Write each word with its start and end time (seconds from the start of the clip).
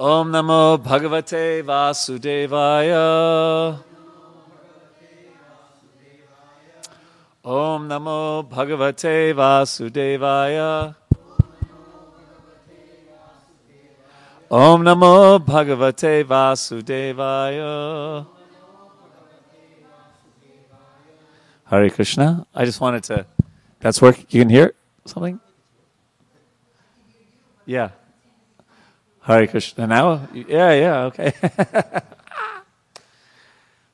Om 0.00 0.32
Namo 0.32 0.78
Bhagavate 0.78 1.62
Vasudevaya. 1.62 3.78
Om 7.44 7.86
Namo 7.86 8.48
Bhagavate 8.48 9.34
Vasudevaya. 9.34 10.94
Om 14.50 14.82
Namo 14.82 15.38
Bhagavate 15.38 16.24
Vasudevaya. 16.24 18.26
Hare 21.66 21.90
Krishna. 21.90 22.46
I 22.54 22.64
just 22.64 22.80
wanted 22.80 23.04
to. 23.04 23.26
That's 23.80 24.00
work. 24.00 24.32
You 24.32 24.40
can 24.40 24.48
hear 24.48 24.72
something? 25.04 25.38
Yeah. 27.66 27.90
Hare 29.22 29.46
Krishna. 29.46 29.86
Now? 29.86 30.28
Yeah, 30.32 30.72
yeah, 30.72 31.04
okay. 31.04 31.32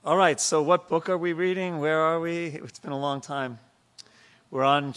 All 0.05 0.17
right, 0.17 0.39
so 0.41 0.62
what 0.62 0.89
book 0.89 1.09
are 1.09 1.19
we 1.19 1.33
reading? 1.33 1.80
Where 1.80 2.01
are 2.01 2.21
we? 2.21 2.47
It's 2.47 2.79
been 2.79 2.93
a 2.93 2.98
long 2.98 3.21
time. 3.21 3.59
We're 4.53 4.62
on 4.62 4.95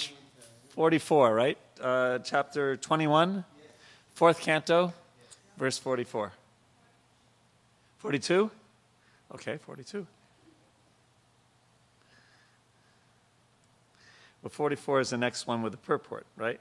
44, 0.70 1.34
right? 1.34 1.58
Uh, 1.82 2.20
chapter 2.20 2.78
21, 2.78 3.44
fourth 4.14 4.40
canto, 4.40 4.94
verse 5.58 5.80
44. 5.80 6.32
42? 7.98 8.52
Okay, 9.34 9.58
42. 9.58 10.06
Well, 14.44 14.52
44 14.52 15.00
is 15.00 15.10
the 15.10 15.18
next 15.18 15.48
one 15.48 15.64
with 15.64 15.72
the 15.72 15.78
purport, 15.78 16.28
right? 16.38 16.60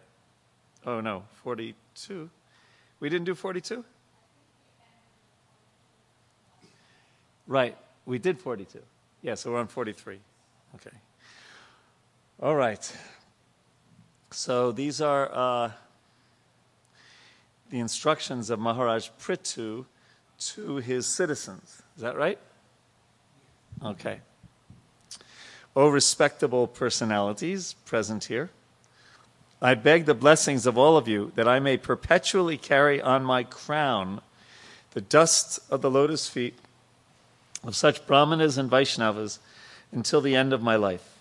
Oh, 0.87 1.03
no, 1.03 1.25
42. 1.45 2.31
We 3.01 3.09
didn't 3.09 3.27
do 3.27 3.35
42? 3.35 3.85
Right, 7.47 7.77
we 8.05 8.19
did 8.19 8.39
42. 8.39 8.81
Yeah, 9.23 9.35
so 9.35 9.53
we're 9.53 9.61
on 9.61 9.69
43. 9.69 10.19
Okay. 10.75 10.97
All 12.41 12.55
right. 12.55 12.97
So 14.31 14.71
these 14.73 15.01
are 15.01 15.31
uh, 15.33 15.71
the 17.71 17.79
instructions 17.79 18.51
of 18.51 18.59
Maharaj 18.59 19.09
Prithu 19.19 19.87
to 20.39 20.77
his 20.77 21.07
citizens. 21.07 21.83
Is 21.97 22.03
that 22.03 22.17
right? 22.17 22.39
Okay. 23.85 24.21
O 25.75 25.89
respectable 25.89 26.67
personalities 26.67 27.75
present 27.85 28.25
here, 28.25 28.51
I 29.61 29.75
beg 29.75 30.07
the 30.07 30.15
blessings 30.15 30.67
of 30.67 30.79
all 30.79 30.97
of 30.97 31.09
you 31.09 31.33
that 31.35 31.49
I 31.49 31.59
may 31.59 31.77
perpetually 31.77 32.57
carry 32.57 33.03
on 33.03 33.25
my 33.25 33.43
crown 33.43 34.21
the 34.93 35.01
dust 35.01 35.59
of 35.71 35.83
the 35.83 35.91
lotus 35.91 36.29
feet 36.29 36.55
of 37.65 37.75
such 37.75 38.07
Brahmanas 38.07 38.57
and 38.57 38.71
Vaishnavas 38.71 39.41
until 39.91 40.21
the 40.21 40.37
end 40.37 40.53
of 40.53 40.63
my 40.63 40.77
life. 40.77 41.19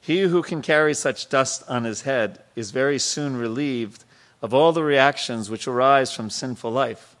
He 0.00 0.20
who 0.20 0.42
can 0.42 0.62
carry 0.62 0.94
such 0.94 1.28
dust 1.28 1.62
on 1.68 1.84
his 1.84 2.02
head 2.02 2.42
is 2.56 2.70
very 2.70 2.98
soon 2.98 3.36
relieved 3.36 4.04
of 4.40 4.52
all 4.52 4.72
the 4.72 4.82
reactions 4.82 5.50
which 5.50 5.68
arise 5.68 6.12
from 6.12 6.30
sinful 6.30 6.70
life, 6.70 7.16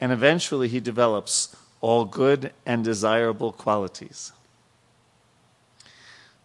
and 0.00 0.12
eventually 0.12 0.68
he 0.68 0.80
develops 0.80 1.54
all 1.80 2.04
good 2.04 2.52
and 2.64 2.82
desirable 2.84 3.52
qualities. 3.52 4.32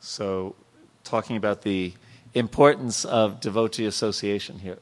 So, 0.02 0.56
talking 1.06 1.38
about 1.38 1.62
the 1.62 1.94
importance 2.34 3.06
of 3.06 3.40
devotee 3.40 3.86
association 3.86 4.60
here, 4.60 4.80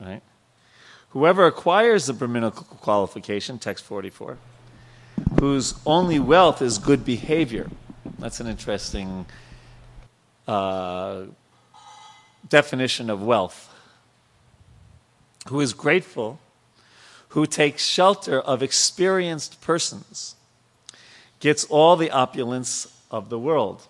right? 0.00 0.22
Whoever 1.10 1.46
acquires 1.46 2.06
the 2.06 2.12
Brahminical 2.12 2.64
qualification, 2.64 3.58
text 3.58 3.84
44, 3.84 4.38
whose 5.40 5.74
only 5.84 6.18
wealth 6.18 6.62
is 6.62 6.78
good 6.78 7.04
behavior. 7.04 7.68
That's 8.18 8.40
an 8.40 8.46
interesting 8.46 9.26
uh, 10.46 11.24
definition 12.48 13.10
of 13.10 13.22
wealth. 13.22 13.68
Who 15.48 15.60
is 15.60 15.72
grateful, 15.72 16.38
who 17.30 17.46
takes 17.46 17.84
shelter 17.84 18.40
of 18.40 18.62
experienced 18.62 19.60
persons, 19.60 20.36
gets 21.40 21.64
all 21.64 21.96
the 21.96 22.10
opulence 22.10 22.86
of 23.10 23.30
the 23.30 23.38
world. 23.38 23.86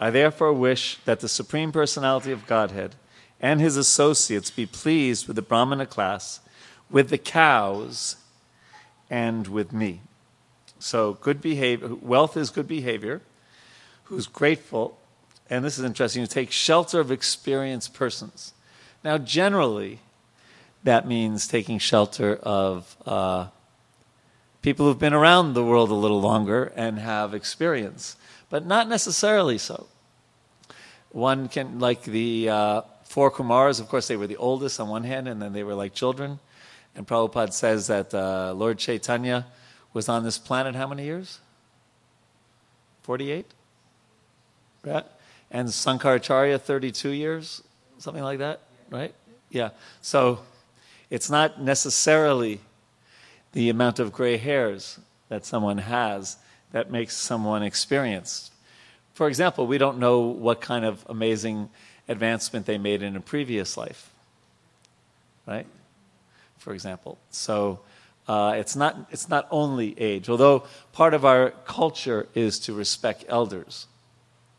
I 0.00 0.10
therefore 0.10 0.52
wish 0.52 0.98
that 1.04 1.20
the 1.20 1.28
Supreme 1.28 1.72
Personality 1.72 2.30
of 2.30 2.46
Godhead 2.46 2.94
and 3.40 3.60
his 3.60 3.76
associates 3.76 4.50
be 4.50 4.66
pleased 4.66 5.26
with 5.26 5.36
the 5.36 5.42
Brahmana 5.42 5.86
class, 5.86 6.40
with 6.90 7.10
the 7.10 7.18
cows, 7.18 8.16
and 9.10 9.48
with 9.48 9.72
me. 9.72 10.00
So, 10.78 11.14
good 11.14 11.40
behavior, 11.40 11.94
wealth 11.94 12.36
is 12.36 12.50
good 12.50 12.68
behavior, 12.68 13.22
who's 14.04 14.26
grateful, 14.26 14.98
and 15.50 15.64
this 15.64 15.78
is 15.78 15.84
interesting, 15.84 16.22
to 16.22 16.30
take 16.30 16.52
shelter 16.52 17.00
of 17.00 17.10
experienced 17.10 17.94
persons. 17.94 18.52
Now, 19.02 19.18
generally, 19.18 20.00
that 20.84 21.06
means 21.06 21.48
taking 21.48 21.78
shelter 21.78 22.36
of 22.36 22.96
uh, 23.04 23.48
people 24.62 24.86
who've 24.86 24.98
been 24.98 25.14
around 25.14 25.54
the 25.54 25.64
world 25.64 25.90
a 25.90 25.94
little 25.94 26.20
longer 26.20 26.72
and 26.76 26.98
have 26.98 27.34
experience 27.34 28.16
but 28.50 28.66
not 28.66 28.88
necessarily 28.88 29.58
so. 29.58 29.86
One 31.10 31.48
can, 31.48 31.80
like 31.80 32.02
the 32.02 32.48
uh, 32.48 32.82
four 33.04 33.30
Kumars, 33.30 33.80
of 33.80 33.88
course, 33.88 34.08
they 34.08 34.16
were 34.16 34.26
the 34.26 34.36
oldest 34.36 34.78
on 34.80 34.88
one 34.88 35.04
hand, 35.04 35.28
and 35.28 35.40
then 35.40 35.52
they 35.52 35.64
were 35.64 35.74
like 35.74 35.94
children. 35.94 36.38
And 36.94 37.06
Prabhupada 37.06 37.52
says 37.52 37.86
that 37.86 38.12
uh, 38.12 38.52
Lord 38.54 38.78
Chaitanya 38.78 39.46
was 39.92 40.08
on 40.08 40.24
this 40.24 40.38
planet 40.38 40.74
how 40.74 40.86
many 40.86 41.04
years? 41.04 41.40
48? 43.02 43.46
Right? 44.84 45.06
And 45.50 45.68
Sankaracharya, 45.68 46.60
32 46.60 47.10
years? 47.10 47.62
Something 47.98 48.22
like 48.22 48.38
that, 48.38 48.60
right? 48.90 49.14
Yeah. 49.50 49.70
So 50.02 50.40
it's 51.10 51.30
not 51.30 51.60
necessarily 51.60 52.60
the 53.52 53.70
amount 53.70 53.98
of 53.98 54.12
gray 54.12 54.36
hairs 54.36 54.98
that 55.28 55.46
someone 55.46 55.78
has 55.78 56.36
that 56.72 56.90
makes 56.90 57.16
someone 57.16 57.62
experienced. 57.62 58.52
For 59.14 59.28
example, 59.28 59.66
we 59.66 59.78
don't 59.78 59.98
know 59.98 60.20
what 60.20 60.60
kind 60.60 60.84
of 60.84 61.04
amazing 61.08 61.70
advancement 62.08 62.66
they 62.66 62.78
made 62.78 63.02
in 63.02 63.16
a 63.16 63.20
previous 63.20 63.76
life, 63.76 64.10
right? 65.46 65.66
For 66.58 66.72
example. 66.72 67.18
So 67.30 67.80
uh, 68.26 68.54
it's, 68.56 68.76
not, 68.76 69.08
it's 69.10 69.28
not 69.28 69.48
only 69.50 69.98
age, 69.98 70.28
although 70.28 70.64
part 70.92 71.14
of 71.14 71.24
our 71.24 71.50
culture 71.64 72.28
is 72.34 72.58
to 72.60 72.74
respect 72.74 73.24
elders. 73.28 73.86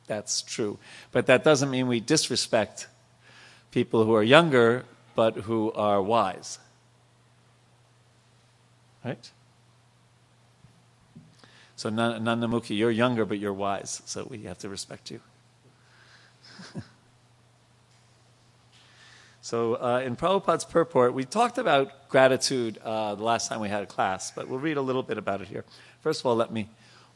That's 0.08 0.42
true. 0.42 0.80
But 1.12 1.28
that 1.28 1.44
doesn't 1.44 1.70
mean 1.70 1.88
we 1.88 2.00
disrespect 2.00 2.88
people 3.72 4.04
who 4.04 4.16
are 4.16 4.24
younger 4.24 4.86
but 5.16 5.36
who 5.36 5.72
are 5.74 6.02
wise. 6.02 6.60
Right? 9.04 9.32
So 11.80 11.90
Nandamukhi, 11.90 12.78
you're 12.78 12.92
younger, 12.92 13.24
but 13.24 13.40
you're 13.40 13.54
wise, 13.54 14.02
so 14.04 14.28
we 14.30 14.40
have 14.40 14.58
to 14.58 14.68
respect 14.68 15.12
you. 15.12 15.22
so 19.42 19.76
uh, 19.76 20.02
in 20.04 20.18
Prabhupada's 20.18 20.66
purport, 20.66 21.14
we 21.14 21.24
talked 21.24 21.58
about 21.58 22.10
gratitude 22.10 22.80
uh, 22.84 23.16
the 23.16 23.24
last 23.24 23.48
time 23.48 23.62
we 23.62 23.70
had 23.70 23.82
a 23.82 23.86
class, 23.86 24.30
but 24.30 24.50
we'll 24.50 24.60
read 24.60 24.76
a 24.76 24.82
little 24.82 25.04
bit 25.04 25.18
about 25.18 25.40
it 25.40 25.48
here. 25.48 25.64
First 26.02 26.20
of 26.20 26.26
all, 26.26 26.36
let 26.36 26.52
me. 26.52 26.68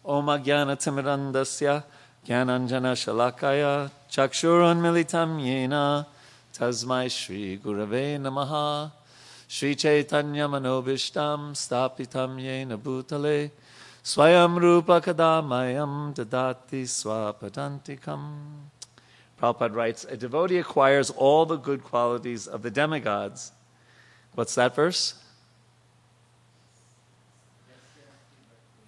Timirandasya 0.05 1.83
Shalakaya 2.25 3.91
Chakshurun 4.09 4.79
Militam 4.79 5.41
Yena 5.41 6.05
Tasmai 6.53 7.11
Shri 7.11 7.57
Gurave 7.57 8.17
Namaha 8.17 8.93
Shri 9.49 9.75
Chaitanya 9.75 10.47
Manobishtam 10.47 11.51
Stapitam 11.51 12.39
Yena 12.41 12.77
Bhutale 12.77 13.51
Swayam 14.03 14.59
Rupa 14.59 14.99
Kadamayam 14.99 16.13
Dadati 16.13 16.83
Swapadantikam. 16.83 18.35
Prabhupada 19.41 19.73
writes, 19.73 20.03
A 20.03 20.17
devotee 20.17 20.57
acquires 20.57 21.09
all 21.09 21.45
the 21.45 21.55
good 21.55 21.81
qualities 21.81 22.45
of 22.45 22.63
the 22.63 22.69
demigods. 22.69 23.53
What's 24.35 24.55
that 24.55 24.75
verse? 24.75 25.15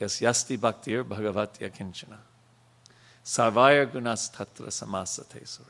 Yes, 0.01 0.19
Yasti 0.19 0.57
Bhaktir 0.57 1.05
Bhagavatya 1.05 1.71
Kinchana. 1.71 2.17
Sarvaya 3.23 3.85
Gunas 3.87 4.29
Tatra 4.35 4.67
Samasate. 4.67 5.61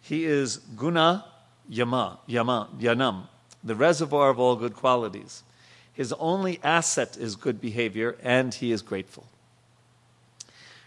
He 0.00 0.24
is 0.24 0.56
Guna 0.56 1.24
Yama, 1.68 2.18
Yama, 2.26 2.68
Yanam, 2.80 3.28
the 3.62 3.76
reservoir 3.76 4.30
of 4.30 4.40
all 4.40 4.56
good 4.56 4.74
qualities. 4.74 5.44
His 5.92 6.12
only 6.14 6.60
asset 6.62 7.16
is 7.16 7.36
good 7.36 7.60
behavior, 7.60 8.16
and 8.22 8.54
he 8.54 8.72
is 8.72 8.82
grateful. 8.82 9.26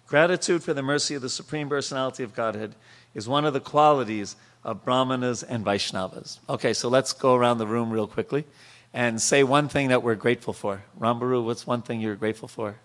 Gratitude 0.07 0.63
for 0.63 0.73
the 0.73 0.83
mercy 0.83 1.15
of 1.15 1.21
the 1.21 1.29
Supreme 1.29 1.69
Personality 1.69 2.23
of 2.23 2.35
Godhead 2.35 2.75
is 3.13 3.27
one 3.27 3.45
of 3.45 3.53
the 3.53 3.59
qualities 3.59 4.35
of 4.63 4.83
Brahmanas 4.83 5.43
and 5.43 5.65
Vaishnavas. 5.65 6.39
Okay, 6.49 6.73
so 6.73 6.89
let's 6.89 7.13
go 7.13 7.35
around 7.35 7.57
the 7.57 7.67
room 7.67 7.89
real 7.89 8.07
quickly 8.07 8.45
and 8.93 9.21
say 9.21 9.43
one 9.43 9.67
thing 9.67 9.89
that 9.89 10.03
we're 10.03 10.15
grateful 10.15 10.53
for. 10.53 10.83
Rambaru, 10.99 11.43
what's 11.43 11.65
one 11.65 11.81
thing 11.81 11.99
you're 11.99 12.15
grateful 12.15 12.47
for? 12.47 12.75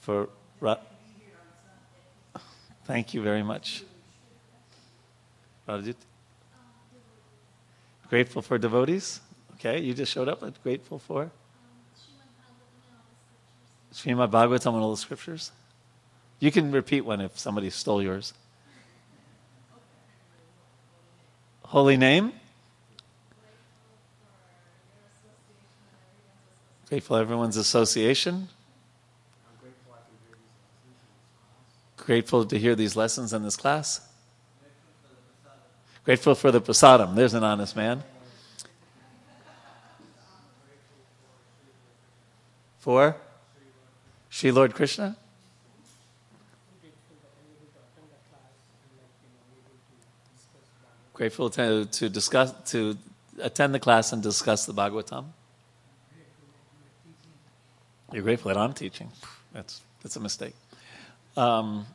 For 0.00 0.28
Ra- 0.58 0.78
Thank 2.84 3.14
you 3.14 3.22
very 3.22 3.44
much. 3.44 3.84
Rajit? 5.68 5.94
Grateful 8.10 8.42
for 8.42 8.58
devotees? 8.58 9.20
Okay, 9.54 9.80
you 9.80 9.94
just 9.94 10.10
showed 10.10 10.28
up. 10.28 10.42
Grateful 10.64 10.98
for? 10.98 11.30
Srimad 13.94 14.32
Bhagavatam 14.32 14.74
and 14.74 14.82
all 14.82 14.90
the 14.90 14.96
scriptures? 14.96 15.52
You 16.40 16.50
can 16.50 16.72
repeat 16.72 17.02
one 17.02 17.20
if 17.20 17.38
somebody 17.38 17.70
stole 17.70 18.02
yours. 18.02 18.34
Holy 21.62 21.96
name? 21.96 22.32
Grateful 26.88 27.14
everyone's 27.14 27.56
association. 27.56 28.48
Grateful 31.96 32.44
to 32.44 32.58
hear 32.58 32.74
these 32.74 32.96
lessons 32.96 33.32
in 33.32 33.44
this 33.44 33.56
class. 33.56 34.09
Grateful 36.04 36.34
for 36.34 36.50
the 36.50 36.60
prasadam. 36.60 37.14
There's 37.14 37.34
an 37.34 37.44
honest 37.44 37.76
man. 37.76 38.02
For? 42.78 43.16
Sri 44.30 44.50
Lord 44.50 44.74
Krishna? 44.74 45.16
Grateful 51.12 51.50
to, 51.50 51.84
to 51.84 52.08
discuss 52.08 52.54
to 52.70 52.96
attend 53.42 53.74
the 53.74 53.78
class 53.78 54.12
and 54.12 54.22
discuss 54.22 54.64
the 54.64 54.72
Bhagavatam. 54.72 55.26
You're 58.10 58.22
grateful 58.22 58.48
that 58.48 58.56
I'm 58.56 58.72
teaching. 58.72 59.10
That's 59.52 59.82
that's 60.02 60.16
a 60.16 60.20
mistake. 60.20 60.54
Um, 61.36 61.86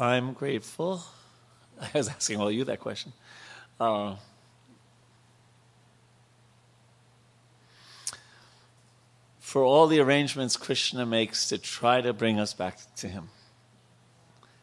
I'm 0.00 0.32
grateful. 0.32 1.02
I 1.80 1.90
was 1.92 2.08
asking 2.08 2.40
all 2.40 2.50
you 2.50 2.64
that 2.64 2.80
question. 2.80 3.12
Uh, 3.78 4.16
for 9.38 9.62
all 9.62 9.86
the 9.86 10.00
arrangements 10.00 10.56
Krishna 10.56 11.04
makes 11.04 11.48
to 11.50 11.58
try 11.58 12.00
to 12.00 12.14
bring 12.14 12.40
us 12.40 12.54
back 12.54 12.78
to 12.96 13.08
Him. 13.08 13.28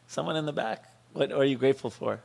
Someone 0.08 0.34
in 0.34 0.44
the 0.44 0.52
back, 0.52 0.92
what 1.12 1.30
are 1.30 1.44
you 1.44 1.56
grateful 1.56 1.90
for? 1.90 2.20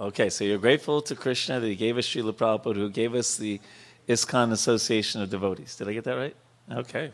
Okay, 0.00 0.30
so 0.30 0.44
you're 0.44 0.58
grateful 0.58 1.02
to 1.02 1.16
Krishna 1.16 1.58
that 1.58 1.66
he 1.66 1.74
gave 1.74 1.98
us 1.98 2.06
Srila 2.06 2.32
Prabhupada, 2.32 2.76
who 2.76 2.88
gave 2.88 3.14
us 3.14 3.36
the 3.36 3.60
ISKCON 4.08 4.52
Association 4.52 5.20
of 5.20 5.28
Devotees. 5.28 5.74
Did 5.74 5.88
I 5.88 5.92
get 5.92 6.04
that 6.04 6.16
right? 6.16 6.36
Okay. 6.70 7.10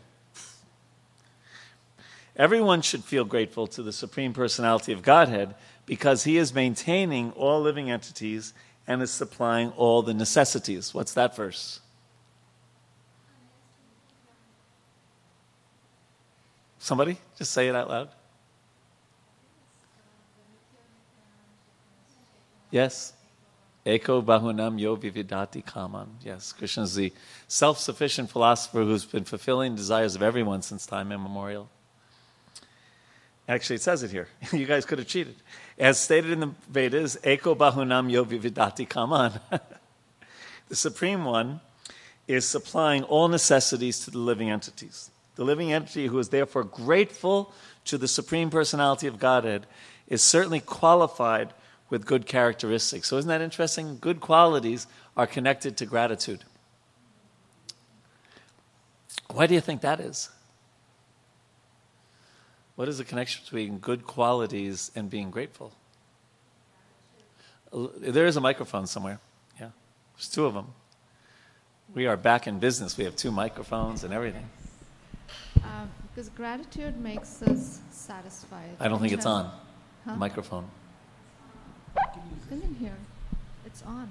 Everyone 2.35 2.81
should 2.81 3.03
feel 3.03 3.25
grateful 3.25 3.65
to 3.67 3.81
the 3.81 3.91
Supreme 3.91 4.33
Personality 4.33 4.91
of 4.91 5.01
Godhead 5.01 5.55
because 5.85 6.25
he 6.25 6.37
is 6.37 6.53
maintaining 6.53 7.31
all 7.31 7.61
living 7.61 7.89
entities 7.89 8.53
and 8.87 9.01
is 9.01 9.11
supplying 9.11 9.71
all 9.71 10.03
the 10.03 10.13
necessities. 10.13 10.93
What's 10.93 11.13
that 11.13 11.35
verse? 11.35 11.79
Somebody? 16.77 17.17
Just 17.37 17.51
say 17.51 17.67
it 17.67 17.75
out 17.75 17.89
loud. 17.89 18.09
Yes. 22.75 23.13
Eko 23.85 24.21
Bahunam 24.21 24.77
Yo 24.77 24.97
Vidadhati 24.97 25.65
Kaman. 25.65 26.09
Yes, 26.25 26.51
Krishna 26.51 26.83
is 26.83 26.95
the 26.95 27.13
self 27.47 27.79
sufficient 27.79 28.29
philosopher 28.29 28.83
who's 28.83 29.05
been 29.05 29.23
fulfilling 29.23 29.77
desires 29.77 30.13
of 30.13 30.21
everyone 30.21 30.61
since 30.61 30.85
time 30.85 31.13
immemorial. 31.13 31.69
Actually, 33.47 33.77
it 33.77 33.81
says 33.81 34.03
it 34.03 34.11
here. 34.11 34.27
you 34.51 34.65
guys 34.65 34.85
could 34.85 34.99
have 34.99 35.07
cheated. 35.07 35.37
As 35.79 35.97
stated 35.97 36.31
in 36.31 36.41
the 36.41 36.51
Vedas, 36.69 37.15
Eko 37.23 37.55
Bahunam 37.55 38.11
Yo 38.11 38.25
Vidadhati 38.25 38.89
Kaman. 38.89 39.39
the 40.67 40.75
Supreme 40.75 41.23
One 41.23 41.61
is 42.27 42.45
supplying 42.45 43.03
all 43.03 43.29
necessities 43.29 44.01
to 44.01 44.11
the 44.11 44.19
living 44.19 44.49
entities. 44.49 45.11
The 45.35 45.45
living 45.45 45.71
entity 45.71 46.07
who 46.07 46.19
is 46.19 46.27
therefore 46.27 46.65
grateful 46.65 47.53
to 47.85 47.97
the 47.97 48.09
Supreme 48.09 48.49
Personality 48.49 49.07
of 49.07 49.17
Godhead 49.17 49.65
is 50.09 50.21
certainly 50.21 50.59
qualified 50.59 51.53
with 51.95 52.05
good 52.05 52.25
characteristics. 52.25 53.07
So, 53.07 53.15
isn't 53.15 53.29
that 53.29 53.39
interesting? 53.39 53.97
Good 54.01 54.19
qualities 54.19 54.85
are 55.15 55.25
connected 55.25 55.77
to 55.77 55.85
gratitude. 55.85 56.43
Why 59.31 59.47
do 59.47 59.53
you 59.53 59.61
think 59.61 59.79
that 59.79 60.01
is? 60.01 60.29
What 62.75 62.89
is 62.89 62.97
the 62.97 63.05
connection 63.05 63.45
between 63.45 63.77
good 63.77 64.05
qualities 64.05 64.91
and 64.93 65.09
being 65.09 65.31
grateful? 65.31 65.71
There 67.71 68.25
is 68.25 68.35
a 68.35 68.41
microphone 68.41 68.87
somewhere. 68.87 69.21
Yeah, 69.57 69.69
there's 70.17 70.27
two 70.27 70.45
of 70.45 70.53
them. 70.53 70.73
We 71.93 72.07
are 72.07 72.17
back 72.17 72.45
in 72.45 72.59
business. 72.59 72.97
We 72.97 73.05
have 73.05 73.15
two 73.15 73.31
microphones 73.31 74.03
and 74.03 74.13
everything. 74.13 74.49
Uh, 75.63 75.85
because 76.09 76.27
gratitude 76.27 76.99
makes 76.99 77.41
us 77.41 77.79
satisfied. 77.89 78.75
I 78.81 78.89
don't 78.89 78.99
think 78.99 79.13
it's 79.13 79.25
on. 79.25 79.45
Huh? 80.03 80.11
The 80.11 80.17
microphone. 81.95 82.39
Come 82.49 82.61
in 82.61 82.75
here. 82.75 82.97
It's 83.65 83.83
on. 83.83 84.09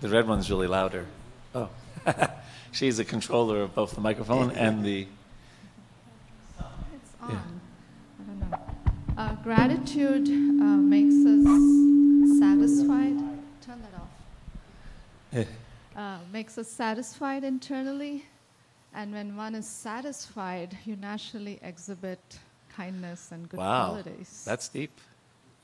the 0.00 0.08
red 0.08 0.26
one's 0.26 0.50
really 0.50 0.66
louder. 0.66 1.06
Oh. 1.54 1.68
She's 2.72 2.98
a 2.98 3.04
controller 3.04 3.62
of 3.62 3.74
both 3.74 3.94
the 3.94 4.00
microphone 4.00 4.50
and 4.52 4.84
the. 4.84 5.06
It's 6.58 7.12
on. 7.20 7.30
Yeah. 7.30 7.38
I 8.20 8.24
don't 8.26 8.50
know. 8.50 8.58
Uh, 9.16 9.34
gratitude 9.36 10.28
uh, 10.28 10.76
makes 10.76 11.14
us 11.14 12.38
satisfied. 12.40 13.18
Turn 13.64 13.80
that 13.82 13.94
off. 14.00 15.46
Uh, 15.96 16.18
makes 16.32 16.58
us 16.58 16.68
satisfied 16.68 17.44
internally. 17.44 18.24
And 18.92 19.12
when 19.12 19.36
one 19.36 19.54
is 19.54 19.68
satisfied, 19.68 20.76
you 20.84 20.96
naturally 20.96 21.58
exhibit 21.62 22.38
kindness 22.74 23.30
and 23.30 23.48
good 23.48 23.58
wow. 23.58 23.90
qualities. 23.90 24.42
That's 24.44 24.68
deep. 24.68 25.00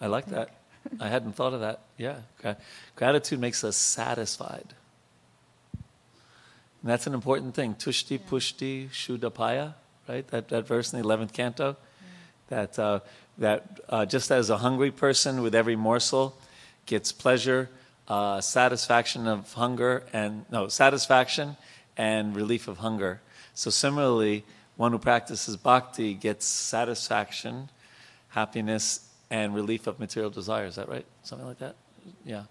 I 0.01 0.07
like 0.07 0.27
that. 0.27 0.60
I 1.01 1.09
hadn't 1.09 1.33
thought 1.33 1.55
of 1.55 1.61
that. 1.61 1.81
Yeah. 1.97 2.17
Gratitude 2.97 3.41
makes 3.41 3.65
us 3.65 3.77
satisfied. 3.77 4.75
And 6.83 6.91
that's 6.91 7.07
an 7.07 7.15
important 7.15 7.55
thing. 7.55 7.75
Tushti, 7.75 8.13
yeah. 8.13 8.27
pushti, 8.29 8.89
shuddhapaya, 8.91 9.75
right? 10.09 10.27
That, 10.29 10.49
that 10.49 10.67
verse 10.67 10.93
in 10.93 11.01
the 11.01 11.07
11th 11.07 11.33
canto. 11.33 11.77
Yeah. 11.77 11.77
That, 12.49 12.79
uh, 12.79 13.01
that 13.39 13.81
uh, 13.89 14.07
just 14.07 14.31
as 14.31 14.51
a 14.51 14.59
hungry 14.59 14.91
person 14.91 15.43
with 15.43 15.55
every 15.55 15.77
morsel 15.77 16.37
gets 16.87 17.13
pleasure, 17.13 17.69
uh, 18.09 18.41
satisfaction 18.41 19.27
of 19.27 19.53
hunger, 19.53 20.05
and 20.13 20.45
no, 20.51 20.69
satisfaction 20.69 21.57
and 21.97 22.35
relief 22.35 22.67
of 22.67 22.79
hunger. 22.79 23.21
So 23.55 23.71
similarly, 23.71 24.45
one 24.77 24.93
who 24.93 24.99
practices 24.99 25.57
bhakti 25.57 26.15
gets 26.15 26.47
satisfaction, 26.47 27.69
happiness, 28.29 29.10
and 29.31 29.55
relief 29.55 29.87
of 29.87 30.01
material 30.01 30.31
desire. 30.31 30.67
Is 30.67 30.77
that 30.77 30.89
right? 30.89 31.07
Something 31.23 31.47
like 31.47 31.59
that? 31.59 31.77
Yeah. 32.25 32.45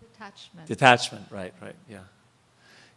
Detachment. 0.00 0.66
Detachment, 0.66 1.26
right, 1.30 1.54
right, 1.62 1.76
yeah. 1.88 2.00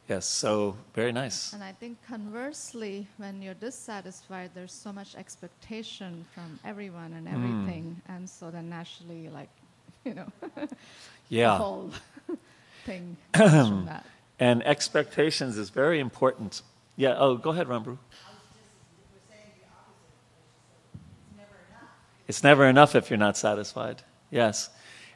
Yes, 0.09 0.25
so 0.25 0.75
very 0.93 1.11
nice. 1.11 1.53
And 1.53 1.63
I 1.63 1.71
think 1.71 1.97
conversely, 2.05 3.07
when 3.17 3.41
you're 3.41 3.53
dissatisfied, 3.53 4.51
there's 4.53 4.73
so 4.73 4.91
much 4.91 5.15
expectation 5.15 6.25
from 6.33 6.59
everyone 6.65 7.13
and 7.13 7.27
hmm. 7.27 7.35
everything. 7.35 8.01
Mm. 8.09 8.15
And 8.15 8.29
so 8.29 8.49
then 8.51 8.67
naturally, 8.69 9.29
like, 9.29 9.49
you 10.05 10.15
know, 10.15 10.27
yeah. 11.29 11.51
the 11.51 11.55
whole 11.55 11.91
thing 12.85 13.15
from 13.33 13.85
that. 13.87 14.05
And 14.39 14.65
expectations 14.65 15.57
is 15.57 15.69
very 15.69 15.99
important. 15.99 16.63
Yeah, 16.97 17.15
oh, 17.17 17.37
go 17.37 17.51
ahead, 17.51 17.67
Rambru. 17.67 17.97
It's 22.31 22.43
never 22.43 22.65
enough 22.65 22.95
if 22.95 23.09
you're 23.09 23.25
not 23.27 23.35
satisfied. 23.35 24.03
Yes. 24.29 24.69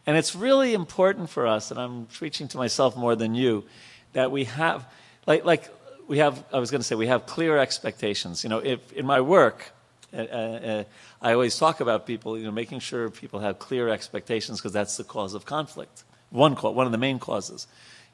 And 0.06 0.18
it's 0.18 0.36
really 0.36 0.74
important 0.74 1.30
for 1.30 1.48
us, 1.48 1.72
and 1.72 1.80
I'm 1.80 2.08
preaching 2.08 2.50
to 2.50 2.58
myself 2.58 2.98
more 2.98 3.16
than 3.16 3.36
you, 3.36 3.64
that 4.12 4.32
we 4.32 4.44
have, 4.44 4.86
like, 5.26 5.46
like 5.46 5.70
we 6.10 6.18
have, 6.18 6.44
I 6.52 6.60
was 6.60 6.72
going 6.72 6.82
to 6.82 6.86
say, 6.86 6.96
we 6.96 7.08
have 7.08 7.26
clear 7.26 7.58
expectations. 7.58 8.44
You 8.44 8.50
know, 8.50 8.60
if 8.60 8.92
in 8.92 9.06
my 9.06 9.22
work, 9.22 9.72
uh, 10.14 10.18
uh, 10.18 10.84
I 11.22 11.32
always 11.32 11.58
talk 11.58 11.80
about 11.80 12.06
people, 12.06 12.38
you 12.38 12.44
know, 12.44 12.52
making 12.52 12.82
sure 12.82 13.10
people 13.10 13.40
have 13.40 13.60
clear 13.60 13.88
expectations 13.88 14.60
because 14.60 14.74
that's 14.74 14.98
the 14.98 15.06
cause 15.06 15.36
of 15.36 15.46
conflict. 15.46 16.04
one 16.32 16.54
one 16.54 16.86
of 16.86 16.92
the 16.92 16.98
main 16.98 17.18
causes. 17.18 17.66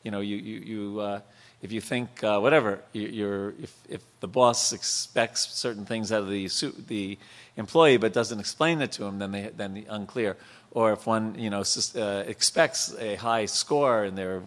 You 0.04 0.12
know, 0.12 0.20
you 0.20 0.38
you, 0.38 0.60
you 0.60 1.00
uh, 1.00 1.22
if 1.64 1.72
you 1.72 1.82
think 1.82 2.24
uh, 2.24 2.40
whatever 2.40 2.82
you, 2.94 3.28
are 3.28 3.54
if 3.62 3.74
if 3.90 4.02
the 4.20 4.28
boss 4.28 4.74
expects 4.74 5.42
certain 5.54 5.86
things 5.86 6.12
out 6.12 6.22
of 6.22 6.30
the 6.30 6.48
the 6.88 7.18
employee 7.58 7.98
but 7.98 8.14
doesn't 8.14 8.40
explain 8.40 8.82
it 8.82 8.92
to 8.94 9.06
him, 9.06 9.20
then 9.20 9.32
they 9.32 9.50
then 9.56 9.74
the 9.74 9.86
unclear. 9.90 10.38
Or 10.72 10.94
if 10.94 11.06
one 11.06 11.36
you 11.38 11.50
know 11.50 11.64
uh, 11.96 12.24
expects 12.28 12.96
a 13.00 13.16
high 13.16 13.46
score 13.46 14.06
in 14.06 14.16
their 14.16 14.44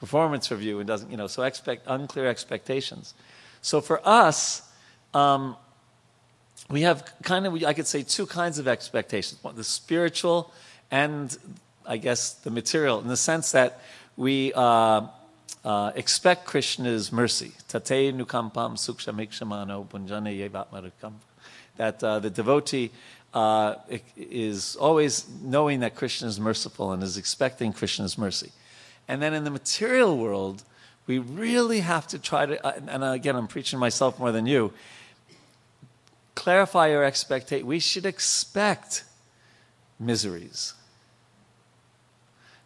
performance 0.00 0.50
review 0.50 0.78
and 0.78 0.86
doesn't 0.86 1.10
you 1.10 1.16
know 1.16 1.26
so 1.26 1.42
expect 1.42 1.84
unclear 1.86 2.28
expectations. 2.28 3.14
So 3.62 3.80
for 3.80 4.00
us. 4.06 4.62
Um, 5.12 5.56
we 6.70 6.82
have 6.82 7.04
kind 7.22 7.46
of, 7.46 7.62
I 7.64 7.74
could 7.74 7.86
say, 7.86 8.02
two 8.02 8.26
kinds 8.26 8.58
of 8.58 8.66
expectations 8.66 9.40
the 9.54 9.64
spiritual 9.64 10.52
and, 10.90 11.36
I 11.86 11.96
guess, 11.98 12.32
the 12.32 12.50
material, 12.50 13.00
in 13.00 13.08
the 13.08 13.16
sense 13.16 13.52
that 13.52 13.80
we 14.16 14.52
uh, 14.54 15.06
uh, 15.64 15.92
expect 15.94 16.46
Krishna's 16.46 17.12
mercy. 17.12 17.52
Tate 17.68 18.14
nukampam 18.14 18.76
sukshamikshmano 18.76 19.86
bunjane 19.88 20.48
yevatmarikam. 20.48 21.14
That 21.76 22.02
uh, 22.02 22.20
the 22.20 22.30
devotee 22.30 22.90
uh, 23.32 23.74
is 24.16 24.76
always 24.76 25.26
knowing 25.42 25.80
that 25.80 25.94
Krishna 25.94 26.28
is 26.28 26.38
merciful 26.38 26.92
and 26.92 27.02
is 27.02 27.16
expecting 27.16 27.72
Krishna's 27.72 28.16
mercy. 28.16 28.52
And 29.08 29.20
then 29.20 29.34
in 29.34 29.44
the 29.44 29.50
material 29.50 30.16
world, 30.16 30.62
we 31.06 31.18
really 31.18 31.80
have 31.80 32.06
to 32.08 32.18
try 32.18 32.46
to, 32.46 32.66
uh, 32.66 32.80
and 32.88 33.04
again, 33.04 33.36
I'm 33.36 33.48
preaching 33.48 33.78
myself 33.78 34.18
more 34.18 34.32
than 34.32 34.46
you 34.46 34.72
clarify 36.34 36.94
our 36.94 37.04
expectation. 37.04 37.66
We 37.66 37.78
should 37.78 38.06
expect 38.06 39.04
miseries. 39.98 40.74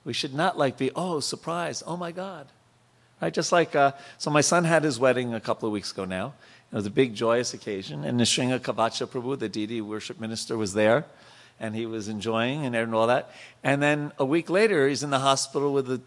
We 0.04 0.12
should 0.12 0.34
not 0.34 0.56
like 0.56 0.78
be, 0.78 0.90
oh, 0.96 1.20
surprise, 1.20 1.82
oh 1.86 1.96
my 1.96 2.12
God. 2.12 2.46
Right? 3.20 3.32
Just 3.32 3.52
like, 3.52 3.74
uh, 3.76 3.92
so 4.16 4.30
my 4.30 4.40
son 4.40 4.64
had 4.64 4.84
his 4.84 4.98
wedding 4.98 5.34
a 5.34 5.40
couple 5.40 5.66
of 5.66 5.72
weeks 5.72 5.92
ago 5.92 6.04
now. 6.04 6.34
It 6.70 6.76
was 6.76 6.86
a 6.86 6.90
big, 6.90 7.14
joyous 7.14 7.54
occasion. 7.54 8.04
And 8.04 8.20
Nrsinga 8.20 8.60
Kavacha 8.60 9.06
Prabhu, 9.06 9.38
the 9.38 9.48
deity 9.48 9.80
worship 9.80 10.20
minister, 10.20 10.56
was 10.56 10.74
there. 10.74 11.06
And 11.58 11.74
he 11.74 11.86
was 11.86 12.08
enjoying 12.08 12.64
and 12.66 12.94
all 12.94 13.06
that. 13.06 13.30
And 13.64 13.82
then 13.82 14.12
a 14.18 14.24
week 14.24 14.48
later, 14.50 14.86
he's 14.86 15.02
in 15.02 15.10
the 15.10 15.18
hospital 15.18 15.72
with 15.72 15.90
a 15.90 16.00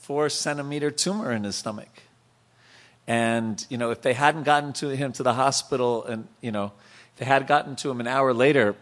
four 0.00 0.28
centimeter 0.28 0.90
tumor 0.90 1.32
in 1.32 1.44
his 1.44 1.56
stomach. 1.56 2.02
And, 3.06 3.64
you 3.70 3.78
know, 3.78 3.90
if 3.90 4.02
they 4.02 4.12
hadn't 4.12 4.42
gotten 4.42 4.72
to 4.74 4.88
him 4.88 5.12
to 5.12 5.22
the 5.22 5.32
hospital 5.34 6.04
and, 6.04 6.28
you 6.42 6.50
know, 6.50 6.72
if 7.14 7.20
they 7.20 7.24
had 7.24 7.46
gotten 7.46 7.74
to 7.76 7.90
him 7.90 8.00
an 8.00 8.06
hour 8.06 8.34
later, 8.34 8.74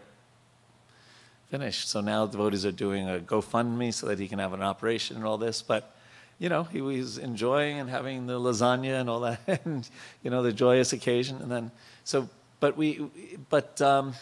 finished. 1.49 1.87
So 1.87 2.01
now 2.01 2.25
devotees 2.25 2.65
are 2.65 2.73
doing 2.73 3.07
a 3.07 3.19
GoFundMe 3.19 3.93
so 3.93 4.07
that 4.07 4.19
he 4.19 4.27
can 4.27 4.39
have 4.39 4.51
an 4.51 4.61
operation 4.61 5.15
and 5.15 5.25
all 5.25 5.37
this. 5.37 5.61
But, 5.61 5.96
you 6.39 6.49
know, 6.49 6.63
he 6.63 6.81
was 6.81 7.17
enjoying 7.17 7.79
and 7.79 7.89
having 7.89 8.27
the 8.27 8.39
lasagna 8.39 8.99
and 8.99 9.09
all 9.09 9.21
that, 9.21 9.39
and, 9.65 9.87
you 10.23 10.29
know, 10.29 10.43
the 10.43 10.53
joyous 10.53 10.93
occasion. 10.93 11.41
And 11.41 11.51
then, 11.51 11.71
so, 12.03 12.29
but 12.59 12.77
we, 12.77 13.07
but 13.49 13.81
um, 13.81 14.13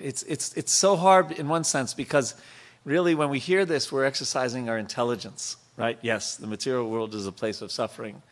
it's, 0.00 0.22
it's, 0.24 0.52
it's 0.54 0.72
so 0.72 0.96
hard 0.96 1.32
in 1.32 1.48
one 1.48 1.64
sense 1.64 1.94
because 1.94 2.34
really 2.84 3.14
when 3.14 3.30
we 3.30 3.38
hear 3.38 3.64
this, 3.64 3.92
we're 3.92 4.04
exercising 4.04 4.68
our 4.68 4.78
intelligence, 4.78 5.56
right? 5.76 5.98
Yes, 6.02 6.36
the 6.36 6.46
material 6.46 6.88
world 6.90 7.14
is 7.14 7.26
a 7.26 7.32
place 7.32 7.62
of 7.62 7.70
suffering. 7.70 8.22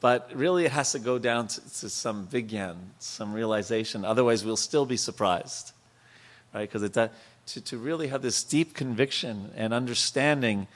But 0.00 0.30
really, 0.34 0.66
it 0.66 0.72
has 0.72 0.92
to 0.92 0.98
go 0.98 1.18
down 1.18 1.48
to, 1.48 1.60
to 1.80 1.88
some 1.88 2.26
vigyan, 2.26 2.76
some 2.98 3.32
realization. 3.32 4.04
Otherwise, 4.04 4.44
we'll 4.44 4.58
still 4.58 4.84
be 4.84 4.98
surprised, 4.98 5.72
right? 6.54 6.70
Because 6.70 6.88
to, 6.90 7.60
to 7.62 7.78
really 7.78 8.08
have 8.08 8.20
this 8.20 8.44
deep 8.44 8.74
conviction 8.74 9.52
and 9.56 9.72
understanding, 9.72 10.66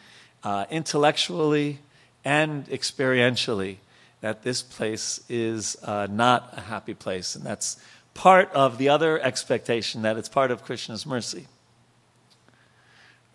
uh, 0.45 0.67
intellectually 0.71 1.79
and 2.25 2.67
experientially, 2.69 3.77
that 4.21 4.43
this 4.43 4.63
place 4.63 5.21
is 5.29 5.77
uh, 5.85 6.07
not 6.11 6.53
a 6.57 6.61
happy 6.61 6.95
place, 6.95 7.35
and 7.35 7.45
that's 7.45 7.79
part 8.15 8.53
of 8.53 8.79
the 8.79 8.89
other 8.89 9.21
expectation 9.21 10.03
that 10.03 10.17
it's 10.17 10.29
part 10.29 10.51
of 10.51 10.65
Krishna's 10.65 11.07
mercy, 11.07 11.47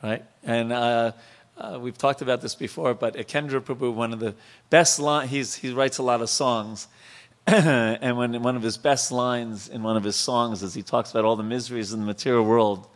right? 0.04 0.24
And 0.44 0.72
uh, 0.72 1.14
uh, 1.58 1.80
we've 1.82 1.98
talked 1.98 2.22
about 2.22 2.42
this 2.42 2.54
before, 2.54 2.94
but 2.94 3.16
Ekendra 3.16 3.62
Prabhu, 3.62 3.94
one 3.94 4.12
of 4.12 4.20
the 4.20 4.36
best 4.70 5.00
lines, 5.00 5.56
he 5.56 5.72
writes 5.72 5.98
a 5.98 6.04
lot 6.04 6.22
of 6.22 6.30
songs. 6.30 6.88
and 7.48 8.18
when 8.18 8.42
one 8.42 8.56
of 8.56 8.62
his 8.62 8.78
best 8.78 9.12
lines 9.12 9.70
in 9.70 9.84
one 9.84 9.96
of 9.96 10.04
his 10.04 10.16
songs 10.16 10.64
is 10.64 10.74
he 10.74 10.82
talks 10.82 11.12
about 11.12 11.24
all 11.24 11.36
the 11.36 11.44
miseries 11.44 11.94
in 11.94 12.00
the 12.00 12.06
material 12.06 12.44
world. 12.44 12.88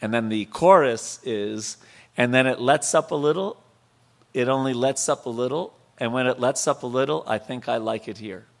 And 0.00 0.12
then 0.12 0.30
the 0.30 0.46
chorus 0.46 1.20
is, 1.22 1.76
and 2.16 2.32
then 2.32 2.46
it 2.46 2.60
lets 2.60 2.94
up 2.94 3.10
a 3.10 3.14
little, 3.14 3.62
it 4.34 4.48
only 4.48 4.74
lets 4.74 5.08
up 5.08 5.26
a 5.26 5.30
little, 5.30 5.74
and 5.98 6.12
when 6.12 6.26
it 6.26 6.38
lets 6.38 6.66
up 6.66 6.82
a 6.82 6.86
little, 6.86 7.24
I 7.26 7.38
think 7.38 7.68
I 7.68 7.76
like 7.76 8.08
it 8.08 8.18
here. 8.18 8.46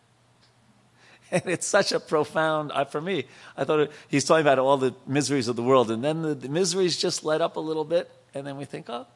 And 1.32 1.42
it's 1.46 1.66
such 1.66 1.92
a 1.92 2.00
profound, 2.00 2.72
uh, 2.72 2.84
for 2.84 3.00
me, 3.00 3.24
I 3.56 3.64
thought 3.64 3.80
it, 3.80 3.92
he's 4.08 4.22
talking 4.22 4.42
about 4.42 4.58
all 4.58 4.76
the 4.76 4.94
miseries 5.06 5.48
of 5.48 5.56
the 5.56 5.62
world, 5.62 5.90
and 5.90 6.04
then 6.04 6.20
the, 6.20 6.34
the 6.34 6.48
miseries 6.50 6.98
just 6.98 7.24
let 7.24 7.40
up 7.40 7.56
a 7.56 7.60
little 7.60 7.86
bit, 7.86 8.10
and 8.34 8.46
then 8.46 8.58
we 8.58 8.66
think, 8.66 8.90
oh, 8.90 9.06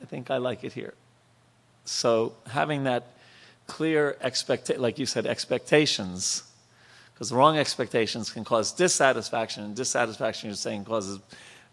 I 0.00 0.04
think 0.04 0.30
I 0.30 0.36
like 0.36 0.62
it 0.62 0.74
here. 0.74 0.94
So 1.84 2.34
having 2.48 2.84
that 2.84 3.16
clear 3.66 4.16
expectation, 4.20 4.80
like 4.80 4.98
you 4.98 5.06
said, 5.06 5.26
expectations, 5.26 6.44
because 7.12 7.32
wrong 7.32 7.58
expectations 7.58 8.30
can 8.30 8.44
cause 8.44 8.70
dissatisfaction, 8.70 9.64
and 9.64 9.74
dissatisfaction, 9.74 10.50
you're 10.50 10.56
saying, 10.56 10.84
causes 10.84 11.18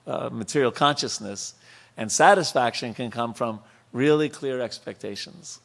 uh, 0.06 0.30
material 0.32 0.72
consciousness, 0.72 1.54
and 1.98 2.12
satisfaction 2.12 2.94
can 2.94 3.12
come 3.12 3.34
from 3.34 3.60
really 3.92 4.30
clear 4.30 4.62
expectations. 4.62 5.60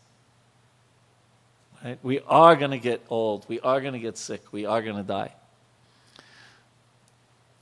Right? 1.85 1.99
We 2.02 2.21
are 2.26 2.57
going 2.57 2.73
to 2.73 2.78
get 2.78 3.04
old. 3.09 3.47
We 3.49 3.61
are 3.61 3.80
going 3.80 3.92
to 3.92 3.99
get 3.99 4.18
sick. 4.18 4.52
We 4.52 4.66
are 4.66 4.83
going 4.83 4.97
to 4.97 5.02
die. 5.02 5.33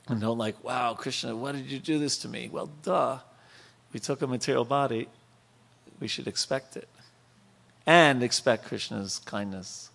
And 0.07 0.21
don't 0.21 0.37
like, 0.37 0.63
wow, 0.63 0.93
Krishna, 0.93 1.35
why 1.35 1.51
did 1.51 1.69
you 1.69 1.79
do 1.79 1.99
this 1.99 2.17
to 2.19 2.27
me? 2.27 2.49
Well, 2.51 2.69
duh 2.83 3.19
we 3.93 3.99
took 3.99 4.21
a 4.21 4.27
material 4.27 4.65
body, 4.65 5.07
we 5.99 6.07
should 6.07 6.27
expect 6.27 6.77
it. 6.77 6.87
And 7.85 8.21
expect 8.21 8.65
Krishna's 8.65 9.19
kindness. 9.19 9.89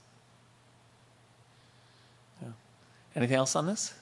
Yeah. 2.41 2.49
Anything 3.15 3.37
else 3.37 3.55
on 3.55 3.67
this? 3.67 3.93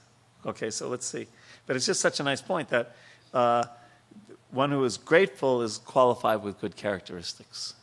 Okay, 0.47 0.71
so 0.71 0.89
let's 0.89 1.07
see. 1.07 1.27
But 1.71 1.77
it's 1.77 1.87
just 1.87 2.01
such 2.01 2.19
a 2.19 2.25
nice 2.25 2.43
point 2.43 2.71
that 2.71 2.97
uh, 3.33 3.63
one 4.51 4.73
who 4.73 4.83
is 4.83 4.97
grateful 4.97 5.63
is 5.63 5.79
qualified 5.79 6.43
with 6.43 6.61
good 6.61 6.75
characteristics. 6.75 7.75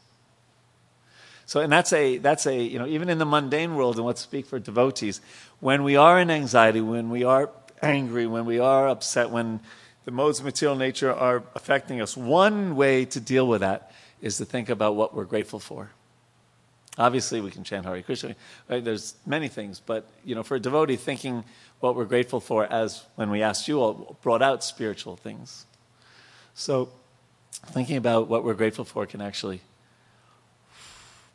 So, 1.46 1.62
and 1.62 1.72
that's 1.72 1.94
a, 1.94 2.18
that's 2.18 2.46
a, 2.48 2.62
you 2.62 2.80
know, 2.80 2.86
even 2.86 3.08
in 3.08 3.18
the 3.18 3.26
mundane 3.26 3.76
world, 3.76 3.96
and 3.96 4.06
let's 4.06 4.20
speak 4.20 4.46
for 4.46 4.60
devotees, 4.60 5.22
when 5.62 5.84
we 5.84 5.96
are 5.96 6.20
in 6.20 6.30
anxiety, 6.30 6.82
when 6.82 7.10
we 7.10 7.24
are 7.24 7.50
angry, 7.82 8.28
when 8.28 8.44
we 8.44 8.60
are 8.60 8.90
upset, 8.90 9.30
when 9.30 9.62
the 10.04 10.12
modes 10.12 10.40
of 10.40 10.44
material 10.44 10.76
nature 10.76 11.14
are 11.14 11.44
affecting 11.56 12.02
us. 12.02 12.18
One 12.18 12.76
way 12.76 13.06
to 13.06 13.22
deal 13.22 13.48
with 13.48 13.62
that 13.62 13.94
is 14.20 14.36
to 14.36 14.44
think 14.44 14.68
about 14.68 14.98
what 14.98 15.16
we're 15.16 15.24
grateful 15.24 15.60
for. 15.60 15.92
Obviously, 16.98 17.42
we 17.42 17.52
can 17.52 17.64
chant 17.64 17.86
Hare 17.86 18.02
Krishna. 18.02 18.36
Right? 18.70 18.84
There's 18.84 19.16
many 19.26 19.48
things, 19.48 19.80
but 19.80 20.10
you 20.26 20.34
know, 20.34 20.44
for 20.44 20.56
a 20.56 20.60
devotee, 20.60 20.96
thinking 20.96 21.44
what 21.80 21.96
we're 21.96 22.06
grateful 22.06 22.40
for, 22.40 22.66
as 22.66 23.04
when 23.16 23.30
we 23.30 23.42
asked 23.44 23.68
you 23.68 23.80
all, 23.80 24.18
brought 24.22 24.42
out 24.42 24.64
spiritual 24.64 25.16
things. 25.16 25.66
So, 26.56 26.90
thinking 27.68 27.98
about 27.98 28.28
what 28.28 28.44
we're 28.44 28.56
grateful 28.56 28.84
for 28.84 29.06
can 29.06 29.22
actually, 29.22 29.62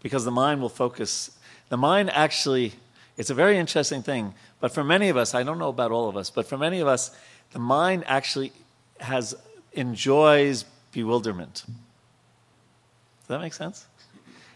because 0.02 0.24
the 0.24 0.32
mind 0.32 0.60
will 0.60 0.68
focus. 0.68 1.30
The 1.68 1.76
mind 1.76 2.10
actually, 2.10 2.72
it's 3.16 3.30
a 3.30 3.34
very 3.34 3.56
interesting 3.56 4.02
thing. 4.02 4.34
But 4.60 4.72
for 4.72 4.82
many 4.82 5.08
of 5.08 5.16
us, 5.16 5.34
I 5.34 5.42
don't 5.44 5.58
know 5.58 5.68
about 5.68 5.92
all 5.92 6.08
of 6.08 6.16
us, 6.16 6.28
but 6.28 6.46
for 6.46 6.58
many 6.58 6.80
of 6.80 6.88
us, 6.88 7.16
the 7.52 7.58
mind 7.58 8.04
actually 8.06 8.52
has 8.98 9.34
enjoys 9.72 10.64
bewilderment. 10.92 11.64
Does 11.64 13.28
that 13.28 13.40
make 13.40 13.54
sense? 13.54 13.86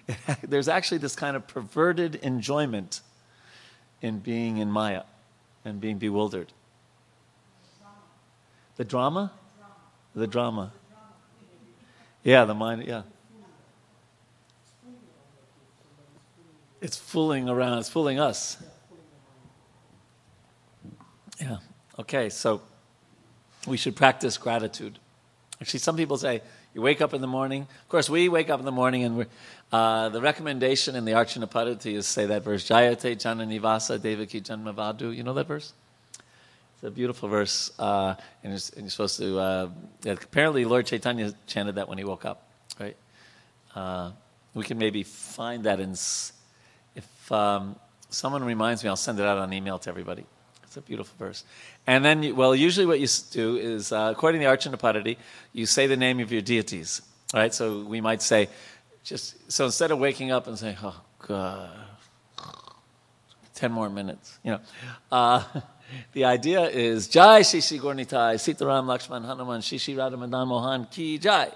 There's 0.42 0.68
actually 0.68 0.98
this 0.98 1.16
kind 1.16 1.36
of 1.36 1.46
perverted 1.46 2.16
enjoyment 2.16 3.00
in 4.02 4.18
being 4.18 4.58
in 4.58 4.70
Maya 4.70 5.02
and 5.64 5.80
being 5.80 5.98
bewildered. 5.98 6.52
The 8.76 8.84
drama? 8.84 9.32
The 10.14 10.26
drama. 10.26 10.72
Yeah, 12.22 12.44
the 12.44 12.54
mind, 12.54 12.84
yeah. 12.84 13.02
It's 16.80 16.96
fooling 16.96 17.48
around, 17.48 17.78
it's 17.78 17.88
fooling 17.88 18.20
us. 18.20 18.62
Yeah. 21.40 21.58
Okay, 21.98 22.28
so 22.28 22.62
we 23.66 23.76
should 23.76 23.96
practice 23.96 24.36
gratitude. 24.38 24.98
Actually, 25.60 25.80
some 25.80 25.96
people 25.96 26.18
say 26.18 26.42
you 26.74 26.82
wake 26.82 27.00
up 27.00 27.14
in 27.14 27.20
the 27.20 27.26
morning. 27.26 27.62
Of 27.62 27.88
course, 27.88 28.10
we 28.10 28.28
wake 28.28 28.50
up 28.50 28.58
in 28.58 28.66
the 28.66 28.72
morning, 28.72 29.02
and 29.04 29.26
uh, 29.72 30.08
the 30.10 30.20
recommendation 30.20 30.94
in 30.94 31.04
the 31.04 31.12
Archana 31.12 31.50
Paddhati 31.50 31.94
is 31.94 32.06
say 32.06 32.26
that 32.26 32.42
verse 32.42 32.68
Jayate 32.68 33.20
Jana 33.20 33.44
Nivasa 33.44 34.00
Devaki 34.00 34.40
Janmavadu. 34.40 35.14
You 35.14 35.22
know 35.22 35.34
that 35.34 35.46
verse? 35.46 35.72
It's 36.74 36.84
a 36.84 36.90
beautiful 36.90 37.28
verse, 37.28 37.72
uh, 37.78 38.14
and, 38.44 38.52
and, 38.52 38.72
you're, 38.76 38.90
supposed 38.90 39.18
to. 39.18 39.38
Uh, 39.38 39.68
apparently, 40.04 40.66
Lord 40.66 40.84
Chaitanya 40.86 41.32
chanted 41.46 41.76
that 41.76 41.88
when 41.88 41.96
he 41.96 42.04
woke 42.04 42.26
up, 42.26 42.42
right? 42.78 42.96
Uh, 43.74 44.10
we 44.52 44.62
can 44.62 44.76
maybe 44.78 45.02
find 45.02 45.64
that 45.64 45.80
in. 45.80 45.92
If 45.92 47.32
um, 47.32 47.76
someone 48.10 48.44
reminds 48.44 48.84
me, 48.84 48.90
I'll 48.90 48.96
send 48.96 49.18
it 49.18 49.26
out 49.26 49.38
on 49.38 49.52
email 49.52 49.78
to 49.78 49.88
everybody. 49.88 50.26
It's 50.64 50.76
a 50.76 50.82
beautiful 50.82 51.14
verse. 51.18 51.44
And 51.86 52.04
then, 52.04 52.36
well, 52.36 52.54
usually 52.54 52.84
what 52.84 53.00
you 53.00 53.08
do 53.30 53.56
is, 53.56 53.92
uh, 53.92 54.12
according 54.12 54.42
to 54.42 54.46
the 54.46 54.52
Archana 54.52 55.16
you 55.54 55.64
say 55.64 55.86
the 55.86 55.96
name 55.96 56.20
of 56.20 56.30
your 56.30 56.42
deities, 56.42 57.00
right? 57.32 57.54
So 57.54 57.84
we 57.84 58.02
might 58.02 58.20
say, 58.20 58.48
just 59.06 59.50
so 59.50 59.66
instead 59.66 59.92
of 59.92 59.98
waking 60.00 60.32
up 60.32 60.48
and 60.48 60.58
saying, 60.58 60.76
"Oh 60.82 61.00
God," 61.26 61.70
ten 63.54 63.70
more 63.70 63.88
minutes, 63.88 64.38
you 64.42 64.50
know. 64.50 64.60
Uh, 65.10 65.44
the 66.12 66.24
idea 66.24 66.62
is 66.62 67.06
Jai 67.06 67.40
Shishi 67.40 67.80
Gornitai, 67.80 68.34
Sitaram 68.34 68.84
Lakshman 68.84 69.24
Hanuman, 69.24 69.60
Shishi 69.60 69.96
Radha 69.96 70.16
Madan 70.16 70.48
Mohan 70.48 70.86
Ki 70.90 71.18
Jai. 71.18 71.52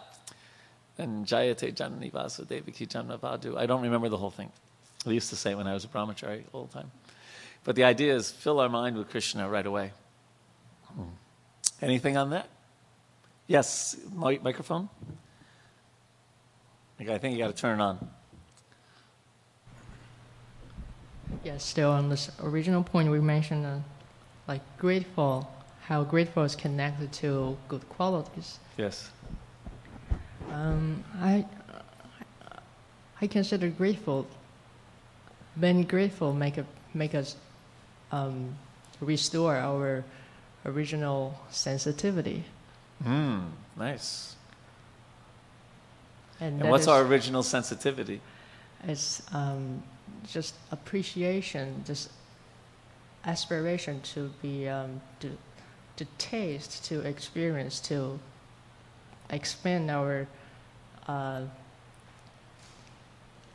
And 0.96 1.26
Jayate 1.26 1.74
Janani 1.74 2.12
Vasudevi 2.12 2.74
Ki 2.74 2.86
Janavadu. 2.86 3.56
I 3.56 3.66
don't 3.66 3.82
remember 3.82 4.08
the 4.08 4.18
whole 4.18 4.30
thing. 4.30 4.52
I 5.06 5.10
used 5.10 5.30
to 5.30 5.36
say 5.36 5.54
when 5.54 5.66
I 5.66 5.72
was 5.72 5.84
a 5.84 5.88
brahmachari 5.88 6.44
all 6.52 6.66
the 6.66 6.74
time. 6.74 6.90
But 7.64 7.74
the 7.74 7.84
idea 7.84 8.14
is 8.14 8.30
fill 8.30 8.60
our 8.60 8.68
mind 8.68 8.96
with 8.96 9.08
Krishna 9.08 9.48
right 9.48 9.66
away. 9.66 9.92
Hmm. 10.88 11.02
Anything 11.80 12.16
on 12.16 12.30
that? 12.30 12.48
Yes, 13.46 13.96
microphone? 14.14 14.88
I 17.08 17.18
think 17.18 17.36
you 17.36 17.38
got 17.42 17.54
to 17.54 17.60
turn 17.60 17.80
it 17.80 17.82
on. 17.82 18.10
Yes, 21.42 21.64
still 21.64 21.90
on 21.90 22.08
this 22.10 22.30
original 22.42 22.82
point 22.82 23.10
we 23.10 23.20
mentioned, 23.20 23.64
uh, 23.64 23.78
like 24.46 24.60
grateful, 24.78 25.50
how 25.82 26.04
grateful 26.04 26.42
is 26.44 26.54
connected 26.54 27.12
to 27.12 27.56
good 27.68 27.88
qualities. 27.88 28.58
Yes. 28.76 29.10
Um, 30.50 31.02
I 31.20 31.46
I 33.20 33.26
consider 33.26 33.68
grateful. 33.68 34.26
Being 35.58 35.84
grateful 35.84 36.32
make 36.32 36.58
a, 36.58 36.66
make 36.94 37.14
us 37.14 37.36
um, 38.12 38.56
restore 39.00 39.56
our 39.56 40.04
original 40.64 41.38
sensitivity. 41.50 42.44
Mm, 43.04 43.50
nice. 43.76 44.36
And, 46.40 46.60
and 46.60 46.70
what's 46.70 46.88
our 46.88 47.02
original 47.02 47.42
sensitivity? 47.42 48.20
It's 48.84 49.22
um, 49.32 49.82
just 50.28 50.54
appreciation, 50.72 51.84
just 51.86 52.10
aspiration 53.24 54.00
to 54.14 54.30
be, 54.40 54.68
um, 54.68 55.00
to, 55.20 55.36
to 55.96 56.04
taste, 56.16 56.84
to 56.86 57.00
experience, 57.00 57.80
to 57.80 58.18
expand 59.28 59.90
our, 59.90 60.26
uh, 61.06 61.42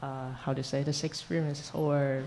uh, 0.02 0.32
how 0.44 0.54
to 0.54 0.64
say 0.64 0.84
this 0.84 1.04
experience 1.04 1.72
or 1.74 2.24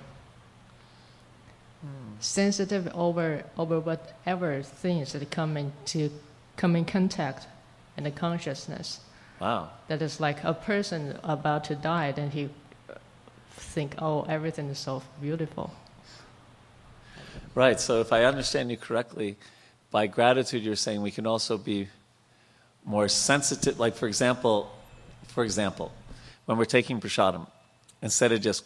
hmm. 1.80 2.14
sensitive 2.18 2.90
over 2.94 3.44
over 3.56 3.78
whatever 3.78 4.62
things 4.62 5.12
that 5.12 5.30
come 5.30 5.56
into 5.56 6.10
come 6.56 6.74
in 6.74 6.84
contact 6.84 7.46
in 7.96 8.04
the 8.04 8.10
consciousness. 8.10 9.00
Wow. 9.40 9.70
That 9.88 10.02
is 10.02 10.20
like 10.20 10.42
a 10.44 10.54
person 10.54 11.18
about 11.22 11.64
to 11.64 11.74
die, 11.74 12.12
then 12.12 12.30
he 12.30 12.48
think, 13.50 13.94
oh, 13.98 14.22
everything 14.28 14.68
is 14.68 14.78
so 14.78 15.02
beautiful. 15.20 15.72
Right. 17.54 17.80
So 17.80 18.00
if 18.00 18.12
I 18.12 18.24
understand 18.24 18.70
you 18.70 18.76
correctly, 18.76 19.36
by 19.90 20.06
gratitude, 20.06 20.62
you're 20.62 20.76
saying 20.76 21.02
we 21.02 21.10
can 21.10 21.26
also 21.26 21.56
be 21.58 21.88
more 22.84 23.08
sensitive. 23.08 23.78
Like 23.78 23.94
for 23.94 24.08
example, 24.08 24.70
for 25.28 25.44
example, 25.44 25.92
when 26.46 26.58
we're 26.58 26.64
taking 26.64 27.00
prasadam, 27.00 27.46
instead 28.02 28.32
of 28.32 28.40
just 28.40 28.64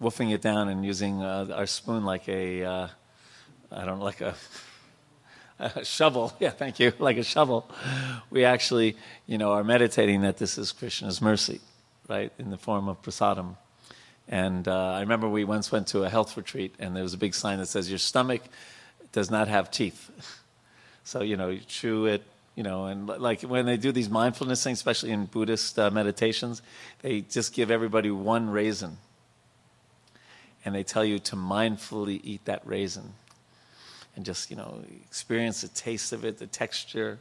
woofing 0.00 0.32
it 0.32 0.42
down 0.42 0.68
and 0.68 0.84
using 0.84 1.22
uh, 1.22 1.48
our 1.54 1.66
spoon 1.66 2.04
like 2.04 2.28
a, 2.28 2.64
uh, 2.64 2.88
I 3.72 3.84
don't 3.84 3.98
know, 3.98 4.04
like 4.04 4.20
a 4.20 4.34
a 5.58 5.84
shovel. 5.84 6.32
Yeah, 6.40 6.50
thank 6.50 6.78
you. 6.78 6.92
Like 6.98 7.16
a 7.16 7.22
shovel. 7.22 7.68
We 8.30 8.44
actually, 8.44 8.96
you 9.26 9.38
know, 9.38 9.52
are 9.52 9.64
meditating 9.64 10.22
that 10.22 10.38
this 10.38 10.58
is 10.58 10.72
Krishna's 10.72 11.20
mercy, 11.20 11.60
right, 12.08 12.32
in 12.38 12.50
the 12.50 12.58
form 12.58 12.88
of 12.88 13.00
prasadam. 13.02 13.56
And 14.28 14.68
uh, 14.68 14.92
I 14.92 15.00
remember 15.00 15.28
we 15.28 15.44
once 15.44 15.72
went 15.72 15.86
to 15.88 16.04
a 16.04 16.08
health 16.08 16.36
retreat, 16.36 16.74
and 16.78 16.94
there 16.94 17.02
was 17.02 17.14
a 17.14 17.18
big 17.18 17.34
sign 17.34 17.58
that 17.58 17.66
says, 17.66 17.88
"Your 17.88 17.98
stomach 17.98 18.42
does 19.12 19.30
not 19.30 19.48
have 19.48 19.70
teeth." 19.70 20.10
So 21.04 21.22
you 21.22 21.36
know, 21.36 21.48
you 21.48 21.60
chew 21.60 22.06
it. 22.06 22.22
You 22.54 22.64
know, 22.64 22.86
and 22.86 23.06
like 23.06 23.42
when 23.42 23.66
they 23.66 23.76
do 23.76 23.92
these 23.92 24.10
mindfulness 24.10 24.64
things, 24.64 24.78
especially 24.78 25.12
in 25.12 25.26
Buddhist 25.26 25.78
uh, 25.78 25.92
meditations, 25.92 26.60
they 27.02 27.20
just 27.20 27.54
give 27.54 27.70
everybody 27.70 28.10
one 28.10 28.50
raisin, 28.50 28.98
and 30.64 30.74
they 30.74 30.82
tell 30.82 31.04
you 31.04 31.20
to 31.20 31.36
mindfully 31.36 32.20
eat 32.24 32.44
that 32.46 32.66
raisin 32.66 33.14
and 34.18 34.26
just 34.26 34.50
you 34.50 34.56
know 34.56 34.82
experience 35.06 35.60
the 35.60 35.68
taste 35.68 36.12
of 36.12 36.24
it, 36.24 36.38
the 36.38 36.46
texture, 36.48 37.20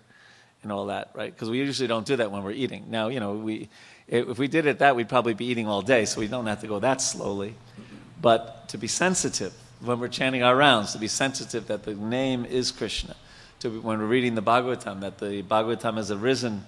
and 0.63 0.71
all 0.71 0.87
that, 0.87 1.11
right? 1.13 1.31
Because 1.31 1.47
we 1.47 1.59
usually 1.59 1.87
don't 1.87 2.07
do 2.07 2.15
that 2.15 2.31
when 2.31 2.43
we're 2.43 2.51
eating. 2.51 2.85
Now, 2.89 3.09
you 3.09 3.19
know, 3.19 3.33
we 3.33 3.69
if 4.07 4.39
we 4.39 4.47
did 4.47 4.65
it 4.65 4.79
that, 4.79 4.95
we'd 4.95 5.07
probably 5.07 5.35
be 5.35 5.45
eating 5.45 5.67
all 5.67 5.83
day, 5.83 6.05
so 6.05 6.19
we 6.19 6.27
don't 6.27 6.47
have 6.47 6.61
to 6.61 6.67
go 6.67 6.79
that 6.79 6.99
slowly. 6.99 7.53
But 8.19 8.67
to 8.69 8.79
be 8.79 8.87
sensitive 8.87 9.53
when 9.79 9.99
we're 9.99 10.07
chanting 10.07 10.41
our 10.41 10.55
rounds, 10.55 10.93
to 10.93 10.97
be 10.97 11.07
sensitive 11.07 11.67
that 11.67 11.83
the 11.83 11.93
name 11.93 12.45
is 12.45 12.71
Krishna. 12.71 13.15
To 13.59 13.69
be, 13.69 13.77
when 13.77 13.99
we're 13.99 14.07
reading 14.07 14.33
the 14.33 14.41
Bhagavatam, 14.41 15.01
that 15.01 15.19
the 15.19 15.43
Bhagavatam 15.43 15.97
has 15.97 16.09
arisen 16.09 16.65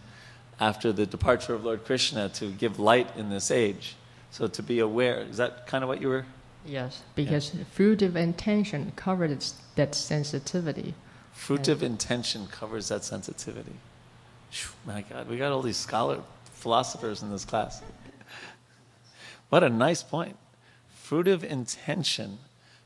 after 0.59 0.91
the 0.91 1.07
departure 1.07 1.55
of 1.55 1.65
Lord 1.65 1.85
Krishna 1.85 2.29
to 2.29 2.51
give 2.51 2.77
light 2.77 3.07
in 3.17 3.31
this 3.31 3.49
age. 3.49 3.95
So 4.29 4.45
to 4.45 4.61
be 4.61 4.77
aware, 4.77 5.21
is 5.21 5.37
that 5.37 5.65
kind 5.65 5.83
of 5.83 5.87
what 5.87 6.01
you 6.01 6.09
were? 6.09 6.25
Yes, 6.65 7.01
because 7.15 7.53
yeah. 7.53 7.63
fruitive 7.75 8.15
intention 8.15 8.91
covers 8.95 9.55
that 9.75 9.95
sensitivity. 9.95 10.93
Fruitive 11.35 11.81
intention 11.81 12.47
covers 12.47 12.89
that 12.89 13.03
sensitivity. 13.03 13.75
My 14.85 15.01
God, 15.01 15.29
we 15.29 15.37
got 15.37 15.51
all 15.51 15.61
these 15.61 15.77
scholar 15.77 16.21
philosophers 16.51 17.21
in 17.21 17.31
this 17.31 17.45
class. 17.45 17.81
What 19.49 19.63
a 19.63 19.69
nice 19.69 20.03
point. 20.03 20.37
Fruitive 21.03 21.43
intention 21.43 22.39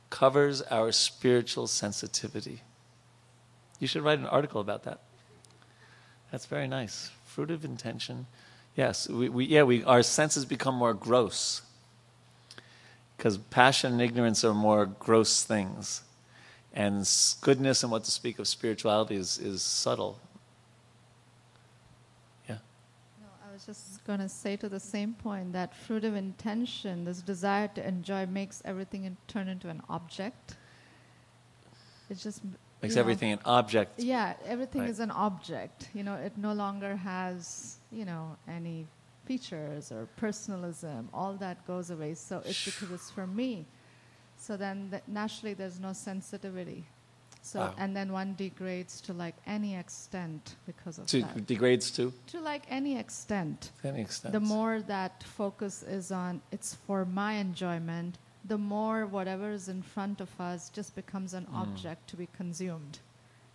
covers 0.10 0.62
our 0.64 0.92
spiritual 0.92 1.68
sensitivity. 1.68 2.62
You 3.80 3.88
should 3.88 4.04
write 4.04 4.20
an 4.20 4.28
article 4.28 4.62
about 4.62 4.84
that. 4.84 5.02
That's 6.32 6.46
very 6.46 6.68
nice. 6.68 7.12
Fruitive 7.36 7.66
intention. 7.66 8.28
Yes, 8.76 9.10
we, 9.10 9.28
we, 9.28 9.46
yeah, 9.46 9.64
we, 9.64 9.84
our 9.84 10.04
senses 10.04 10.46
become 10.46 10.76
more 10.76 10.94
gross 10.94 11.64
because 13.24 13.38
passion 13.38 13.94
and 13.94 14.02
ignorance 14.02 14.44
are 14.44 14.54
more 14.54 14.86
gross 14.86 15.46
things. 15.46 16.02
And 16.74 17.10
goodness 17.40 17.82
and 17.82 17.90
what 17.90 18.04
to 18.04 18.12
speak 18.12 18.38
of 18.38 18.50
spirituality 18.50 19.16
is, 19.16 19.38
is 19.38 19.62
subtle. 19.62 20.20
Yeah. 22.50 22.58
No, 23.22 23.28
I 23.50 23.54
was 23.54 23.66
just 23.66 24.04
going 24.06 24.20
to 24.20 24.28
say 24.28 24.58
to 24.58 24.68
the 24.68 24.78
same 24.78 25.14
point 25.14 25.54
that 25.54 25.74
fruit 25.74 26.04
of 26.04 26.18
intention, 26.18 27.06
this 27.06 27.22
desire 27.22 27.70
to 27.76 27.88
enjoy, 27.88 28.26
makes 28.26 28.62
everything 28.66 29.06
in, 29.06 29.16
turn 29.30 29.48
into 29.48 29.70
an 29.70 29.82
object. 29.88 30.58
It 32.10 32.18
just 32.18 32.42
makes 32.82 32.98
everything 32.98 33.30
know, 33.30 33.36
an 33.36 33.42
object. 33.46 34.02
Yeah, 34.02 34.34
everything 34.46 34.82
right. 34.82 34.90
is 34.90 35.00
an 35.00 35.12
object. 35.12 35.88
You 35.94 36.04
know, 36.04 36.16
it 36.16 36.34
no 36.38 36.52
longer 36.52 36.98
has 36.98 37.78
you 37.90 38.04
know 38.04 38.36
any 38.50 38.86
features 39.26 39.92
or 39.92 40.08
personalism, 40.18 41.10
all 41.14 41.34
that 41.36 41.66
goes 41.66 41.90
away. 41.90 42.14
So 42.14 42.42
it's 42.46 42.66
because 42.66 42.92
it's 42.92 43.12
for 43.12 43.28
me. 43.28 43.66
So 44.38 44.58
then 44.58 44.90
th- 44.92 45.04
naturally 45.08 45.54
there's 45.54 45.80
no 45.80 45.94
sensitivity. 45.94 46.86
So 47.42 47.60
wow. 47.60 47.76
and 47.78 47.96
then 47.96 48.14
one 48.14 48.36
degrades 48.36 49.02
to 49.02 49.14
like 49.14 49.36
any 49.46 49.76
extent 49.76 50.56
because 50.66 50.98
of 50.98 51.08
to 51.08 51.22
that. 51.22 51.46
Degrades 51.46 51.92
to? 51.92 52.14
To 52.28 52.40
like 52.40 52.64
any 52.70 52.98
extent. 52.98 53.72
To 53.82 53.90
any 53.90 54.02
extent. 54.02 54.34
The 54.34 54.40
more 54.40 54.82
that 54.82 55.24
focus 55.24 55.84
is 55.84 56.12
on 56.12 56.42
it's 56.52 56.76
for 56.88 57.04
my 57.06 57.34
enjoyment, 57.34 58.18
the 58.46 58.58
more 58.58 59.06
whatever 59.06 59.52
is 59.52 59.68
in 59.68 59.82
front 59.82 60.22
of 60.22 60.30
us 60.40 60.70
just 60.70 60.96
becomes 60.96 61.34
an 61.34 61.46
mm. 61.46 61.62
object 61.62 62.10
to 62.10 62.16
be 62.16 62.28
consumed 62.36 63.00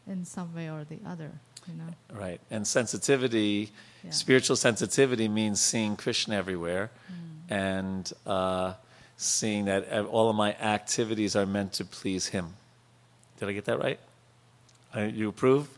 in 0.06 0.24
some 0.24 0.54
way 0.54 0.70
or 0.70 0.84
the 0.84 1.00
other 1.06 1.32
you 1.68 1.74
know. 1.74 2.20
Right, 2.20 2.40
and 2.50 2.66
sensitivity, 2.66 3.70
yeah. 4.04 4.10
spiritual 4.10 4.56
sensitivity 4.56 5.28
means 5.28 5.60
seeing 5.60 5.96
Krishna 5.96 6.36
everywhere, 6.36 6.90
mm. 7.10 7.54
and 7.54 8.12
uh, 8.26 8.74
seeing 9.16 9.66
that 9.66 10.06
all 10.06 10.30
of 10.30 10.36
my 10.36 10.54
activities 10.54 11.36
are 11.36 11.46
meant 11.46 11.72
to 11.74 11.84
please 11.84 12.28
Him. 12.28 12.54
Did 13.38 13.48
I 13.48 13.52
get 13.52 13.64
that 13.66 13.78
right? 13.78 14.00
Uh, 14.96 15.02
you 15.02 15.28
approve? 15.28 15.68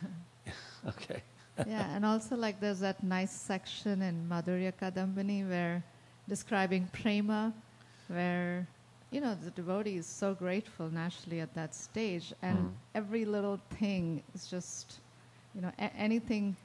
okay. 0.88 1.22
yeah, 1.66 1.94
and 1.94 2.04
also 2.04 2.36
like 2.36 2.60
there's 2.60 2.80
that 2.80 3.02
nice 3.02 3.32
section 3.32 4.02
in 4.02 4.28
Madhurya 4.28 4.72
Kadambini 4.72 5.48
where 5.48 5.82
describing 6.28 6.88
prema, 6.92 7.52
where 8.08 8.66
you 9.14 9.20
know, 9.20 9.36
the 9.44 9.50
devotee 9.52 9.96
is 9.96 10.06
so 10.06 10.34
grateful 10.34 10.90
naturally 10.90 11.40
at 11.40 11.54
that 11.54 11.72
stage, 11.72 12.34
and 12.42 12.58
Mm. 12.58 12.72
every 12.96 13.24
little 13.24 13.60
thing 13.78 14.24
is 14.34 14.48
just, 14.48 14.98
you 15.54 15.60
know, 15.60 15.72
a- 15.78 15.94
anything, 15.96 16.56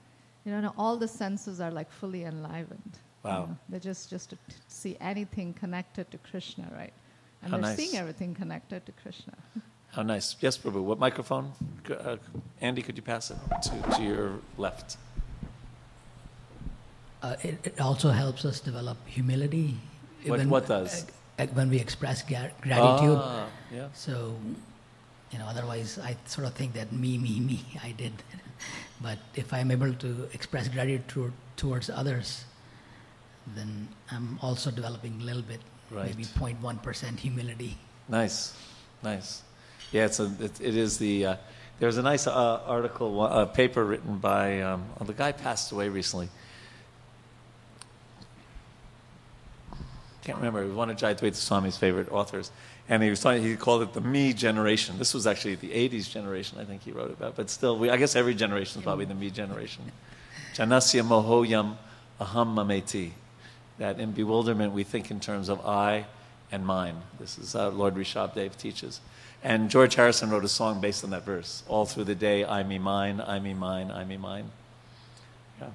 you 0.46 0.52
know, 0.52 0.74
all 0.78 0.98
the 0.98 1.08
senses 1.08 1.60
are 1.62 1.72
like 1.72 1.92
fully 1.92 2.24
enlivened. 2.24 2.94
you 3.24 3.30
Wow. 3.30 3.46
know. 3.46 3.58
They're 3.70 3.80
just 3.92 4.10
just 4.10 4.30
to 4.32 4.36
t- 4.36 4.42
see 4.68 4.98
anything 5.02 5.54
connected 5.54 6.10
to 6.12 6.18
Krishna, 6.30 6.66
right? 6.76 6.94
And 7.42 7.52
How 7.52 7.58
they're 7.58 7.68
nice. 7.70 7.78
seeing 7.78 7.96
everything 7.98 8.34
connected 8.36 8.86
to 8.86 8.92
Krishna. 9.04 9.34
How 9.92 10.04
nice. 10.04 10.36
Yes, 10.40 10.58
Prabhu. 10.58 10.82
What 10.84 11.00
microphone? 11.00 11.52
Uh, 11.90 12.18
Andy, 12.62 12.82
could 12.82 12.96
you 12.96 13.02
pass 13.04 13.32
it 13.32 13.38
to, 13.64 13.96
to 13.98 14.04
your 14.04 14.40
left? 14.58 14.98
Uh, 17.22 17.36
it, 17.44 17.60
it 17.66 17.82
also 17.82 18.10
helps 18.12 18.46
us 18.46 18.60
develop 18.60 18.98
humility. 19.06 19.76
What- 20.26 20.46
what 20.48 20.68
does? 20.68 21.06
uh, 21.40 21.48
when 21.54 21.70
we 21.70 21.78
express 21.80 22.22
gratitude. 22.24 23.18
Ah, 23.20 23.48
yeah. 23.74 23.88
So, 23.94 24.36
you 25.32 25.40
know, 25.40 25.46
otherwise 25.46 26.00
I 26.00 26.18
sort 26.26 26.48
of 26.48 26.54
think 26.54 26.74
that 26.74 26.92
me, 26.92 27.18
me, 27.18 27.40
me, 27.40 27.64
I 27.84 27.92
did. 27.92 28.14
but 29.02 29.18
if 29.36 29.54
I'm 29.54 29.72
able 29.72 29.94
to 29.94 30.30
express 30.34 30.68
gratitude 30.68 31.08
toward, 31.08 31.34
towards 31.56 31.90
others, 31.90 32.46
then 33.56 33.88
I'm 34.12 34.40
also 34.42 34.72
developing 34.72 35.20
a 35.22 35.24
little 35.24 35.42
bit, 35.42 35.62
maybe 35.92 36.24
0.1% 36.24 37.20
humility. 37.20 37.78
Nice, 38.08 38.56
nice. 39.04 39.44
Yeah, 39.92 40.06
it's 40.06 40.20
a, 40.20 40.32
it, 40.40 40.62
it 40.62 40.76
is 40.76 40.98
the. 40.98 41.26
Uh, 41.26 41.36
there 41.80 41.88
was 41.88 41.98
a 41.98 42.02
nice 42.02 42.28
uh, 42.28 42.62
article, 42.66 43.26
a 43.26 43.46
paper 43.46 43.86
written 43.86 44.18
by 44.18 44.62
um, 44.62 44.86
oh, 45.00 45.06
the 45.06 45.14
guy 45.14 45.32
passed 45.32 45.72
away 45.72 45.90
recently. 45.90 46.30
I 50.30 50.34
can't 50.34 50.44
remember. 50.44 50.62
He 50.62 50.68
was 50.68 50.78
one 50.78 50.92
of 50.92 50.98
Jayadvaita 50.98 51.34
Swami's 51.34 51.76
favorite 51.76 52.12
authors, 52.12 52.52
and 52.88 53.02
he 53.02 53.10
was 53.10 53.20
talking. 53.20 53.42
He 53.42 53.56
called 53.56 53.82
it 53.82 53.94
the 53.94 54.02
me 54.02 54.32
generation. 54.32 55.00
This 55.00 55.16
was 55.16 55.26
actually 55.26 55.56
the 55.56 55.72
'80s 55.72 56.08
generation, 56.08 56.60
I 56.60 56.66
think 56.66 56.84
he 56.84 56.92
wrote 56.92 57.10
about. 57.10 57.36
But 57.36 57.50
still, 57.50 57.80
we, 57.80 57.90
I 57.90 57.98
guess 57.98 58.16
every 58.16 58.36
generation 58.36 58.80
is 58.80 58.84
probably 58.84 59.06
the 59.06 59.16
me 59.16 59.32
generation. 59.32 59.92
Janasya 60.54 61.04
mohoyam 61.04 61.78
aham 62.22 62.54
mameti. 62.54 63.14
That 63.80 64.00
in 64.00 64.12
bewilderment 64.12 64.72
we 64.72 64.84
think 64.84 65.10
in 65.10 65.20
terms 65.20 65.50
of 65.50 65.66
I 65.66 66.06
and 66.52 66.64
mine. 66.64 66.98
This 67.20 67.40
is 67.40 67.56
uh, 67.56 67.70
Lord 67.70 67.96
Rishabh 67.96 68.56
teaches. 68.56 69.02
And 69.44 69.72
George 69.72 69.96
Harrison 69.96 70.30
wrote 70.30 70.44
a 70.44 70.50
song 70.50 70.80
based 70.80 71.04
on 71.04 71.10
that 71.10 71.24
verse. 71.24 71.64
All 71.68 71.88
through 71.88 72.04
the 72.04 72.14
day, 72.14 72.46
I 72.46 72.62
me 72.62 72.78
mine, 72.78 73.20
I 73.20 73.40
me 73.40 73.56
mine, 73.56 73.90
I 73.90 74.04
me 74.04 74.18
mine. 74.18 74.52
Yeah. 75.60 75.70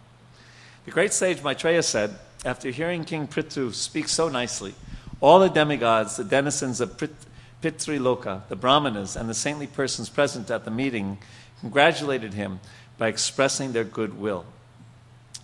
The 0.85 0.93
great 0.93 1.13
sage 1.13 1.43
Maitreya 1.43 1.83
said, 1.83 2.15
after 2.45 2.71
hearing 2.71 3.05
King 3.05 3.27
Prithu 3.27 3.73
speak 3.73 4.09
so 4.09 4.29
nicely, 4.29 4.75
all 5.21 5.39
the 5.39 5.49
demigods, 5.49 6.17
the 6.17 6.25
denizens 6.25 6.81
of 6.81 6.99
Prit- 6.99 7.15
Pitriloka, 7.63 8.47
the 8.49 8.57
brahmanas, 8.57 9.17
and 9.17 9.29
the 9.29 9.35
saintly 9.35 9.67
persons 9.67 10.11
present 10.11 10.51
at 10.51 10.65
the 10.65 10.71
meeting 10.71 11.19
congratulated 11.61 12.35
him 12.35 12.61
by 12.99 13.09
expressing 13.09 13.73
their 13.73 13.85
goodwill. 13.85 14.45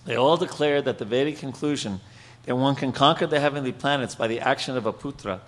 They 0.05 0.17
all 0.17 0.37
declared 0.37 0.85
that 0.85 0.99
the 0.99 1.05
Vedic 1.07 1.39
conclusion 1.39 2.01
that 2.45 2.57
one 2.57 2.75
can 2.75 2.93
conquer 2.93 3.27
the 3.27 3.41
heavenly 3.41 3.73
planets 3.73 4.15
by 4.15 4.27
the 4.27 4.41
action 4.41 4.77
of 4.77 4.85
a 4.85 4.93
putra, 4.93 5.41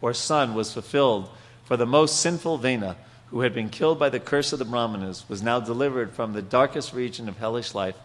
or 0.00 0.12
son, 0.12 0.54
was 0.54 0.72
fulfilled, 0.72 1.28
for 1.64 1.76
the 1.76 1.86
most 1.86 2.20
sinful 2.20 2.58
Vena, 2.58 2.96
who 3.28 3.40
had 3.40 3.54
been 3.54 3.68
killed 3.68 3.98
by 3.98 4.08
the 4.08 4.20
curse 4.20 4.52
of 4.52 4.58
the 4.58 4.64
Brahmanas, 4.64 5.24
was 5.28 5.42
now 5.42 5.60
delivered 5.60 6.12
from 6.12 6.32
the 6.32 6.42
darkest 6.42 6.92
region 6.92 7.28
of 7.28 7.38
hellish 7.38 7.74
life 7.74 7.96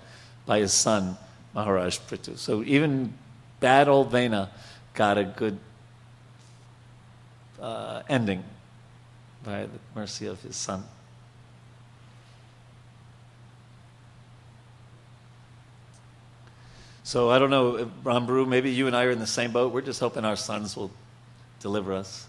by 0.45 0.59
his 0.59 0.73
son, 0.73 1.17
Maharaj 1.53 1.99
Prithu. 1.99 2.37
So 2.37 2.63
even 2.63 3.13
bad 3.59 3.87
old 3.87 4.11
Vena 4.11 4.49
got 4.93 5.17
a 5.17 5.23
good 5.23 5.57
uh, 7.59 8.03
ending 8.09 8.43
by 9.43 9.63
the 9.63 9.79
mercy 9.95 10.27
of 10.27 10.41
his 10.41 10.55
son. 10.55 10.83
So 17.03 17.29
I 17.29 17.39
don't 17.39 17.49
know, 17.49 17.77
if 17.77 17.87
Rambru, 18.03 18.47
maybe 18.47 18.71
you 18.71 18.87
and 18.87 18.95
I 18.95 19.03
are 19.03 19.11
in 19.11 19.19
the 19.19 19.27
same 19.27 19.51
boat. 19.51 19.73
We're 19.73 19.81
just 19.81 19.99
hoping 19.99 20.23
our 20.23 20.37
sons 20.37 20.77
will 20.77 20.91
deliver 21.59 21.93
us. 21.93 22.25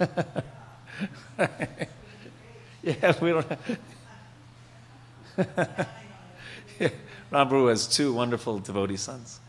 yeah, 2.82 3.14
we 3.20 3.30
don't. 3.30 3.46
Rambru 7.30 7.68
has 7.68 7.86
two 7.86 8.12
wonderful 8.12 8.58
devotee 8.58 8.96
sons. 8.96 9.40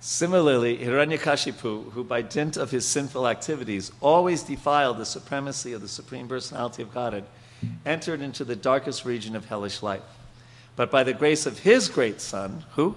Similarly, 0.00 0.78
Hiranyakashipu, 0.78 1.92
who 1.92 2.02
by 2.02 2.22
dint 2.22 2.56
of 2.56 2.72
his 2.72 2.86
sinful 2.86 3.28
activities 3.28 3.92
always 4.00 4.42
defiled 4.42 4.98
the 4.98 5.06
supremacy 5.06 5.72
of 5.72 5.80
the 5.80 5.88
Supreme 5.88 6.26
Personality 6.26 6.82
of 6.82 6.92
Godhead, 6.92 7.24
entered 7.86 8.20
into 8.20 8.44
the 8.44 8.56
darkest 8.56 9.04
region 9.04 9.36
of 9.36 9.44
hellish 9.44 9.82
life. 9.82 10.02
But 10.74 10.90
by 10.90 11.04
the 11.04 11.12
grace 11.12 11.46
of 11.46 11.60
his 11.60 11.88
great 11.88 12.20
son, 12.20 12.64
who? 12.72 12.96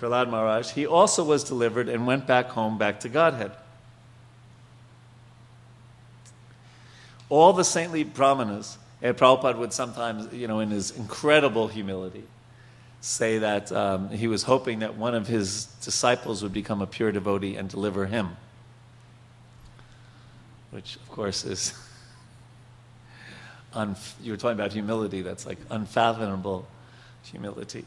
Prahlad 0.00 0.28
Maharaj, 0.28 0.72
he 0.72 0.86
also 0.86 1.24
was 1.24 1.44
delivered 1.44 1.88
and 1.88 2.06
went 2.06 2.26
back 2.26 2.48
home, 2.48 2.76
back 2.76 3.00
to 3.00 3.08
Godhead. 3.08 3.52
All 7.28 7.52
the 7.52 7.64
saintly 7.64 8.04
brahmanas, 8.04 8.78
and 9.02 9.16
Prabhupada 9.16 9.58
would 9.58 9.72
sometimes, 9.72 10.32
you 10.32 10.48
know, 10.48 10.60
in 10.60 10.70
his 10.70 10.90
incredible 10.90 11.68
humility, 11.68 12.24
say 13.00 13.38
that 13.38 13.70
um, 13.72 14.08
he 14.10 14.26
was 14.26 14.42
hoping 14.44 14.80
that 14.80 14.96
one 14.96 15.14
of 15.14 15.26
his 15.26 15.66
disciples 15.82 16.42
would 16.42 16.52
become 16.52 16.82
a 16.82 16.86
pure 16.86 17.12
devotee 17.12 17.56
and 17.56 17.68
deliver 17.68 18.06
him. 18.06 18.36
Which, 20.70 20.96
of 20.96 21.08
course, 21.10 21.44
is. 21.44 21.72
Unf- 23.74 24.14
you 24.22 24.32
were 24.32 24.38
talking 24.38 24.58
about 24.58 24.72
humility, 24.72 25.20
that's 25.20 25.44
like 25.44 25.58
unfathomable 25.70 26.66
humility. 27.22 27.84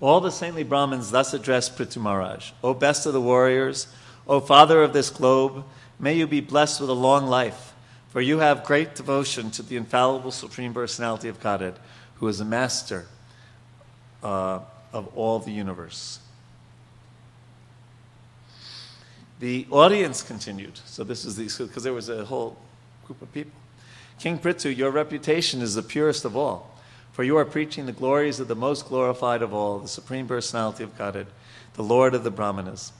All 0.00 0.20
the 0.20 0.32
saintly 0.32 0.64
Brahmins 0.64 1.12
thus 1.12 1.32
addressed 1.32 1.76
Prithu 1.78 1.98
Maharaj 1.98 2.50
O 2.64 2.74
best 2.74 3.06
of 3.06 3.12
the 3.12 3.20
warriors, 3.20 3.86
O 4.26 4.40
father 4.40 4.82
of 4.82 4.92
this 4.92 5.10
globe, 5.10 5.64
may 6.00 6.14
you 6.14 6.26
be 6.26 6.40
blessed 6.40 6.80
with 6.80 6.90
a 6.90 6.94
long 6.94 7.28
life, 7.28 7.71
for 8.12 8.20
you 8.20 8.40
have 8.40 8.62
great 8.64 8.94
devotion 8.94 9.50
to 9.52 9.62
the 9.62 9.76
infallible 9.76 10.30
Supreme 10.30 10.74
Personality 10.74 11.28
of 11.28 11.40
Godhead, 11.40 11.78
who 12.16 12.28
is 12.28 12.40
a 12.40 12.44
master 12.44 13.06
uh, 14.22 14.60
of 14.92 15.08
all 15.16 15.38
the 15.38 15.50
universe. 15.50 16.18
The 19.40 19.66
audience 19.70 20.22
continued. 20.22 20.78
So 20.84 21.04
this 21.04 21.24
is 21.24 21.36
the 21.36 21.64
because 21.66 21.84
there 21.84 21.94
was 21.94 22.10
a 22.10 22.26
whole 22.26 22.58
group 23.06 23.22
of 23.22 23.32
people. 23.32 23.52
King 24.18 24.38
Prithu, 24.38 24.76
your 24.76 24.90
reputation 24.90 25.62
is 25.62 25.74
the 25.74 25.82
purest 25.82 26.26
of 26.26 26.36
all, 26.36 26.78
for 27.12 27.24
you 27.24 27.38
are 27.38 27.46
preaching 27.46 27.86
the 27.86 27.92
glories 27.92 28.40
of 28.40 28.46
the 28.46 28.54
most 28.54 28.86
glorified 28.88 29.40
of 29.40 29.54
all, 29.54 29.78
the 29.78 29.88
Supreme 29.88 30.28
Personality 30.28 30.84
of 30.84 30.98
Godhead, 30.98 31.28
the 31.74 31.82
Lord 31.82 32.14
of 32.14 32.24
the 32.24 32.30
Brahmanas. 32.30 32.92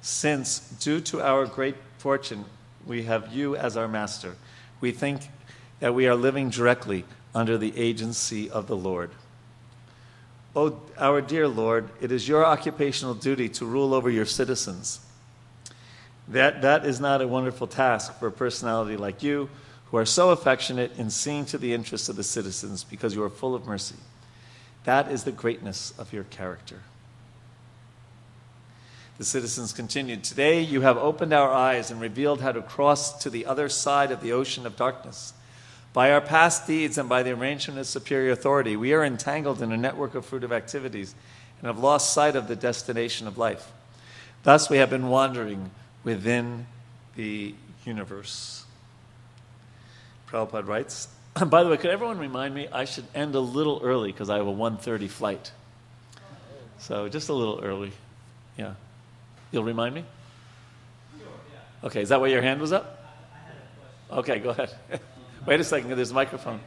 Since, 0.00 0.60
due 0.60 1.00
to 1.00 1.20
our 1.20 1.46
great 1.46 1.74
fortune, 1.98 2.44
we 2.86 3.02
have 3.02 3.32
you 3.32 3.56
as 3.56 3.76
our 3.76 3.88
master, 3.88 4.36
we 4.82 4.92
think 4.92 5.22
that 5.80 5.94
we 5.94 6.06
are 6.06 6.14
living 6.14 6.50
directly 6.50 7.04
under 7.34 7.56
the 7.56 7.72
agency 7.78 8.50
of 8.50 8.66
the 8.66 8.76
Lord. 8.76 9.10
O 10.54 10.78
our 10.98 11.22
dear 11.22 11.48
Lord, 11.48 11.88
it 12.02 12.12
is 12.12 12.28
your 12.28 12.44
occupational 12.44 13.14
duty 13.14 13.48
to 13.48 13.64
rule 13.64 13.94
over 13.94 14.10
your 14.10 14.26
citizens. 14.26 15.00
That, 16.28 16.60
that 16.60 16.84
is 16.84 17.00
not 17.00 17.22
a 17.22 17.26
wonderful 17.26 17.66
task 17.66 18.18
for 18.18 18.26
a 18.26 18.32
personality 18.32 18.98
like 18.98 19.22
you, 19.22 19.48
who 19.90 19.96
are 19.96 20.06
so 20.06 20.30
affectionate 20.30 20.98
in 20.98 21.10
seeing 21.10 21.44
to 21.46 21.58
the 21.58 21.72
interests 21.72 22.08
of 22.08 22.16
the 22.16 22.24
citizens 22.24 22.84
because 22.84 23.14
you 23.14 23.22
are 23.22 23.30
full 23.30 23.54
of 23.54 23.66
mercy. 23.66 23.96
That 24.84 25.10
is 25.10 25.24
the 25.24 25.32
greatness 25.32 25.94
of 25.98 26.12
your 26.12 26.24
character. 26.24 26.80
The 29.22 29.26
citizens 29.26 29.72
continued 29.72 30.24
Today 30.24 30.62
you 30.62 30.80
have 30.80 30.96
opened 30.98 31.32
our 31.32 31.48
eyes 31.48 31.92
and 31.92 32.00
revealed 32.00 32.40
how 32.40 32.50
to 32.50 32.60
cross 32.60 33.22
to 33.22 33.30
the 33.30 33.46
other 33.46 33.68
side 33.68 34.10
of 34.10 34.20
the 34.20 34.32
ocean 34.32 34.66
of 34.66 34.74
darkness. 34.74 35.32
By 35.92 36.10
our 36.10 36.20
past 36.20 36.66
deeds 36.66 36.98
and 36.98 37.08
by 37.08 37.22
the 37.22 37.30
arrangement 37.30 37.78
of 37.78 37.86
superior 37.86 38.32
authority, 38.32 38.74
we 38.76 38.92
are 38.92 39.04
entangled 39.04 39.62
in 39.62 39.70
a 39.70 39.76
network 39.76 40.16
of 40.16 40.28
fruitive 40.28 40.50
activities 40.50 41.14
and 41.60 41.68
have 41.68 41.78
lost 41.78 42.12
sight 42.12 42.34
of 42.34 42.48
the 42.48 42.56
destination 42.56 43.28
of 43.28 43.38
life. 43.38 43.70
Thus, 44.42 44.68
we 44.68 44.78
have 44.78 44.90
been 44.90 45.06
wandering 45.06 45.70
within 46.02 46.66
the 47.14 47.54
universe. 47.84 48.64
Prabhupada 50.28 50.66
writes, 50.66 51.06
by 51.46 51.62
the 51.62 51.70
way, 51.70 51.76
could 51.76 51.92
everyone 51.92 52.18
remind 52.18 52.56
me 52.56 52.66
I 52.72 52.86
should 52.86 53.06
end 53.14 53.36
a 53.36 53.40
little 53.40 53.80
early 53.84 54.10
because 54.10 54.28
I 54.28 54.38
have 54.38 54.48
a 54.48 54.52
1.30 54.52 55.08
flight. 55.08 55.52
So 56.80 57.08
just 57.08 57.28
a 57.28 57.32
little 57.32 57.60
early. 57.62 57.92
Yeah. 58.58 58.74
You'll 59.52 59.64
remind 59.64 59.94
me? 59.94 60.04
Okay, 61.84 62.02
is 62.02 62.08
that 62.08 62.20
why 62.20 62.28
your 62.28 62.42
hand 62.42 62.60
was 62.60 62.72
up? 62.72 62.98
Okay, 64.10 64.38
go 64.38 64.50
ahead. 64.50 64.74
Wait 65.46 65.60
a 65.60 65.64
second, 65.64 65.90
there's 65.90 66.10
a 66.10 66.14
microphone. 66.14 66.60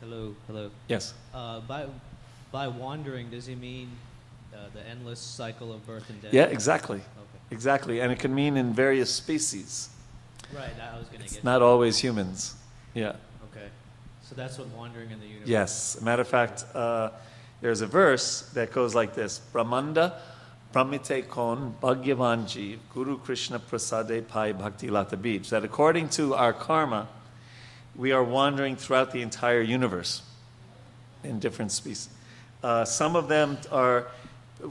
Hello, 0.00 0.34
hello. 0.46 0.70
Yes. 0.88 1.14
Uh, 1.34 1.60
by 1.60 1.86
by 2.52 2.66
wandering, 2.68 3.30
does 3.30 3.46
he 3.46 3.54
mean 3.54 3.90
uh, 4.52 4.58
the 4.74 4.86
endless 4.88 5.20
cycle 5.20 5.72
of 5.72 5.86
birth 5.86 6.08
and 6.10 6.20
death. 6.22 6.32
Yeah, 6.34 6.44
exactly. 6.44 6.98
Okay. 6.98 7.38
Exactly. 7.50 8.00
And 8.00 8.12
it 8.12 8.18
can 8.18 8.34
mean 8.34 8.56
in 8.56 8.72
various 8.72 9.12
species. 9.12 9.88
Right. 10.54 10.70
I 10.80 10.98
was 10.98 11.06
going 11.06 11.20
to 11.20 11.24
It's 11.24 11.34
get. 11.34 11.44
not 11.44 11.62
always 11.62 11.98
humans. 11.98 12.54
Yeah. 12.94 13.10
Okay. 13.52 13.68
So 14.22 14.34
that's 14.34 14.58
what 14.58 14.68
wandering 14.68 15.10
in 15.10 15.20
the 15.20 15.26
universe. 15.26 15.48
Yes. 15.48 16.00
Matter 16.00 16.22
of 16.22 16.28
fact, 16.28 16.64
uh, 16.74 17.10
there's 17.60 17.80
a 17.80 17.86
verse 17.86 18.42
that 18.54 18.72
goes 18.72 18.94
like 18.94 19.14
this 19.14 19.38
Brahmanda 19.52 20.20
Bhramite 20.74 21.28
kon 21.28 21.74
Bhagyavan 21.82 22.44
Jeev 22.44 22.78
Guru 22.94 23.18
Krishna 23.18 23.58
Prasade 23.58 24.26
Pai 24.28 24.52
Bhakti 24.52 24.88
Lata 24.88 25.16
Bij. 25.16 25.48
That 25.48 25.64
according 25.64 26.10
to 26.10 26.34
our 26.34 26.52
karma, 26.52 27.08
we 27.96 28.12
are 28.12 28.22
wandering 28.22 28.76
throughout 28.76 29.10
the 29.10 29.20
entire 29.20 29.60
universe 29.60 30.22
in 31.24 31.40
different 31.40 31.72
species. 31.72 32.08
Uh, 32.62 32.84
some 32.84 33.16
of 33.16 33.28
them 33.28 33.58
are, 33.70 34.06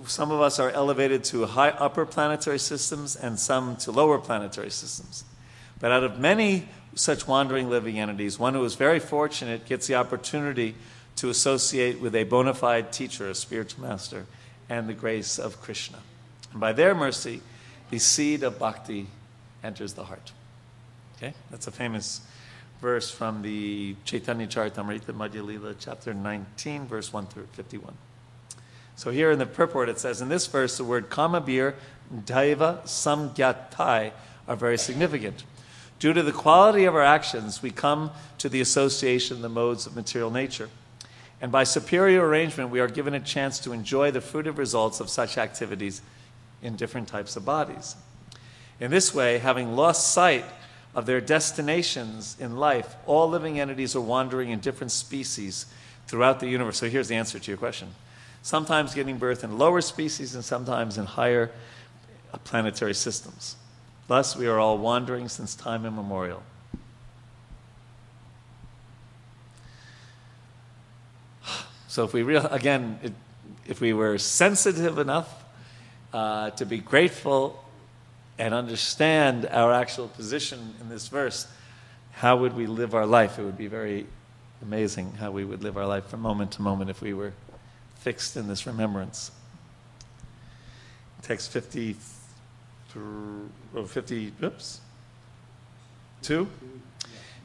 some 0.05 0.31
of 0.31 0.41
us 0.41 0.59
are 0.59 0.69
elevated 0.71 1.23
to 1.25 1.45
high 1.45 1.71
upper 1.71 2.05
planetary 2.05 2.59
systems 2.59 3.15
and 3.15 3.39
some 3.39 3.75
to 3.75 3.91
lower 3.91 4.19
planetary 4.19 4.71
systems. 4.71 5.23
But 5.79 5.91
out 5.91 6.03
of 6.03 6.19
many 6.19 6.69
such 6.95 7.27
wandering 7.27 7.69
living 7.69 7.99
entities, 7.99 8.39
one 8.39 8.53
who 8.53 8.63
is 8.63 8.75
very 8.75 8.99
fortunate 8.99 9.65
gets 9.65 9.87
the 9.87 9.95
opportunity 9.95 10.75
to 11.19 11.29
associate 11.29 11.99
with 11.99 12.15
a 12.15 12.23
bona 12.23 12.53
fide 12.53 12.93
teacher, 12.93 13.29
a 13.29 13.35
spiritual 13.35 13.83
master, 13.83 14.25
and 14.69 14.87
the 14.87 14.93
grace 14.93 15.37
of 15.37 15.61
Krishna. 15.61 15.99
And 16.53 16.61
by 16.61 16.71
their 16.71 16.95
mercy, 16.95 17.41
the 17.89 17.99
seed 17.99 18.41
of 18.41 18.57
bhakti 18.57 19.07
enters 19.61 19.95
the 19.95 20.05
heart. 20.05 20.31
Okay? 21.17 21.33
That's 21.51 21.67
a 21.67 21.71
famous 21.71 22.21
verse 22.81 23.11
from 23.11 23.41
the 23.41 23.97
Chaitanya 24.05 24.47
Charitamrita 24.47 25.13
Madhya 25.13 25.45
Lila, 25.45 25.75
chapter 25.77 26.13
19, 26.13 26.87
verse 26.87 27.11
1 27.11 27.27
through 27.27 27.47
51. 27.51 27.93
So 28.95 29.11
here 29.11 29.29
in 29.29 29.39
the 29.39 29.45
purport 29.45 29.89
it 29.89 29.99
says, 29.99 30.21
in 30.21 30.29
this 30.29 30.47
verse, 30.47 30.77
the 30.77 30.85
word 30.85 31.09
kamabir, 31.09 31.73
daiva, 32.13 32.83
samgyatai 32.83 34.13
are 34.47 34.55
very 34.55 34.77
significant. 34.77 35.43
Due 35.99 36.13
to 36.13 36.23
the 36.23 36.31
quality 36.31 36.85
of 36.85 36.95
our 36.95 37.03
actions, 37.03 37.61
we 37.61 37.71
come 37.71 38.11
to 38.37 38.47
the 38.47 38.61
association 38.61 39.35
of 39.35 39.41
the 39.41 39.49
modes 39.49 39.85
of 39.85 39.97
material 39.97 40.31
nature. 40.31 40.69
And 41.41 41.51
by 41.51 41.63
superior 41.63 42.27
arrangement, 42.27 42.69
we 42.69 42.79
are 42.79 42.87
given 42.87 43.13
a 43.13 43.19
chance 43.19 43.59
to 43.59 43.71
enjoy 43.71 44.11
the 44.11 44.19
fruitive 44.19 44.57
results 44.57 44.99
of 44.99 45.09
such 45.09 45.37
activities 45.37 46.01
in 46.61 46.75
different 46.75 47.07
types 47.07 47.35
of 47.35 47.45
bodies. 47.45 47.95
In 48.79 48.91
this 48.91 49.13
way, 49.13 49.37
having 49.37 49.75
lost 49.75 50.13
sight 50.13 50.45
of 50.95 51.05
their 51.05 51.21
destinations 51.21 52.35
in 52.39 52.57
life, 52.57 52.95
all 53.05 53.29
living 53.29 53.59
entities 53.59 53.95
are 53.95 54.01
wandering 54.01 54.49
in 54.49 54.59
different 54.59 54.91
species 54.91 55.65
throughout 56.07 56.39
the 56.39 56.47
universe. 56.47 56.77
So 56.77 56.89
here's 56.89 57.07
the 57.07 57.15
answer 57.15 57.39
to 57.39 57.51
your 57.51 57.57
question 57.57 57.89
sometimes 58.41 58.95
giving 58.95 59.17
birth 59.17 59.43
in 59.43 59.57
lower 59.57 59.81
species 59.81 60.33
and 60.33 60.43
sometimes 60.43 60.97
in 60.97 61.05
higher 61.05 61.51
planetary 62.45 62.93
systems. 62.93 63.55
Thus, 64.07 64.35
we 64.35 64.47
are 64.47 64.57
all 64.57 64.77
wandering 64.77 65.27
since 65.27 65.55
time 65.55 65.85
immemorial. 65.85 66.41
So, 71.99 72.05
if 72.05 72.13
we 72.13 72.23
real 72.23 72.45
again, 72.45 72.97
it, 73.03 73.11
if 73.67 73.81
we 73.81 73.91
were 73.91 74.17
sensitive 74.17 74.99
enough 74.99 75.43
uh, 76.13 76.51
to 76.51 76.65
be 76.65 76.77
grateful 76.77 77.61
and 78.37 78.53
understand 78.53 79.45
our 79.47 79.73
actual 79.73 80.07
position 80.07 80.75
in 80.79 80.87
this 80.87 81.09
verse, 81.09 81.45
how 82.13 82.37
would 82.37 82.55
we 82.55 82.67
live 82.67 82.95
our 82.95 83.05
life? 83.05 83.37
It 83.37 83.43
would 83.43 83.57
be 83.57 83.67
very 83.67 84.05
amazing 84.61 85.15
how 85.19 85.31
we 85.31 85.43
would 85.43 85.61
live 85.61 85.75
our 85.75 85.85
life 85.85 86.05
from 86.05 86.21
moment 86.21 86.53
to 86.53 86.61
moment 86.61 86.89
if 86.89 87.01
we 87.01 87.13
were 87.13 87.33
fixed 87.95 88.37
in 88.37 88.47
this 88.47 88.65
remembrance. 88.65 89.31
Text 91.21 91.51
50, 91.51 91.97
or 93.75 93.85
50, 93.85 94.31
oops, 94.41 94.79
2. 96.21 96.47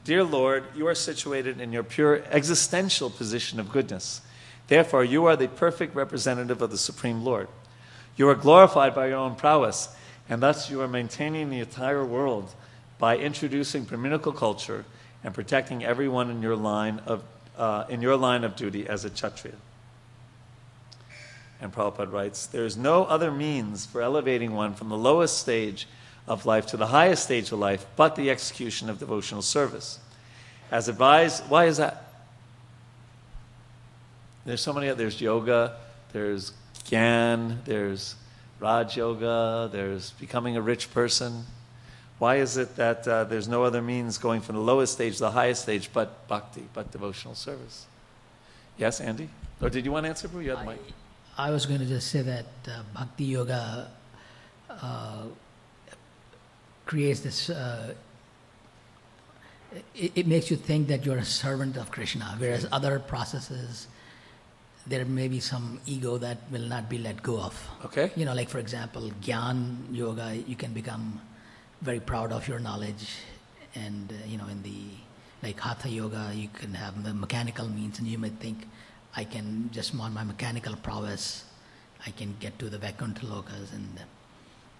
Dear 0.04 0.22
Lord, 0.22 0.62
you 0.76 0.86
are 0.86 0.94
situated 0.94 1.60
in 1.60 1.72
your 1.72 1.82
pure 1.82 2.22
existential 2.30 3.10
position 3.10 3.58
of 3.58 3.72
goodness. 3.72 4.20
Therefore, 4.68 5.04
you 5.04 5.26
are 5.26 5.36
the 5.36 5.48
perfect 5.48 5.94
representative 5.94 6.62
of 6.62 6.70
the 6.70 6.78
Supreme 6.78 7.24
Lord. 7.24 7.48
You 8.16 8.28
are 8.28 8.34
glorified 8.34 8.94
by 8.94 9.08
your 9.08 9.18
own 9.18 9.34
prowess, 9.34 9.88
and 10.28 10.42
thus 10.42 10.70
you 10.70 10.80
are 10.80 10.88
maintaining 10.88 11.50
the 11.50 11.60
entire 11.60 12.04
world 12.04 12.54
by 12.98 13.18
introducing 13.18 13.84
Brahminical 13.84 14.32
culture 14.32 14.84
and 15.22 15.34
protecting 15.34 15.84
everyone 15.84 16.30
in 16.30 16.40
your 16.40 16.56
line 16.56 17.00
of, 17.06 17.22
uh, 17.58 17.84
in 17.88 18.00
your 18.00 18.16
line 18.16 18.44
of 18.44 18.56
duty 18.56 18.86
as 18.86 19.04
a 19.04 19.10
Kshatriya. 19.10 19.56
And 21.60 21.72
Prabhupada 21.72 22.12
writes, 22.12 22.46
There 22.46 22.64
is 22.64 22.76
no 22.76 23.04
other 23.04 23.30
means 23.30 23.86
for 23.86 24.02
elevating 24.02 24.54
one 24.54 24.74
from 24.74 24.88
the 24.88 24.96
lowest 24.98 25.38
stage 25.38 25.88
of 26.26 26.46
life 26.46 26.66
to 26.66 26.76
the 26.76 26.88
highest 26.88 27.24
stage 27.24 27.52
of 27.52 27.58
life 27.58 27.86
but 27.96 28.16
the 28.16 28.30
execution 28.30 28.88
of 28.88 28.98
devotional 28.98 29.42
service. 29.42 29.98
As 30.70 30.88
advised, 30.88 31.48
why 31.48 31.66
is 31.66 31.76
that? 31.78 32.03
There's 34.44 34.60
so 34.60 34.72
many, 34.72 34.90
there's 34.92 35.20
yoga, 35.20 35.76
there's 36.12 36.52
Gyan, 36.84 37.64
there's 37.64 38.14
Raj 38.60 38.96
Yoga, 38.96 39.68
there's 39.72 40.10
becoming 40.12 40.56
a 40.56 40.60
rich 40.60 40.92
person. 40.92 41.44
Why 42.18 42.36
is 42.36 42.56
it 42.56 42.76
that 42.76 43.06
uh, 43.08 43.24
there's 43.24 43.48
no 43.48 43.64
other 43.64 43.82
means 43.82 44.18
going 44.18 44.40
from 44.40 44.56
the 44.56 44.62
lowest 44.62 44.92
stage 44.92 45.14
to 45.14 45.20
the 45.20 45.30
highest 45.30 45.62
stage 45.62 45.90
but 45.92 46.28
bhakti, 46.28 46.64
but 46.72 46.90
devotional 46.92 47.34
service? 47.34 47.86
Yes, 48.76 49.00
Andy? 49.00 49.28
Or 49.60 49.70
did 49.70 49.84
you 49.84 49.92
want 49.92 50.04
to 50.04 50.10
answer? 50.10 50.28
You 50.40 50.50
had 50.50 50.60
the 50.60 50.72
mic. 50.72 50.80
I 51.36 51.50
was 51.50 51.66
going 51.66 51.80
to 51.80 51.86
just 51.86 52.08
say 52.10 52.22
that 52.22 52.46
uh, 52.68 52.82
bhakti 52.94 53.24
yoga 53.24 53.90
uh, 54.70 55.22
creates 56.86 57.20
this. 57.20 57.50
Uh, 57.50 57.94
it, 59.94 60.12
it, 60.14 60.26
makes 60.28 60.50
you 60.50 60.56
think 60.56 60.86
that 60.88 61.04
you're 61.04 61.18
a 61.18 61.24
servant 61.24 61.76
of 61.76 61.90
Krishna, 61.90 62.36
whereas 62.38 62.68
other 62.70 63.00
processes, 63.00 63.88
there 64.86 65.04
may 65.04 65.28
be 65.28 65.40
some 65.40 65.80
ego 65.86 66.18
that 66.18 66.38
will 66.50 66.68
not 66.68 66.88
be 66.88 66.98
let 66.98 67.22
go 67.22 67.40
of. 67.40 67.68
Okay. 67.84 68.10
You 68.16 68.24
know, 68.24 68.34
like 68.34 68.48
for 68.48 68.58
example, 68.58 69.10
Gyan 69.22 69.76
yoga, 69.90 70.36
you 70.36 70.56
can 70.56 70.72
become 70.72 71.20
very 71.80 72.00
proud 72.00 72.32
of 72.32 72.46
your 72.48 72.58
knowledge, 72.58 73.16
and 73.74 74.12
uh, 74.12 74.26
you 74.26 74.36
know, 74.36 74.48
in 74.48 74.62
the 74.62 74.80
like 75.42 75.58
hatha 75.60 75.88
yoga, 75.88 76.32
you 76.34 76.48
can 76.48 76.74
have 76.74 77.02
the 77.02 77.14
mechanical 77.14 77.68
means, 77.68 77.98
and 77.98 78.08
you 78.08 78.18
may 78.18 78.30
think 78.30 78.66
I 79.16 79.24
can 79.24 79.70
just 79.72 79.94
on 79.98 80.12
my 80.12 80.24
mechanical 80.24 80.76
prowess, 80.76 81.44
I 82.06 82.10
can 82.10 82.36
get 82.40 82.58
to 82.58 82.68
the 82.68 82.78
Vaikuntha 82.78 83.26
lokas 83.26 83.72
and 83.72 84.00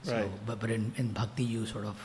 so, 0.02 0.12
right. 0.12 0.30
but 0.46 0.60
but 0.60 0.70
in, 0.70 0.92
in 0.96 1.12
bhakti 1.12 1.44
you 1.44 1.64
sort 1.64 1.86
of 1.86 1.96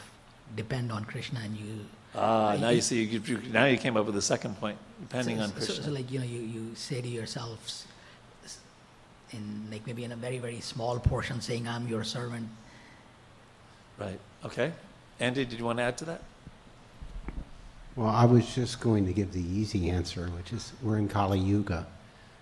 depend 0.56 0.92
on 0.92 1.04
Krishna 1.04 1.42
and 1.44 1.56
you. 1.58 1.86
Ah, 2.16 2.56
now 2.60 2.70
you 2.70 2.82
see, 2.82 3.04
you, 3.04 3.22
you, 3.26 3.42
now 3.52 3.66
you 3.66 3.78
came 3.78 3.96
up 3.98 4.06
with 4.06 4.16
the 4.16 4.22
second 4.22 4.60
point, 4.60 4.78
depending 5.02 5.38
so, 5.38 5.44
on 5.44 5.52
Krishna. 5.52 5.76
So, 5.76 5.82
so, 5.82 5.92
like 5.92 6.12
you 6.12 6.20
know, 6.20 6.26
you, 6.26 6.40
you 6.40 6.72
say 6.76 7.02
to 7.02 7.08
yourself, 7.08 7.86
in 9.32 9.68
like 9.72 9.86
maybe 9.86 10.04
in 10.04 10.12
a 10.12 10.16
very 10.16 10.40
very 10.40 10.60
small 10.62 11.00
portion, 11.00 11.42
saying 11.42 11.68
I'm 11.68 11.88
your 11.88 12.04
servant. 12.04 12.48
Right. 13.98 14.20
Okay. 14.46 14.72
Andy, 15.20 15.46
did 15.46 15.60
you 15.60 15.66
want 15.66 15.80
to 15.80 15.84
add 15.84 15.98
to 15.98 16.06
that? 16.06 16.22
Well, 17.96 18.08
I 18.08 18.26
was 18.26 18.56
just 18.56 18.80
going 18.80 19.06
to 19.08 19.14
give 19.14 19.34
the 19.34 19.42
easy 19.42 19.90
answer, 19.90 20.28
which 20.28 20.54
is 20.54 20.72
we're 20.82 20.98
in 20.98 21.10
Kali 21.10 21.40
Yuga. 21.40 21.86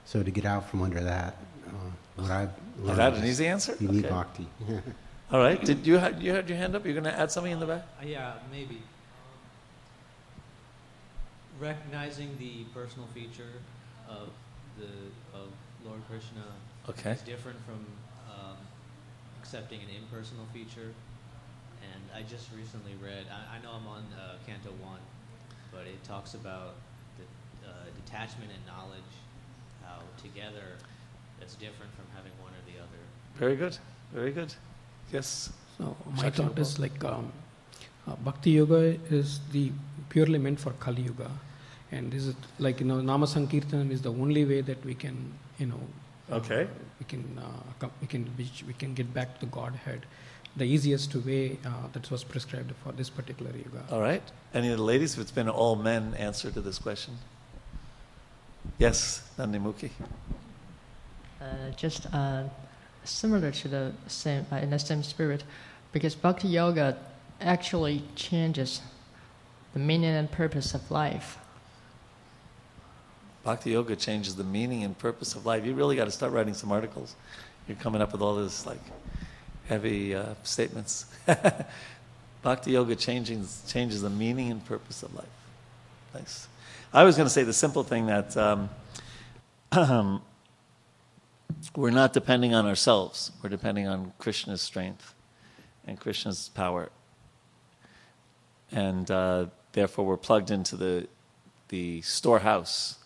So 0.05 0.21
to 0.21 0.29
get 0.29 0.45
out 0.45 0.69
from 0.69 0.83
under 0.83 1.01
that, 1.03 1.35
uh, 1.67 1.71
what 2.15 2.31
I've 2.31 2.51
learned 2.77 2.91
Is 2.91 2.97
that 2.97 3.13
an 3.15 3.25
easy 3.25 3.47
answer? 3.47 3.75
You 3.79 3.87
need 3.87 4.05
Okay. 4.05 4.13
bhakti. 4.13 4.47
All 5.31 5.39
right. 5.39 5.63
Did 5.63 5.85
you 5.85 5.97
have 5.97 6.21
you 6.21 6.31
had 6.31 6.47
your 6.47 6.57
hand 6.57 6.75
up? 6.75 6.85
You're 6.85 6.93
going 6.93 7.03
to 7.05 7.19
add 7.19 7.31
something 7.31 7.51
in 7.51 7.59
the 7.59 7.65
back? 7.65 7.83
Uh, 7.99 8.05
yeah, 8.05 8.33
maybe. 8.51 8.81
Recognizing 11.59 12.37
the 12.37 12.63
personal 12.73 13.07
feature 13.13 13.59
of 14.07 14.29
the 14.77 14.91
of 15.37 15.49
Lord 15.83 16.01
Krishna 16.09 16.45
Okay. 16.89 17.11
is 17.11 17.21
different 17.21 17.57
from 17.65 17.85
um, 18.31 18.57
accepting 19.39 19.79
an 19.81 19.89
impersonal 20.01 20.45
feature. 20.53 20.93
And 21.83 22.01
I 22.15 22.21
just 22.23 22.47
recently 22.57 22.93
read. 23.03 23.25
I, 23.31 23.57
I 23.57 23.63
know 23.63 23.71
I'm 23.75 23.87
on 23.87 24.03
uh, 24.17 24.35
Canto 24.45 24.71
One, 24.81 24.99
but 25.71 25.81
it 25.81 26.03
talks 26.03 26.33
about 26.33 26.75
the 27.17 27.25
uh, 27.67 27.71
detachment 28.05 28.51
and 28.51 28.63
knowledge. 28.65 29.13
How 29.83 29.99
together, 30.21 30.75
that's 31.39 31.55
different 31.55 31.93
from 31.95 32.05
having 32.15 32.31
one 32.41 32.51
or 32.51 32.63
the 32.71 32.77
other. 32.79 33.01
Very 33.35 33.55
good. 33.55 33.77
Very 34.13 34.31
good. 34.31 34.53
Yes. 35.13 35.51
So 35.77 35.95
my 36.15 36.29
thought 36.29 36.57
is 36.57 36.79
like 36.79 37.03
um, 37.03 37.31
uh, 38.07 38.15
Bhakti 38.15 38.51
Yoga 38.51 38.97
is 39.09 39.39
the 39.51 39.71
purely 40.09 40.39
meant 40.39 40.59
for 40.59 40.71
Kali 40.71 41.03
Yuga, 41.03 41.29
and 41.91 42.11
this 42.11 42.25
is 42.25 42.35
like 42.59 42.79
you 42.79 42.85
know 42.85 43.01
Nama 43.01 43.27
Sankirtan 43.27 43.91
is 43.91 44.01
the 44.01 44.11
only 44.11 44.43
way 44.45 44.61
that 44.61 44.83
we 44.83 44.95
can 44.95 45.33
you 45.59 45.67
know 45.67 45.79
Okay. 46.31 46.63
uh, 46.63 46.67
we 46.99 47.05
can 47.05 47.39
uh, 47.39 47.43
com- 47.79 47.91
we 48.01 48.07
can 48.07 48.29
reach, 48.37 48.63
we 48.67 48.73
can 48.73 48.93
get 48.93 49.13
back 49.13 49.39
to 49.39 49.45
the 49.45 49.51
Godhead, 49.51 50.05
the 50.55 50.65
easiest 50.65 51.15
way 51.15 51.57
uh, 51.65 51.87
that 51.93 52.09
was 52.11 52.23
prescribed 52.23 52.73
for 52.83 52.91
this 52.91 53.09
particular 53.09 53.51
yoga. 53.51 53.83
All 53.91 54.01
right. 54.01 54.23
Any 54.53 54.69
of 54.69 54.77
the 54.77 54.83
ladies? 54.83 55.13
If 55.13 55.21
it's 55.21 55.31
been 55.31 55.49
all 55.49 55.75
men 55.75 56.13
answer 56.15 56.51
to 56.51 56.61
this 56.61 56.79
question. 56.79 57.17
Yes, 58.77 59.23
Nandimuki. 59.37 59.91
Uh, 61.39 61.45
just 61.77 62.07
uh, 62.13 62.43
similar 63.03 63.51
to 63.51 63.67
the 63.67 63.93
same 64.07 64.45
uh, 64.51 64.57
in 64.57 64.71
the 64.71 64.79
same 64.79 65.03
spirit, 65.03 65.43
because 65.93 66.15
Bhakti 66.15 66.49
Yoga 66.49 66.97
actually 67.39 68.01
changes 68.15 68.81
the 69.73 69.79
meaning 69.79 70.15
and 70.15 70.29
purpose 70.29 70.73
of 70.73 70.91
life. 70.91 71.37
Bhakti 73.47 73.71
Yoga 73.71 73.95
changes 73.95 74.35
the 74.35 74.43
meaning 74.43 74.83
and 74.83 74.97
purpose 74.97 75.33
of 75.33 75.45
life. 75.45 75.65
You 75.65 75.73
really 75.73 75.95
got 75.95 76.03
to 76.03 76.11
start 76.11 76.33
writing 76.33 76.53
some 76.53 76.69
articles. 76.69 77.15
You're 77.65 77.77
coming 77.77 78.01
up 78.01 78.11
with 78.11 78.21
all 78.21 78.35
this 78.35 78.65
like 78.65 78.81
heavy 79.69 80.13
uh, 80.13 80.33
statements. 80.43 81.05
Bhakti 82.41 82.71
Yoga 82.71 82.93
changes 82.97 83.63
changes 83.65 84.01
the 84.01 84.09
meaning 84.09 84.51
and 84.51 84.65
purpose 84.65 85.01
of 85.01 85.15
life. 85.15 85.29
Nice. 86.13 86.49
I 86.93 87.05
was 87.05 87.15
going 87.15 87.25
to 87.25 87.33
say 87.33 87.43
the 87.43 87.53
simple 87.53 87.85
thing 87.85 88.07
that 88.07 88.35
um, 88.35 88.69
we're 91.73 91.89
not 91.89 92.11
depending 92.11 92.53
on 92.53 92.65
ourselves. 92.65 93.31
We're 93.41 93.49
depending 93.49 93.87
on 93.87 94.11
Krishna's 94.19 94.61
strength 94.61 95.15
and 95.85 95.97
Krishna's 95.97 96.49
power, 96.49 96.89
and 98.73 99.09
uh, 99.09 99.45
therefore 99.71 100.05
we're 100.05 100.17
plugged 100.17 100.51
into 100.51 100.75
the 100.75 101.07
the 101.69 102.01
storehouse 102.01 102.97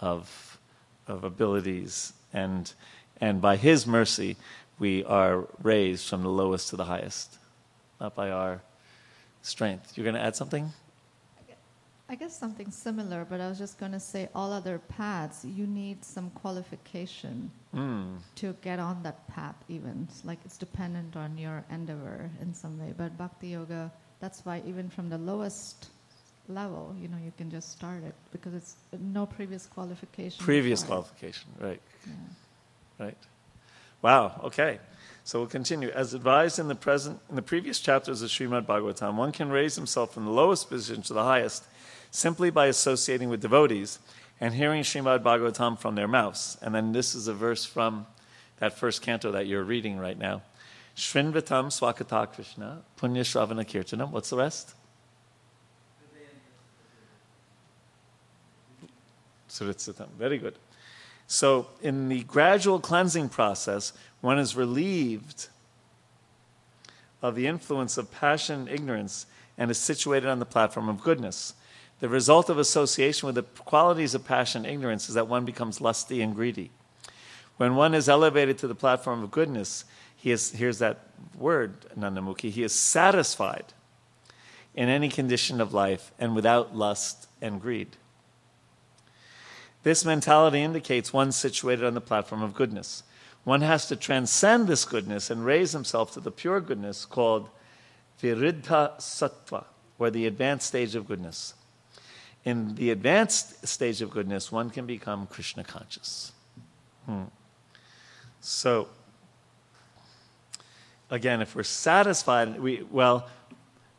of 0.00 0.58
of 1.06 1.24
abilities, 1.24 2.12
and 2.32 2.72
and 3.20 3.40
by 3.40 3.56
His 3.56 3.86
mercy, 3.86 4.36
we 4.78 5.04
are 5.04 5.46
raised 5.62 6.08
from 6.08 6.22
the 6.22 6.28
lowest 6.30 6.68
to 6.70 6.76
the 6.76 6.84
highest, 6.84 7.38
not 8.00 8.14
by 8.14 8.30
our 8.30 8.60
strength. 9.42 9.96
You're 9.96 10.04
going 10.04 10.14
to 10.14 10.22
add 10.22 10.36
something? 10.36 10.72
I 12.08 12.16
guess 12.16 12.36
something 12.36 12.72
similar, 12.72 13.24
but 13.24 13.40
I 13.40 13.48
was 13.48 13.56
just 13.56 13.78
going 13.78 13.92
to 13.92 14.00
say 14.00 14.28
all 14.34 14.52
other 14.52 14.80
paths, 14.80 15.44
you 15.44 15.64
need 15.66 16.04
some 16.04 16.30
qualification 16.30 17.52
Mm. 17.72 18.18
to 18.34 18.52
get 18.62 18.80
on 18.80 19.04
that 19.04 19.28
path, 19.28 19.54
even. 19.68 20.08
Like 20.24 20.40
it's 20.44 20.58
dependent 20.58 21.16
on 21.16 21.38
your 21.38 21.64
endeavor 21.70 22.28
in 22.42 22.52
some 22.52 22.80
way. 22.80 22.92
But 22.96 23.16
Bhakti 23.16 23.48
Yoga, 23.48 23.92
that's 24.18 24.44
why 24.44 24.60
even 24.66 24.90
from 24.90 25.08
the 25.08 25.18
lowest 25.18 25.90
level, 26.50 26.94
you 27.00 27.08
know, 27.08 27.16
you 27.16 27.32
can 27.36 27.50
just 27.50 27.72
start 27.72 28.02
it 28.04 28.14
because 28.32 28.54
it's 28.54 28.76
no 28.98 29.26
previous 29.26 29.66
qualification. 29.66 30.44
Previous 30.44 30.82
required. 30.82 31.04
qualification, 31.04 31.48
right? 31.58 31.80
Yeah. 32.06 33.04
Right. 33.06 33.18
Wow. 34.02 34.40
Okay. 34.44 34.78
So 35.24 35.38
we'll 35.38 35.48
continue. 35.48 35.90
As 35.90 36.14
advised 36.14 36.58
in 36.58 36.68
the 36.68 36.74
present, 36.74 37.20
in 37.28 37.36
the 37.36 37.42
previous 37.42 37.80
chapters 37.80 38.22
of 38.22 38.30
Srimad 38.30 38.66
Bhagavatam, 38.66 39.16
one 39.16 39.32
can 39.32 39.50
raise 39.50 39.76
himself 39.76 40.12
from 40.12 40.24
the 40.24 40.30
lowest 40.30 40.68
position 40.68 41.02
to 41.02 41.12
the 41.12 41.22
highest 41.22 41.64
simply 42.10 42.50
by 42.50 42.66
associating 42.66 43.28
with 43.28 43.40
devotees 43.40 43.98
and 44.40 44.54
hearing 44.54 44.82
Srimad 44.82 45.22
Bhagavatam 45.22 45.78
from 45.78 45.94
their 45.94 46.08
mouths. 46.08 46.58
And 46.62 46.74
then 46.74 46.92
this 46.92 47.14
is 47.14 47.28
a 47.28 47.34
verse 47.34 47.64
from 47.64 48.06
that 48.58 48.76
first 48.76 49.02
canto 49.02 49.30
that 49.32 49.46
you're 49.46 49.64
reading 49.64 49.98
right 49.98 50.18
now. 50.18 50.42
Shrinvatam 50.96 51.68
Swakata 51.68 52.32
Krishna, 52.32 52.82
Punya 52.98 53.22
Shravana 53.22 53.64
Kirtanam. 53.64 54.10
What's 54.10 54.30
the 54.30 54.36
rest? 54.36 54.74
Very 60.18 60.38
good. 60.38 60.56
So, 61.26 61.68
in 61.80 62.08
the 62.08 62.24
gradual 62.24 62.80
cleansing 62.80 63.28
process, 63.28 63.92
one 64.20 64.38
is 64.38 64.56
relieved 64.56 65.48
of 67.22 67.34
the 67.34 67.46
influence 67.46 67.96
of 67.96 68.10
passion 68.10 68.60
and 68.60 68.68
ignorance 68.68 69.26
and 69.56 69.70
is 69.70 69.78
situated 69.78 70.28
on 70.28 70.38
the 70.38 70.46
platform 70.46 70.88
of 70.88 71.02
goodness. 71.02 71.54
The 72.00 72.08
result 72.08 72.48
of 72.48 72.58
association 72.58 73.26
with 73.26 73.34
the 73.34 73.42
qualities 73.42 74.14
of 74.14 74.24
passion 74.24 74.64
and 74.64 74.74
ignorance 74.74 75.08
is 75.08 75.14
that 75.14 75.28
one 75.28 75.44
becomes 75.44 75.80
lusty 75.80 76.22
and 76.22 76.34
greedy. 76.34 76.70
When 77.58 77.76
one 77.76 77.94
is 77.94 78.08
elevated 78.08 78.56
to 78.58 78.66
the 78.66 78.74
platform 78.74 79.22
of 79.22 79.30
goodness, 79.30 79.84
he 80.16 80.30
is, 80.30 80.50
here's 80.52 80.78
that 80.78 81.10
word, 81.38 81.86
Nandamukhi, 81.98 82.50
he 82.50 82.62
is 82.62 82.72
satisfied 82.72 83.66
in 84.74 84.88
any 84.88 85.10
condition 85.10 85.60
of 85.60 85.74
life 85.74 86.10
and 86.18 86.34
without 86.34 86.74
lust 86.74 87.28
and 87.42 87.60
greed. 87.60 87.96
This 89.82 90.04
mentality 90.04 90.60
indicates 90.60 91.12
one 91.12 91.32
situated 91.32 91.84
on 91.84 91.94
the 91.94 92.00
platform 92.00 92.42
of 92.42 92.54
goodness. 92.54 93.02
One 93.44 93.62
has 93.62 93.86
to 93.86 93.96
transcend 93.96 94.66
this 94.66 94.84
goodness 94.84 95.30
and 95.30 95.44
raise 95.44 95.72
himself 95.72 96.12
to 96.12 96.20
the 96.20 96.30
pure 96.30 96.60
goodness 96.60 97.06
called 97.06 97.48
Vishuddha 98.20 98.98
Sattva, 98.98 99.64
or 99.98 100.10
the 100.10 100.26
advanced 100.26 100.66
stage 100.66 100.94
of 100.94 101.06
goodness. 101.06 101.54
In 102.44 102.74
the 102.74 102.90
advanced 102.90 103.66
stage 103.66 104.02
of 104.02 104.10
goodness, 104.10 104.52
one 104.52 104.70
can 104.70 104.86
become 104.86 105.26
Krishna 105.26 105.64
conscious. 105.64 106.32
Hmm. 107.06 107.24
So, 108.40 108.88
again, 111.10 111.40
if 111.40 111.54
we're 111.54 111.62
satisfied, 111.62 112.60
we, 112.60 112.82
well, 112.90 113.28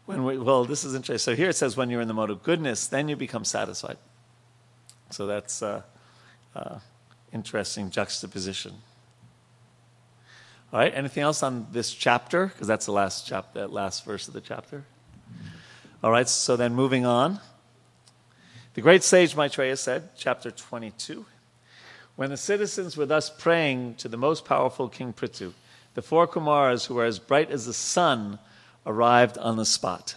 when 0.06 0.24
we, 0.24 0.38
well, 0.38 0.66
this 0.66 0.84
is 0.84 0.96
interesting. 0.96 1.34
So 1.34 1.36
here 1.36 1.50
it 1.50 1.56
says 1.56 1.78
when 1.78 1.90
you're 1.90 2.02
in 2.02 2.08
the 2.08 2.14
mode 2.14 2.30
of 2.30 2.44
goodness, 2.44 2.88
then 2.88 3.08
you 3.08 3.16
become 3.16 3.46
satisfied. 3.46 3.98
So 5.12 5.28
that's 5.28 5.62
uh, 5.62 5.82
uh, 6.56 6.80
interesting 7.32 7.90
juxtaposition. 7.90 8.74
All 10.74 10.80
right. 10.80 10.94
Anything 10.96 11.24
else 11.24 11.44
on 11.44 11.68
this 11.72 11.94
chapter? 11.94 12.48
Because 12.48 12.68
that's 12.68 12.86
the 12.86 12.94
last 12.94 13.28
chap- 13.28 13.54
that 13.54 13.72
last 13.72 14.06
verse 14.06 14.28
of 14.28 14.34
the 14.34 14.42
chapter. 14.42 14.86
All 16.04 16.12
right. 16.12 16.28
So 16.28 16.56
then, 16.56 16.74
moving 16.74 17.06
on. 17.06 17.40
The 18.74 18.82
great 18.82 19.04
sage 19.04 19.36
Maitreya 19.36 19.76
said, 19.76 20.12
chapter 20.16 20.50
22, 20.50 21.26
when 22.16 22.30
the 22.30 22.38
citizens 22.38 22.96
were 22.96 23.06
thus 23.06 23.30
praying 23.30 23.96
to 23.96 24.08
the 24.08 24.16
most 24.16 24.46
powerful 24.46 24.88
King 24.88 25.12
Prithu, 25.12 25.52
the 25.94 26.02
four 26.02 26.26
Kumaras, 26.26 26.86
who 26.86 26.96
were 26.96 27.04
as 27.04 27.20
bright 27.20 27.52
as 27.52 27.66
the 27.66 27.74
sun, 27.74 28.40
arrived 28.86 29.38
on 29.38 29.58
the 29.58 29.66
spot. 29.66 30.16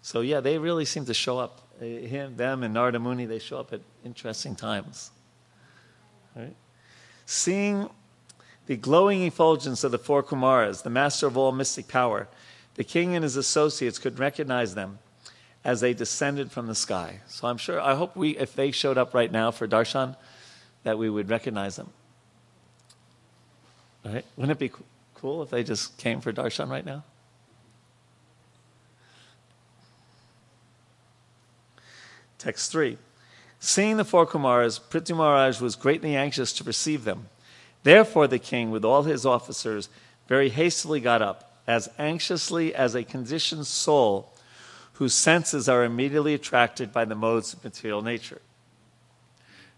So 0.00 0.22
yeah, 0.22 0.40
they 0.40 0.56
really 0.56 0.86
seem 0.86 1.04
to 1.04 1.14
show 1.14 1.38
up. 1.38 1.61
Him, 1.82 2.36
them, 2.36 2.62
and 2.62 2.74
Narada 2.74 2.98
Muni, 2.98 3.26
they 3.26 3.38
show 3.38 3.58
up 3.58 3.72
at 3.72 3.80
interesting 4.04 4.54
times. 4.54 5.10
Right? 6.34 6.54
Seeing 7.26 7.88
the 8.66 8.76
glowing 8.76 9.22
effulgence 9.22 9.84
of 9.84 9.92
the 9.92 9.98
four 9.98 10.22
Kumaras, 10.22 10.82
the 10.82 10.90
master 10.90 11.26
of 11.26 11.36
all 11.36 11.52
mystic 11.52 11.88
power, 11.88 12.28
the 12.74 12.84
king 12.84 13.14
and 13.14 13.22
his 13.22 13.36
associates 13.36 13.98
could 13.98 14.18
recognize 14.18 14.74
them 14.74 14.98
as 15.64 15.80
they 15.80 15.94
descended 15.94 16.50
from 16.50 16.66
the 16.66 16.74
sky. 16.74 17.20
So 17.26 17.48
I'm 17.48 17.58
sure, 17.58 17.80
I 17.80 17.94
hope 17.94 18.16
we, 18.16 18.36
if 18.36 18.54
they 18.54 18.70
showed 18.70 18.98
up 18.98 19.14
right 19.14 19.30
now 19.30 19.50
for 19.50 19.68
darshan, 19.68 20.16
that 20.84 20.98
we 20.98 21.08
would 21.08 21.28
recognize 21.28 21.76
them. 21.76 21.90
Right? 24.04 24.24
Wouldn't 24.36 24.52
it 24.52 24.58
be 24.58 24.72
cool 25.14 25.42
if 25.42 25.50
they 25.50 25.62
just 25.62 25.96
came 25.98 26.20
for 26.20 26.32
darshan 26.32 26.68
right 26.68 26.84
now? 26.84 27.04
Text 32.42 32.72
3. 32.72 32.98
Seeing 33.60 33.98
the 33.98 34.04
four 34.04 34.26
Kumaras, 34.26 34.80
Prithu 34.80 35.16
Maharaj 35.16 35.60
was 35.60 35.76
greatly 35.76 36.16
anxious 36.16 36.52
to 36.54 36.64
receive 36.64 37.04
them. 37.04 37.28
Therefore, 37.84 38.26
the 38.26 38.40
king, 38.40 38.72
with 38.72 38.84
all 38.84 39.04
his 39.04 39.24
officers, 39.24 39.88
very 40.26 40.48
hastily 40.48 41.00
got 41.00 41.22
up, 41.22 41.62
as 41.68 41.88
anxiously 42.00 42.74
as 42.74 42.96
a 42.96 43.04
conditioned 43.04 43.68
soul 43.68 44.32
whose 44.94 45.14
senses 45.14 45.68
are 45.68 45.84
immediately 45.84 46.34
attracted 46.34 46.92
by 46.92 47.04
the 47.04 47.14
modes 47.14 47.52
of 47.52 47.62
material 47.62 48.02
nature. 48.02 48.42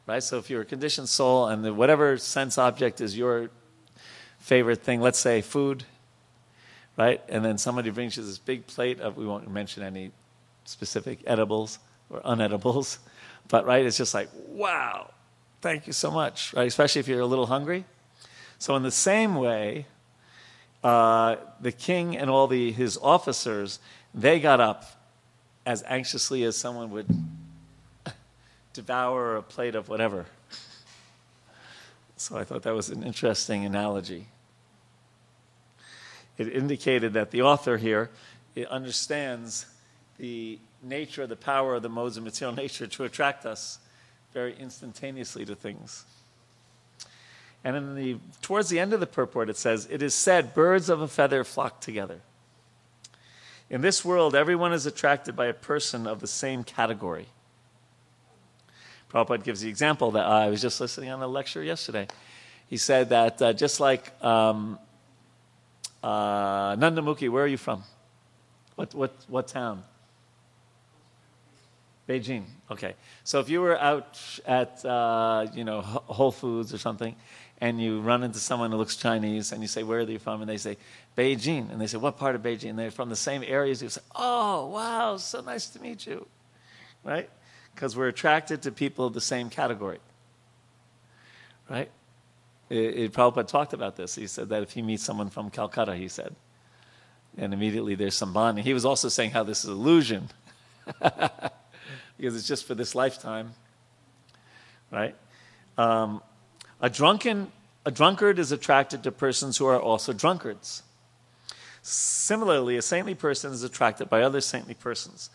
Right? 0.07 0.23
So, 0.23 0.39
if 0.39 0.49
you're 0.49 0.63
a 0.63 0.67
conditioned 0.67 1.11
soul 1.11 1.49
and 1.49 1.63
the, 1.63 1.75
whatever 1.75 2.17
sense 2.17 2.57
object 2.57 3.03
is 3.03 3.19
your 3.19 3.51
favorite 4.39 4.83
thing, 4.83 5.03
let's 5.03 5.19
say 5.19 5.43
food, 5.43 5.85
right? 6.97 7.21
And 7.29 7.45
then 7.45 7.59
somebody 7.59 7.91
brings 7.91 8.17
you 8.17 8.25
this 8.25 8.39
big 8.39 8.67
plate 8.67 9.01
of, 9.01 9.19
we 9.19 9.27
won't 9.27 9.51
mention 9.51 9.83
any 9.83 10.13
specific 10.65 11.19
edibles 11.27 11.79
or 12.11 12.21
unedibles, 12.21 12.99
but 13.49 13.67
right, 13.67 13.85
it's 13.85 13.97
just 13.97 14.15
like, 14.15 14.29
wow, 14.49 15.11
thank 15.61 15.87
you 15.87 15.93
so 15.93 16.11
much, 16.11 16.53
right? 16.55 16.67
Especially 16.67 17.01
if 17.01 17.09
you're 17.09 17.21
a 17.21 17.27
little 17.27 17.47
hungry. 17.47 17.85
So, 18.59 18.77
in 18.77 18.83
the 18.83 18.91
same 18.91 19.35
way, 19.35 19.87
uh, 20.83 21.37
the 21.61 21.73
king 21.73 22.17
and 22.17 22.31
all 22.31 22.47
the, 22.47 22.73
his 22.73 22.99
officers, 22.99 23.79
they 24.15 24.39
got 24.39 24.61
up 24.61 24.85
as 25.67 25.83
anxiously 25.87 26.45
as 26.45 26.57
someone 26.57 26.91
would 26.91 27.07
devour 28.73 29.37
a 29.37 29.43
plate 29.43 29.75
of 29.75 29.89
whatever. 29.89 30.27
So 32.17 32.39
I 32.39 32.45
thought 32.45 32.63
that 32.63 32.75
was 32.75 32.91
an 32.91 33.03
interesting 33.03 33.65
analogy. 33.65 34.29
It 36.39 36.49
indicated 36.49 37.13
that 37.13 37.31
the 37.31 37.43
author 37.43 37.77
here 37.77 38.11
understands 38.71 39.67
the 40.19 40.59
nature 40.85 41.27
the 41.27 41.37
power 41.37 41.75
of 41.75 41.83
the 41.83 41.89
modes 41.89 42.17
of 42.17 42.25
material 42.25 42.55
nature 42.57 42.87
to 42.87 43.05
attract 43.05 43.47
us 43.47 43.79
very 44.33 44.55
instantaneously 44.59 45.45
to 45.45 45.55
things. 45.55 46.05
And 47.63 47.77
in 47.77 47.95
the, 47.95 48.19
towards 48.43 48.69
the 48.69 48.79
end 48.79 48.93
of 48.93 49.01
the 49.01 49.07
purport, 49.07 49.49
it 49.49 49.57
says, 49.57 49.89
It 49.91 50.03
is 50.03 50.15
said, 50.15 50.55
birds 50.55 50.91
of 50.91 51.01
a 51.01 51.09
feather 51.09 51.45
flock 51.45 51.81
together. 51.81 52.21
In 53.71 53.81
this 53.81 54.05
world, 54.05 54.35
everyone 54.35 54.75
is 54.75 54.85
attracted 54.85 55.35
by 55.35 55.47
a 55.47 55.55
person 55.55 56.07
of 56.07 56.21
the 56.21 56.27
same 56.27 56.63
category. 56.63 57.27
Prabhupada 59.11 59.43
gives 59.43 59.63
the 59.63 59.69
example 59.69 60.11
that 60.13 60.27
I 60.27 60.49
was 60.49 60.61
just 60.61 60.81
listening 60.81 61.09
on 61.09 61.23
a 61.23 61.27
lecture 61.27 61.63
yesterday. 61.63 62.07
He 62.69 62.77
said 62.77 63.09
that 63.11 63.41
uh, 63.41 63.53
just 63.53 63.81
like 63.81 64.13
um, 64.23 64.79
uh, 66.03 66.77
Nandamukhi, 66.77 67.31
where 67.31 67.45
are 67.45 67.49
you 67.49 67.57
from? 67.57 67.85
What, 68.75 68.95
what, 68.95 69.15
what 69.29 69.49
town? 69.49 69.85
Beijing. 72.09 72.45
Okay. 72.71 72.95
So 73.23 73.41
if 73.41 73.49
you 73.49 73.61
were 73.61 73.79
out 73.79 74.21
at, 74.47 74.85
uh, 74.85 75.47
you 75.55 75.65
know, 75.65 75.81
Whole 75.81 76.33
Foods 76.33 76.75
or 76.75 76.79
something, 76.79 77.17
and 77.61 77.81
you 77.81 78.01
run 78.01 78.23
into 78.23 78.39
someone 78.39 78.73
who 78.73 78.77
looks 78.77 78.97
Chinese, 78.97 79.53
and 79.53 79.63
you 79.63 79.69
say, 79.69 79.83
where 79.83 80.01
are 80.01 80.03
you 80.03 80.19
from? 80.19 80.43
And 80.43 80.51
they 80.51 80.57
say, 80.57 80.77
Beijing. 81.17 81.71
And 81.71 81.81
they 81.81 81.87
say, 81.87 81.97
what 81.97 82.19
part 82.19 82.35
of 82.35 82.43
Beijing? 82.43 82.71
And 82.71 82.79
they're 82.79 82.91
from 82.91 83.09
the 83.09 83.17
same 83.17 83.43
areas. 83.47 83.83
You 83.83 83.89
say, 83.89 84.03
oh, 84.15 84.67
wow, 84.67 85.17
so 85.17 85.41
nice 85.41 85.69
to 85.69 85.81
meet 85.81 86.07
you. 86.07 86.27
Right? 87.05 87.31
Because 87.75 87.97
we're 87.97 88.09
attracted 88.09 88.63
to 88.63 88.73
people 88.73 89.07
of 89.07 89.15
the 89.15 89.21
same 89.21 89.51
category. 89.51 89.99
Right? 91.71 91.91
It, 92.69 92.77
it, 92.77 93.13
Prabhupada 93.13 93.47
talked 93.47 93.73
about 93.73 93.97
this. 93.97 94.15
He 94.15 94.27
said 94.27 94.49
that 94.51 94.63
if 94.63 94.73
he 94.73 94.83
meets 94.83 95.05
someone 95.05 95.31
from 95.31 95.51
Calcutta, 95.51 95.95
he 95.97 96.09
said, 96.09 96.35
and 97.37 97.55
immediately 97.55 97.95
there's 97.95 98.15
some 98.15 98.33
bonding. 98.33 98.65
He 98.65 98.75
was 98.75 98.85
also 98.85 99.09
saying 99.09 99.31
how 99.31 99.43
this 99.43 99.65
is 99.65 99.71
illusion. 99.71 100.29
because 102.17 102.37
it's 102.37 102.47
just 102.47 102.67
for 102.67 102.75
this 102.75 102.95
lifetime, 102.95 103.55
right? 104.91 105.15
Um, 105.77 106.23
a 106.81 106.89
drunken, 106.89 107.51
a 107.85 107.91
drunkard 107.91 108.39
is 108.39 108.53
attracted 108.53 109.03
to 109.03 109.13
persons 109.13 109.57
who 109.57 109.67
are 109.67 109.81
also 109.81 110.13
drunkards. 110.13 110.83
Similarly, 111.83 112.77
a 112.77 112.83
saintly 112.83 113.15
person 113.15 113.53
is 113.53 113.63
attracted 113.63 114.09
by 114.09 114.23
other 114.23 114.41
saintly 114.41 114.75
persons. 114.75 115.31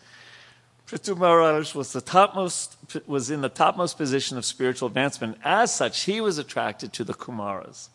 Prithu 0.86 1.16
Maharaj 1.16 1.72
was 1.74 1.92
the 1.92 2.00
topmost 2.00 2.76
was 3.06 3.30
in 3.30 3.42
the 3.42 3.48
topmost 3.48 3.96
position 3.96 4.36
of 4.36 4.44
spiritual 4.44 4.88
advancement. 4.88 5.38
As 5.44 5.72
such, 5.72 6.02
he 6.02 6.20
was 6.20 6.38
attracted 6.38 6.92
to 6.94 7.04
the 7.04 7.14
Kumaras, 7.14 7.90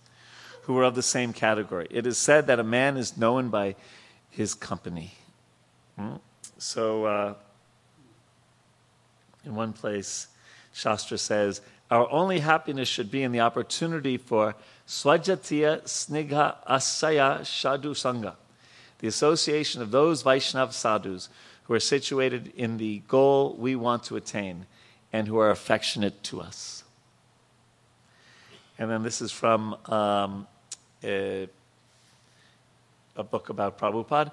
who 0.61 0.73
were 0.73 0.83
of 0.83 0.95
the 0.95 1.03
same 1.03 1.33
category. 1.33 1.87
It 1.89 2.07
is 2.07 2.17
said 2.17 2.47
that 2.47 2.57
a 2.57 2.63
man 2.63 2.95
is 2.95 3.17
known 3.17 3.49
by 3.49 3.75
his 4.29 4.53
company. 4.53 5.15
Hmm? 5.97 6.15
So, 6.57 7.03
uh, 7.03 7.33
in 9.45 9.55
one 9.55 9.73
place, 9.73 10.27
Shastra 10.73 11.17
says, 11.17 11.61
Our 11.89 12.09
only 12.11 12.39
happiness 12.39 12.87
should 12.87 13.11
be 13.11 13.23
in 13.23 13.31
the 13.31 13.39
opportunity 13.39 14.17
for 14.17 14.55
Swajatiya 14.87 15.83
Snigha 15.83 16.55
Asaya 16.67 17.41
Shadu 17.41 17.91
Sangha, 17.91 18.35
the 18.99 19.07
association 19.07 19.81
of 19.81 19.91
those 19.91 20.23
Vaishnav 20.23 20.73
sadhus 20.73 21.29
who 21.63 21.73
are 21.73 21.79
situated 21.79 22.53
in 22.55 22.77
the 22.77 22.99
goal 23.07 23.55
we 23.57 23.75
want 23.75 24.03
to 24.03 24.15
attain 24.15 24.65
and 25.11 25.27
who 25.27 25.37
are 25.37 25.49
affectionate 25.49 26.23
to 26.23 26.41
us. 26.41 26.83
And 28.77 28.91
then 28.91 29.03
this 29.03 29.21
is 29.21 29.31
from 29.31 29.75
um, 29.85 30.47
a, 31.03 31.47
a 33.15 33.23
book 33.23 33.49
about 33.49 33.79
Prabhupada. 33.79 34.31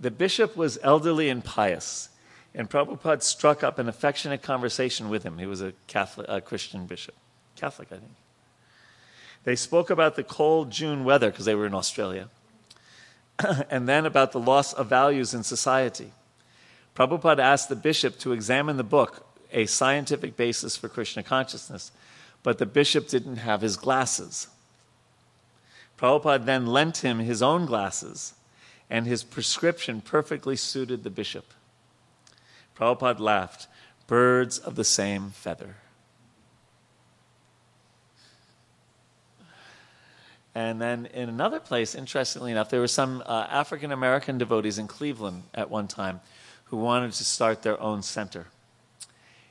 The 0.00 0.10
bishop 0.10 0.56
was 0.56 0.78
elderly 0.82 1.28
and 1.28 1.44
pious. 1.44 2.08
And 2.54 2.70
Prabhupada 2.70 3.22
struck 3.22 3.64
up 3.64 3.78
an 3.78 3.88
affectionate 3.88 4.42
conversation 4.42 5.08
with 5.08 5.24
him. 5.24 5.38
He 5.38 5.46
was 5.46 5.60
a 5.60 5.72
Catholic, 5.86 6.26
a 6.28 6.40
Christian 6.40 6.86
bishop. 6.86 7.14
Catholic, 7.56 7.88
I 7.90 7.96
think. 7.96 8.12
They 9.44 9.56
spoke 9.56 9.90
about 9.90 10.16
the 10.16 10.24
cold 10.24 10.70
June 10.70 11.04
weather 11.04 11.30
because 11.30 11.44
they 11.44 11.54
were 11.54 11.66
in 11.66 11.74
Australia, 11.74 12.28
and 13.70 13.88
then 13.88 14.06
about 14.06 14.32
the 14.32 14.40
loss 14.40 14.72
of 14.72 14.86
values 14.88 15.34
in 15.34 15.42
society. 15.42 16.12
Prabhupada 16.94 17.40
asked 17.40 17.68
the 17.68 17.76
bishop 17.76 18.18
to 18.20 18.32
examine 18.32 18.76
the 18.76 18.84
book, 18.84 19.26
A 19.52 19.66
Scientific 19.66 20.36
Basis 20.36 20.76
for 20.76 20.88
Krishna 20.88 21.22
Consciousness, 21.22 21.92
but 22.42 22.58
the 22.58 22.66
bishop 22.66 23.08
didn't 23.08 23.36
have 23.36 23.60
his 23.60 23.76
glasses. 23.76 24.48
Prabhupada 25.98 26.44
then 26.44 26.66
lent 26.66 26.98
him 26.98 27.18
his 27.18 27.42
own 27.42 27.66
glasses, 27.66 28.34
and 28.88 29.06
his 29.06 29.24
prescription 29.24 30.00
perfectly 30.00 30.56
suited 30.56 31.04
the 31.04 31.10
bishop. 31.10 31.52
Prabhupada 32.76 33.20
laughed. 33.20 33.66
Birds 34.06 34.58
of 34.58 34.74
the 34.74 34.84
same 34.84 35.30
feather. 35.30 35.76
And 40.54 40.80
then 40.80 41.06
in 41.06 41.28
another 41.28 41.58
place, 41.58 41.94
interestingly 41.94 42.52
enough, 42.52 42.70
there 42.70 42.80
were 42.80 42.86
some 42.86 43.22
uh, 43.26 43.46
African 43.50 43.90
American 43.90 44.38
devotees 44.38 44.78
in 44.78 44.86
Cleveland 44.86 45.44
at 45.52 45.68
one 45.68 45.88
time 45.88 46.20
who 46.66 46.76
wanted 46.76 47.12
to 47.12 47.24
start 47.24 47.62
their 47.62 47.80
own 47.80 48.02
center. 48.02 48.46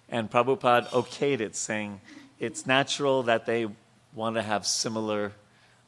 And 0.07 0.31
Prabhupada 0.31 0.87
okayed 0.89 1.41
it, 1.41 1.55
saying 1.55 1.99
it's 2.39 2.65
natural 2.65 3.23
that 3.23 3.45
they 3.45 3.67
want 4.13 4.35
to 4.35 4.41
have 4.41 4.65
similar 4.65 5.33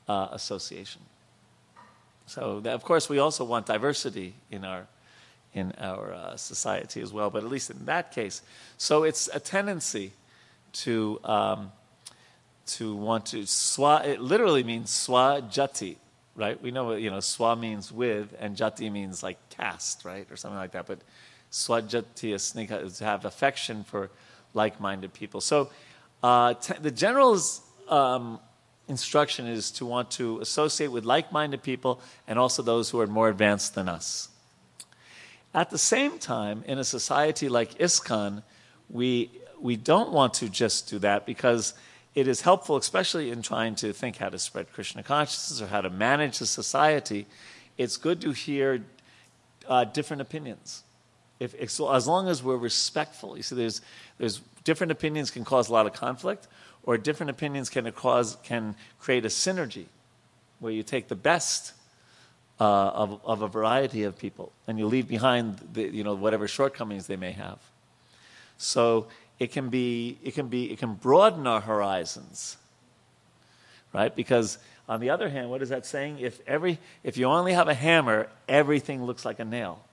uh, 0.07 0.29
association. 0.31 1.01
So, 2.25 2.61
of 2.65 2.83
course, 2.83 3.07
we 3.07 3.19
also 3.19 3.43
want 3.45 3.67
diversity 3.67 4.33
in 4.49 4.65
our 4.65 4.87
in 5.55 5.73
our 5.79 6.13
uh, 6.13 6.35
society 6.35 7.01
as 7.01 7.11
well, 7.11 7.29
but 7.29 7.43
at 7.43 7.49
least 7.49 7.71
in 7.71 7.85
that 7.85 8.11
case. 8.11 8.41
So 8.77 9.03
it's 9.03 9.29
a 9.33 9.39
tendency 9.39 10.11
to, 10.83 11.19
um, 11.23 11.71
to 12.67 12.93
want 12.93 13.25
to 13.27 13.43
swa, 13.43 14.05
it 14.05 14.19
literally 14.19 14.63
means 14.63 14.91
swa 14.91 15.41
jati, 15.49 15.95
right? 16.35 16.61
We 16.61 16.71
know, 16.71 16.93
you 16.93 17.09
know, 17.09 17.19
swa 17.19 17.57
means 17.57 17.91
with, 17.91 18.35
and 18.37 18.57
jati 18.57 18.91
means 18.91 19.23
like 19.23 19.37
caste, 19.49 20.03
right? 20.03 20.29
Or 20.29 20.35
something 20.35 20.59
like 20.59 20.73
that. 20.73 20.87
But 20.87 20.99
swa 21.51 21.81
jati 21.81 22.33
is 22.33 22.51
to 22.97 23.05
have 23.05 23.23
affection 23.23 23.85
for 23.85 24.11
like 24.53 24.81
minded 24.81 25.13
people. 25.13 25.39
So 25.39 25.69
uh, 26.21 26.55
t- 26.55 26.73
the 26.81 26.91
general's 26.91 27.61
um, 27.87 28.39
instruction 28.89 29.47
is 29.47 29.71
to 29.71 29.85
want 29.85 30.11
to 30.11 30.39
associate 30.41 30.91
with 30.91 31.05
like 31.05 31.31
minded 31.31 31.63
people 31.63 32.01
and 32.27 32.37
also 32.37 32.61
those 32.61 32.89
who 32.89 32.99
are 32.99 33.07
more 33.07 33.29
advanced 33.29 33.73
than 33.75 33.87
us. 33.87 34.27
At 35.55 35.69
the 35.69 35.77
same 35.77 36.19
time, 36.19 36.65
in 36.67 36.79
a 36.79 36.83
society 36.83 37.47
like 37.47 37.77
ISKCON, 37.79 38.43
we, 38.89 39.31
we 39.57 39.77
don't 39.77 40.11
want 40.11 40.33
to 40.35 40.49
just 40.49 40.89
do 40.89 40.99
that 40.99 41.25
because 41.25 41.73
it 42.13 42.27
is 42.27 42.41
helpful, 42.41 42.75
especially 42.75 43.31
in 43.31 43.41
trying 43.41 43.75
to 43.75 43.93
think 43.93 44.17
how 44.17 44.27
to 44.27 44.37
spread 44.37 44.69
Krishna 44.73 45.01
consciousness 45.01 45.61
or 45.61 45.67
how 45.67 45.79
to 45.79 45.89
manage 45.89 46.39
the 46.39 46.45
society. 46.45 47.25
It's 47.77 47.95
good 47.95 48.19
to 48.19 48.33
hear 48.33 48.83
uh, 49.69 49.85
different 49.85 50.21
opinions. 50.21 50.83
If, 51.39 51.55
if, 51.55 51.79
as 51.79 52.05
long 52.05 52.27
as 52.27 52.43
we're 52.43 52.57
respectful, 52.57 53.37
you 53.37 53.43
see, 53.43 53.55
there's, 53.55 53.79
there's 54.17 54.41
different 54.65 54.91
opinions 54.91 55.31
can 55.31 55.45
cause 55.45 55.69
a 55.69 55.73
lot 55.73 55.85
of 55.85 55.93
conflict, 55.93 56.49
or 56.83 56.97
different 56.97 57.29
opinions 57.29 57.69
can 57.69 57.89
cause 57.93 58.35
can 58.43 58.75
create 58.99 59.23
a 59.23 59.29
synergy, 59.29 59.85
where 60.59 60.73
you 60.73 60.83
take 60.83 61.07
the 61.07 61.15
best 61.15 61.73
uh, 62.59 62.63
of, 62.63 63.19
of 63.25 63.41
a 63.41 63.47
variety 63.47 64.03
of 64.03 64.17
people, 64.17 64.51
and 64.67 64.79
you 64.79 64.87
leave 64.87 65.07
behind 65.07 65.59
the, 65.73 65.83
you 65.83 66.03
know 66.03 66.15
whatever 66.15 66.47
shortcomings 66.47 67.07
they 67.07 67.17
may 67.17 67.31
have. 67.31 67.59
So 68.57 69.07
it 69.39 69.51
can 69.51 69.69
be 69.69 70.17
it 70.23 70.33
can 70.33 70.47
be 70.47 70.71
it 70.71 70.79
can 70.79 70.93
broaden 70.93 71.47
our 71.47 71.61
horizons, 71.61 72.57
right? 73.93 74.15
Because 74.15 74.57
on 74.87 74.99
the 74.99 75.09
other 75.09 75.29
hand, 75.29 75.49
what 75.49 75.61
is 75.61 75.69
that 75.69 75.85
saying? 75.85 76.19
If 76.19 76.39
every 76.47 76.79
if 77.03 77.17
you 77.17 77.25
only 77.25 77.53
have 77.53 77.67
a 77.67 77.73
hammer, 77.73 78.29
everything 78.47 79.03
looks 79.03 79.25
like 79.25 79.39
a 79.39 79.45
nail, 79.45 79.83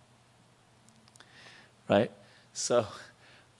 right? 1.88 2.10
So 2.52 2.86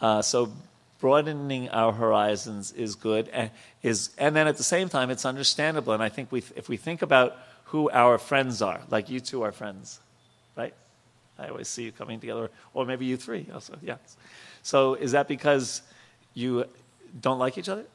uh, 0.00 0.22
so 0.22 0.52
broadening 1.00 1.68
our 1.70 1.92
horizons 1.92 2.70
is 2.70 2.94
good, 2.94 3.28
and 3.30 3.50
is 3.82 4.10
and 4.18 4.36
then 4.36 4.46
at 4.46 4.56
the 4.56 4.62
same 4.62 4.88
time, 4.88 5.10
it's 5.10 5.24
understandable. 5.24 5.92
And 5.92 6.02
I 6.02 6.08
think 6.08 6.30
we 6.30 6.44
if 6.54 6.68
we 6.68 6.76
think 6.76 7.02
about 7.02 7.36
who 7.72 7.88
our 7.88 8.18
friends 8.18 8.60
are. 8.60 8.82
Like 8.90 9.08
you 9.08 9.18
two 9.18 9.40
are 9.44 9.50
friends, 9.50 9.98
right? 10.56 10.74
I 11.38 11.48
always 11.48 11.68
see 11.68 11.84
you 11.84 11.92
coming 11.92 12.20
together, 12.20 12.50
or 12.74 12.84
maybe 12.84 13.06
you 13.06 13.16
three 13.16 13.46
also, 13.52 13.78
yes. 13.80 14.18
So 14.62 14.92
is 14.92 15.12
that 15.12 15.26
because 15.26 15.80
you 16.34 16.66
don't 17.18 17.38
like 17.38 17.56
each 17.56 17.70
other? 17.70 17.86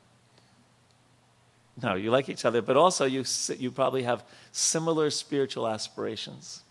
No, 1.83 1.93
you 1.93 2.09
like 2.09 2.27
each 2.27 2.43
other, 2.43 2.63
but 2.63 2.75
also 2.75 3.05
you, 3.05 3.23
you 3.59 3.69
probably 3.69 4.01
have 4.01 4.23
similar 4.51 5.11
spiritual 5.11 5.67
aspirations, 5.67 6.63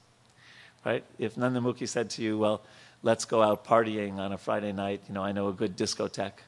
right? 0.84 1.04
If 1.16 1.36
Nandamukhi 1.36 1.86
said 1.86 2.11
to 2.11 2.22
you, 2.22 2.36
well, 2.36 2.62
let's 3.04 3.24
go 3.24 3.40
out 3.40 3.64
partying 3.64 4.14
on 4.18 4.32
a 4.32 4.38
Friday 4.38 4.72
night, 4.72 5.02
you 5.07 5.14
know, 5.14 5.22
I 5.22 5.30
know 5.30 5.46
a 5.46 5.52
good 5.52 5.76
discotheque. 5.76 6.42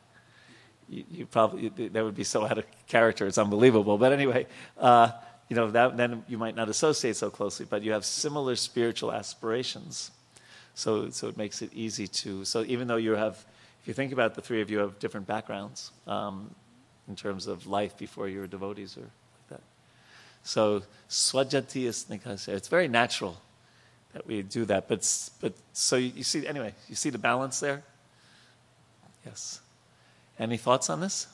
You, 0.89 1.05
you 1.09 1.27
probably, 1.27 1.69
that 1.69 2.03
would 2.03 2.17
be 2.17 2.25
so 2.25 2.45
out 2.45 2.59
of 2.59 2.65
character, 2.89 3.29
it's 3.29 3.39
unbelievable. 3.39 3.97
But 3.97 4.13
anyway, 4.13 4.49
uh, 4.77 5.13
you 5.49 5.57
know, 5.57 5.71
that, 5.71 5.97
then 5.97 6.25
you 6.29 6.37
might 6.37 6.55
not 6.55 6.69
associate 6.69 7.17
so 7.17 7.31
closely, 7.31 7.67
but 7.69 7.83
you 7.83 7.93
have 7.93 8.05
similar 8.05 8.55
spiritual 8.57 9.13
aspirations. 9.13 10.11
So, 10.75 11.11
so 11.11 11.29
it 11.29 11.37
makes 11.37 11.63
it 11.63 11.73
easy 11.73 12.07
to, 12.07 12.45
so 12.45 12.63
even 12.65 12.87
though 12.87 12.97
you 12.97 13.13
have, 13.13 13.45
if 13.81 13.89
you 13.89 13.95
think 13.95 14.13
about 14.13 14.35
the 14.35 14.43
three 14.43 14.61
of 14.61 14.71
you 14.71 14.79
have 14.79 14.99
different 14.99 15.27
backgrounds 15.27 15.91
um, 16.07 16.55
in 17.09 17.17
terms 17.17 17.47
of 17.47 17.67
life 17.67 17.97
before 17.97 18.29
you 18.29 18.41
were 18.41 18.47
devotees 18.47 18.97
or 18.97 19.01
like 19.01 19.49
that. 19.49 19.61
So, 20.43 20.83
swajati 21.09 21.85
is, 21.85 22.07
it's 22.11 22.69
very 22.69 22.89
natural 22.89 23.41
that 24.13 24.27
we 24.27 24.43
do 24.43 24.65
that. 24.67 24.89
But, 24.89 25.31
but 25.41 25.55
so 25.73 25.97
you 25.97 26.23
see, 26.25 26.47
anyway, 26.47 26.75
you 26.89 26.95
see 26.95 27.11
the 27.11 27.19
balance 27.19 27.61
there? 27.61 27.83
Yes. 29.25 29.61
Any 30.39 30.57
thoughts 30.57 30.91
on 30.91 31.01
this? 31.01 31.27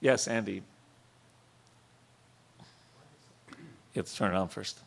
Yes, 0.00 0.28
Andy. 0.28 0.62
You 3.94 4.00
have 4.00 4.06
to 4.06 4.14
turn 4.14 4.34
it 4.34 4.36
on 4.36 4.48
first. 4.48 4.80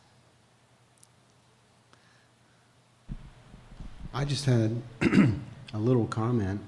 I 4.14 4.24
just 4.24 4.44
had 4.44 4.80
a 5.02 5.78
little 5.78 6.06
comment. 6.06 6.60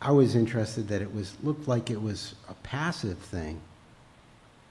I 0.00 0.12
was 0.12 0.36
interested 0.36 0.86
that 0.88 1.02
it 1.02 1.12
was 1.12 1.34
looked 1.42 1.66
like 1.66 1.90
it 1.90 2.00
was 2.00 2.34
a 2.48 2.54
passive 2.54 3.18
thing. 3.18 3.60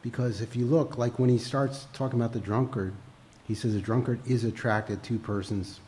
Because 0.02 0.40
if 0.40 0.56
you 0.56 0.66
look, 0.66 0.98
like 0.98 1.20
when 1.20 1.30
he 1.30 1.38
starts 1.38 1.88
talking 1.92 2.20
about 2.20 2.32
the 2.32 2.40
drunkard, 2.40 2.94
he 3.46 3.56
says 3.56 3.76
a 3.76 3.82
drunkard 3.82 4.20
is 4.26 4.44
attracted 4.44 5.04
to 5.04 5.18
persons. 5.20 5.82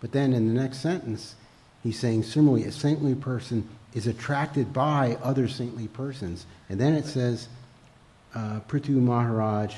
But 0.00 0.12
then 0.12 0.32
in 0.32 0.46
the 0.46 0.58
next 0.58 0.78
sentence, 0.78 1.34
he's 1.82 1.98
saying 1.98 2.22
similarly, 2.22 2.64
a 2.64 2.72
saintly 2.72 3.14
person 3.14 3.68
is 3.92 4.06
attracted 4.06 4.72
by 4.72 5.18
other 5.22 5.48
saintly 5.48 5.88
persons. 5.88 6.46
And 6.68 6.80
then 6.80 6.94
it 6.94 7.04
says, 7.04 7.48
uh, 8.34 8.60
Prithu 8.68 8.90
Maharaj 8.90 9.74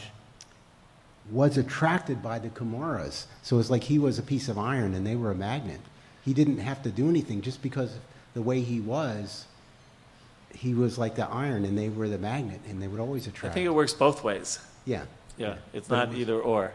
was 1.30 1.56
attracted 1.56 2.22
by 2.22 2.38
the 2.38 2.48
Kumaras. 2.48 3.26
So 3.42 3.58
it's 3.58 3.70
like 3.70 3.84
he 3.84 3.98
was 3.98 4.18
a 4.18 4.22
piece 4.22 4.48
of 4.48 4.58
iron 4.58 4.94
and 4.94 5.06
they 5.06 5.16
were 5.16 5.30
a 5.30 5.34
magnet. 5.34 5.80
He 6.24 6.34
didn't 6.34 6.58
have 6.58 6.82
to 6.82 6.90
do 6.90 7.08
anything 7.08 7.40
just 7.40 7.62
because 7.62 7.96
the 8.34 8.42
way 8.42 8.60
he 8.60 8.80
was, 8.80 9.46
he 10.54 10.74
was 10.74 10.98
like 10.98 11.14
the 11.14 11.26
iron 11.28 11.64
and 11.64 11.76
they 11.78 11.88
were 11.88 12.08
the 12.08 12.18
magnet 12.18 12.60
and 12.68 12.82
they 12.82 12.88
would 12.88 13.00
always 13.00 13.26
attract. 13.26 13.52
I 13.52 13.54
think 13.54 13.66
it 13.66 13.74
works 13.74 13.92
both 13.92 14.22
ways. 14.24 14.58
yeah, 14.84 15.02
Yeah, 15.36 15.56
it's 15.72 15.88
But 15.88 15.94
it 15.94 15.98
not 15.98 16.08
was- 16.10 16.18
either 16.18 16.40
or, 16.40 16.72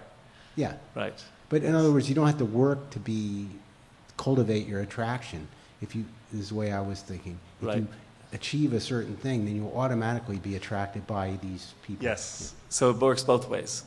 yeah. 0.56 0.74
right? 0.96 1.22
But 1.50 1.64
in 1.64 1.76
other 1.76 1.92
words, 1.92 2.10
you 2.10 2.16
don't 2.16 2.26
have 2.28 2.40
to 2.40 2.46
work 2.46 2.90
to 2.92 3.00
be 3.00 3.48
cultivate 4.18 4.66
your 4.68 4.82
attraction. 4.82 5.48
If 5.82 5.96
you 5.96 6.06
this 6.32 6.42
is 6.44 6.50
the 6.50 6.56
way 6.56 6.72
I 6.72 6.82
was 6.82 7.02
thinking. 7.02 7.38
If 7.62 7.68
Right. 7.68 7.78
you 7.78 7.88
achieve 8.34 8.74
a 8.74 8.80
certain 8.80 9.16
thing, 9.18 9.46
then 9.46 9.56
you'll 9.56 9.78
automatically 9.78 10.38
be 10.38 10.56
attracted 10.56 11.06
by 11.06 11.38
these 11.42 11.74
people. 11.86 12.04
Yes. 12.04 12.54
So 12.70 12.90
it 12.90 12.98
works 12.98 13.24
both 13.24 13.48
ways. 13.48 13.84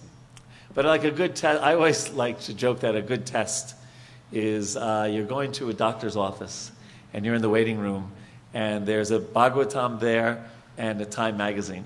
But 0.79 0.85
like 0.85 1.03
a 1.03 1.11
good 1.11 1.35
test, 1.35 1.61
I 1.61 1.75
always 1.75 2.11
like 2.11 2.39
to 2.43 2.55
joke 2.55 2.79
that 2.83 2.95
a 2.95 3.03
good 3.03 3.27
test 3.27 3.75
is 4.31 4.77
uh, 4.77 5.09
you're 5.11 5.27
going 5.27 5.51
to 5.55 5.71
a 5.71 5.73
doctor's 5.73 6.15
office 6.15 6.71
and 7.13 7.25
you're 7.25 7.35
in 7.35 7.43
the 7.43 7.49
waiting 7.49 7.79
room 7.79 8.13
and 8.55 8.87
there's 8.87 9.11
a 9.11 9.19
Bhagavatam 9.19 9.99
there 9.99 10.49
and 10.77 11.01
a 11.01 11.05
Time 11.05 11.37
magazine. 11.37 11.85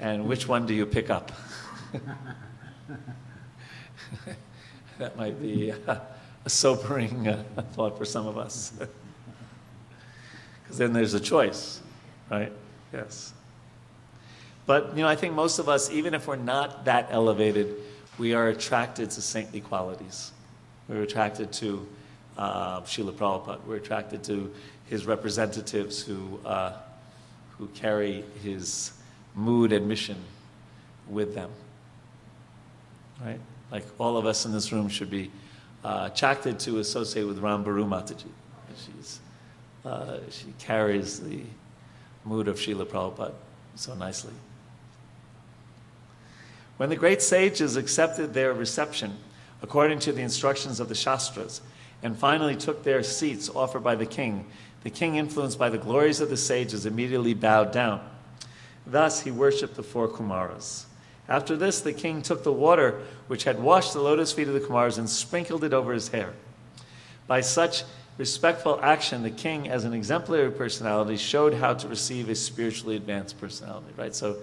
And 0.00 0.26
which 0.26 0.48
one 0.48 0.66
do 0.66 0.74
you 0.74 0.84
pick 0.84 1.10
up? 1.10 1.30
that 4.98 5.16
might 5.16 5.40
be 5.40 5.70
uh, 5.70 6.00
a 6.44 6.50
sobering 6.50 7.28
uh, 7.28 7.44
thought 7.74 7.96
for 7.96 8.04
some 8.04 8.26
of 8.26 8.36
us. 8.36 8.72
Because 10.64 10.78
then 10.78 10.92
there's 10.92 11.14
a 11.14 11.20
choice, 11.20 11.80
right? 12.28 12.50
Yes. 12.92 13.32
But, 14.66 14.96
you 14.96 15.02
know, 15.02 15.08
I 15.08 15.14
think 15.14 15.34
most 15.34 15.60
of 15.60 15.68
us, 15.68 15.88
even 15.88 16.14
if 16.14 16.26
we're 16.26 16.34
not 16.34 16.86
that 16.86 17.08
elevated, 17.12 17.76
we 18.18 18.34
are 18.34 18.48
attracted 18.48 19.10
to 19.10 19.22
saintly 19.22 19.60
qualities. 19.60 20.32
We're 20.88 21.02
attracted 21.02 21.52
to 21.54 21.86
uh, 22.38 22.80
Srila 22.82 23.12
Prabhupada. 23.12 23.64
We're 23.66 23.76
attracted 23.76 24.22
to 24.24 24.52
his 24.86 25.06
representatives 25.06 26.02
who, 26.02 26.38
uh, 26.44 26.72
who 27.58 27.68
carry 27.68 28.24
his 28.42 28.92
mood 29.34 29.72
and 29.72 29.88
mission 29.88 30.16
with 31.08 31.34
them. 31.34 31.50
Right? 33.24 33.40
Like 33.70 33.84
all 33.98 34.16
of 34.16 34.26
us 34.26 34.44
in 34.44 34.52
this 34.52 34.72
room 34.72 34.88
should 34.88 35.10
be 35.10 35.30
uh, 35.84 36.10
attracted 36.12 36.58
to 36.60 36.78
associate 36.78 37.24
with 37.24 37.38
Ram 37.38 37.62
Baru 37.62 37.84
Mataji. 37.84 38.28
She's, 38.76 39.20
uh, 39.84 40.18
she 40.30 40.46
carries 40.58 41.20
the 41.20 41.42
mood 42.24 42.48
of 42.48 42.56
Srila 42.56 42.86
Prabhupada 42.86 43.34
so 43.74 43.94
nicely. 43.94 44.32
When 46.76 46.88
the 46.88 46.96
great 46.96 47.22
sages 47.22 47.76
accepted 47.76 48.34
their 48.34 48.52
reception 48.52 49.16
according 49.62 50.00
to 50.00 50.12
the 50.12 50.22
instructions 50.22 50.80
of 50.80 50.88
the 50.88 50.94
Shastras 50.94 51.60
and 52.02 52.16
finally 52.16 52.56
took 52.56 52.82
their 52.82 53.02
seats 53.02 53.48
offered 53.48 53.84
by 53.84 53.94
the 53.94 54.06
king, 54.06 54.46
the 54.82 54.90
king, 54.90 55.16
influenced 55.16 55.58
by 55.58 55.70
the 55.70 55.78
glories 55.78 56.20
of 56.20 56.28
the 56.28 56.36
sages, 56.36 56.84
immediately 56.84 57.32
bowed 57.32 57.72
down. 57.72 58.06
Thus 58.86 59.22
he 59.22 59.30
worshipped 59.30 59.76
the 59.76 59.82
four 59.82 60.08
Kumaras. 60.08 60.84
After 61.26 61.56
this, 61.56 61.80
the 61.80 61.94
king 61.94 62.20
took 62.20 62.44
the 62.44 62.52
water 62.52 63.00
which 63.28 63.44
had 63.44 63.58
washed 63.58 63.94
the 63.94 64.00
lotus 64.00 64.32
feet 64.32 64.48
of 64.48 64.52
the 64.52 64.60
Kumaras 64.60 64.98
and 64.98 65.08
sprinkled 65.08 65.64
it 65.64 65.72
over 65.72 65.94
his 65.94 66.08
hair. 66.08 66.34
By 67.26 67.40
such 67.40 67.84
respectful 68.18 68.78
action, 68.82 69.22
the 69.22 69.30
king, 69.30 69.70
as 69.70 69.84
an 69.84 69.94
exemplary 69.94 70.50
personality, 70.50 71.16
showed 71.16 71.54
how 71.54 71.72
to 71.72 71.88
receive 71.88 72.28
a 72.28 72.34
spiritually 72.34 72.96
advanced 72.96 73.40
personality, 73.40 73.94
right? 73.96 74.14
So 74.14 74.36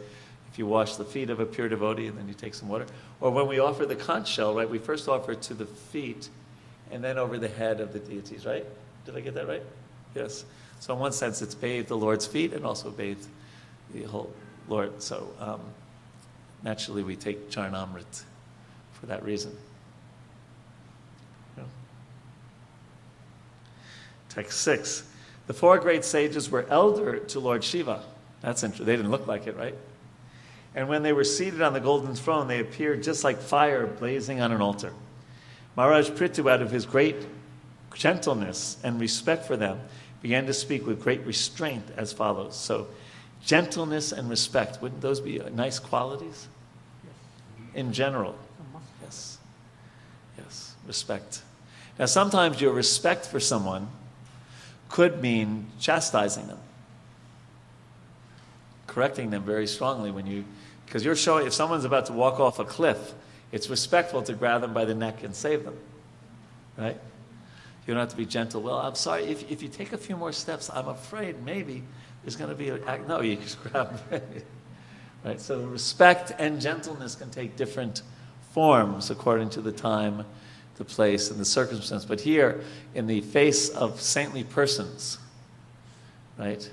if 0.52 0.60
you 0.60 0.66
wash 0.66 0.98
the 0.98 1.06
feet 1.06 1.30
of 1.30 1.40
a 1.40 1.46
pure 1.46 1.70
devotee 1.70 2.08
and 2.08 2.18
then 2.18 2.28
you 2.28 2.34
take 2.34 2.54
some 2.54 2.68
water, 2.68 2.86
or 3.22 3.32
when 3.32 3.48
we 3.48 3.60
offer 3.60 3.86
the 3.86 3.96
conch 3.96 4.28
shell, 4.28 4.54
right, 4.54 4.70
we 4.70 4.80
first 4.80 5.08
offer 5.08 5.32
it 5.32 5.42
to 5.44 5.54
the 5.54 5.66
feet 5.66 6.30
and 6.92 7.02
then 7.02 7.18
over 7.18 7.38
the 7.38 7.48
head 7.48 7.80
of 7.80 7.94
the 7.94 8.00
deities, 8.00 8.46
right? 8.46 8.66
Did 9.06 9.16
I 9.16 9.22
get 9.22 9.34
that 9.36 9.48
right? 9.48 9.64
Yes. 10.14 10.44
So 10.82 10.94
in 10.94 11.00
one 11.00 11.14
sense, 11.14 11.42
it's 11.42 11.56
bathed 11.56 11.88
the 11.88 11.98
Lord's 11.98 12.28
feet 12.28 12.54
and 12.54 12.66
also 12.66 12.92
bathed 12.92 13.28
the 13.94 14.04
whole 14.04 14.34
Lord. 14.68 15.02
So 15.02 15.30
um, 15.40 15.62
naturally, 16.64 17.04
we 17.04 17.16
take 17.16 17.50
Charnamrit 17.50 18.24
for 18.94 19.06
that 19.06 19.24
reason. 19.24 19.56
Yeah. 21.58 21.64
Text 24.30 24.60
six. 24.60 25.04
The 25.48 25.54
four 25.54 25.80
great 25.80 26.04
sages 26.04 26.50
were 26.50 26.66
elder 26.70 27.20
to 27.20 27.40
Lord 27.40 27.64
Shiva. 27.64 28.04
That's 28.42 28.64
interesting. 28.64 28.86
They 28.86 28.98
didn't 28.98 29.12
look 29.12 29.28
like 29.28 29.48
it, 29.48 29.56
right? 29.56 29.76
And 30.74 30.88
when 30.88 31.04
they 31.04 31.14
were 31.14 31.24
seated 31.24 31.62
on 31.62 31.74
the 31.74 31.80
golden 31.80 32.16
throne, 32.16 32.48
they 32.48 32.60
appeared 32.60 33.04
just 33.04 33.24
like 33.24 33.40
fire 33.40 33.86
blazing 33.86 34.40
on 34.40 34.52
an 34.52 34.62
altar. 34.62 34.94
Maharaj 35.76 36.10
Prithu, 36.12 36.50
out 36.50 36.62
of 36.62 36.72
his 36.72 36.86
great 36.86 37.18
gentleness 37.94 38.78
and 38.84 39.00
respect 39.00 39.46
for 39.46 39.58
them, 39.58 39.80
began 40.22 40.46
to 40.46 40.54
speak 40.54 40.86
with 40.86 41.02
great 41.02 41.26
restraint 41.26 41.84
as 41.98 42.14
follows. 42.14 42.56
So, 42.56 42.88
gentleness 43.46 44.12
and 44.12 44.30
respect, 44.30 44.82
wouldn't 44.82 45.02
those 45.02 45.20
be 45.20 45.40
nice 45.54 45.80
qualities? 45.80 46.48
In 47.74 47.92
general. 47.92 48.32
Uh-huh. 48.32 48.80
Yes. 49.02 49.38
Yes, 50.38 50.76
respect. 50.86 51.42
Now, 51.98 52.06
sometimes 52.06 52.62
your 52.62 52.74
respect 52.74 53.26
for 53.26 53.40
someone 53.40 53.88
could 54.90 55.22
mean 55.22 55.68
chastising 55.80 56.48
them, 56.48 56.60
correcting 58.88 59.30
them 59.30 59.44
very 59.44 59.68
strongly 59.68 60.12
when 60.12 60.28
you, 60.28 60.44
because 60.92 61.06
you're 61.06 61.16
showing, 61.16 61.48
if 61.48 61.54
someone's 61.54 61.86
about 61.86 62.08
to 62.08 62.12
walk 62.12 62.42
off 62.42 62.60
a 62.60 62.66
cliff, 62.66 63.14
it's 63.54 63.70
respectful 63.70 64.22
to 64.24 64.34
grab 64.34 64.60
them 64.60 64.74
by 64.74 64.84
the 64.84 64.94
neck 64.94 65.24
and 65.24 65.34
save 65.34 65.64
them, 65.64 65.78
right? 66.78 67.00
You 67.88 67.94
don't 67.94 68.02
have 68.02 68.10
to 68.10 68.18
be 68.18 68.26
gentle. 68.26 68.62
Well, 68.62 68.76
I'm 68.76 68.96
sorry, 68.96 69.24
if, 69.24 69.50
if 69.50 69.64
you 69.64 69.70
take 69.70 69.94
a 69.94 69.98
few 69.98 70.18
more 70.18 70.34
steps, 70.34 70.70
I'm 70.70 70.90
afraid 70.90 71.42
maybe 71.46 71.82
there's 72.24 72.36
going 72.36 72.50
to 72.50 72.58
be 72.58 72.68
a, 72.68 73.00
no, 73.08 73.22
you 73.22 73.38
just 73.38 73.64
grab 73.72 73.98
them. 74.10 74.24
right? 75.24 75.40
So 75.40 75.62
respect 75.62 76.34
and 76.38 76.60
gentleness 76.60 77.16
can 77.16 77.30
take 77.30 77.56
different 77.56 78.02
forms 78.52 79.10
according 79.10 79.52
to 79.52 79.62
the 79.62 79.72
time 79.72 80.26
the 80.76 80.84
place 80.84 81.32
and 81.32 81.40
the 81.40 81.46
circumstance. 81.46 82.04
But 82.04 82.20
here, 82.20 82.60
in 82.96 83.08
the 83.08 83.22
face 83.22 83.70
of 83.70 84.02
saintly 84.02 84.44
persons, 84.44 85.20
right, 86.38 86.70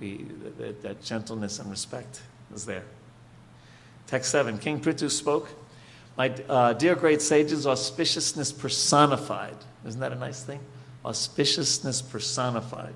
the, 0.00 0.24
the, 0.56 0.74
that 0.80 1.02
gentleness 1.02 1.58
and 1.58 1.70
respect 1.70 2.22
is 2.54 2.64
there. 2.64 2.84
Text 4.12 4.30
7 4.32 4.58
King 4.58 4.78
Prithu 4.78 5.10
spoke, 5.10 5.48
My 6.18 6.28
uh, 6.46 6.74
dear 6.74 6.94
great 6.94 7.22
sages, 7.22 7.64
auspiciousness 7.64 8.52
personified. 8.52 9.56
Isn't 9.86 10.00
that 10.00 10.12
a 10.12 10.16
nice 10.16 10.42
thing? 10.42 10.60
Auspiciousness 11.02 12.10
personified. 12.10 12.92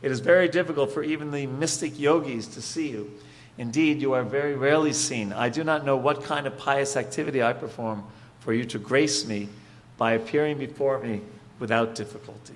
It 0.00 0.10
is 0.10 0.20
very 0.20 0.48
difficult 0.48 0.90
for 0.90 1.02
even 1.02 1.32
the 1.32 1.46
mystic 1.46 2.00
yogis 2.00 2.46
to 2.46 2.62
see 2.62 2.88
you. 2.88 3.12
Indeed, 3.58 4.00
you 4.00 4.14
are 4.14 4.22
very 4.22 4.54
rarely 4.54 4.94
seen. 4.94 5.34
I 5.34 5.50
do 5.50 5.64
not 5.64 5.84
know 5.84 5.98
what 5.98 6.24
kind 6.24 6.46
of 6.46 6.56
pious 6.56 6.96
activity 6.96 7.42
I 7.42 7.52
perform 7.52 8.02
for 8.40 8.54
you 8.54 8.64
to 8.64 8.78
grace 8.78 9.26
me 9.26 9.50
by 9.98 10.12
appearing 10.12 10.56
before 10.56 10.98
me 11.00 11.20
without 11.58 11.94
difficulty. 11.94 12.54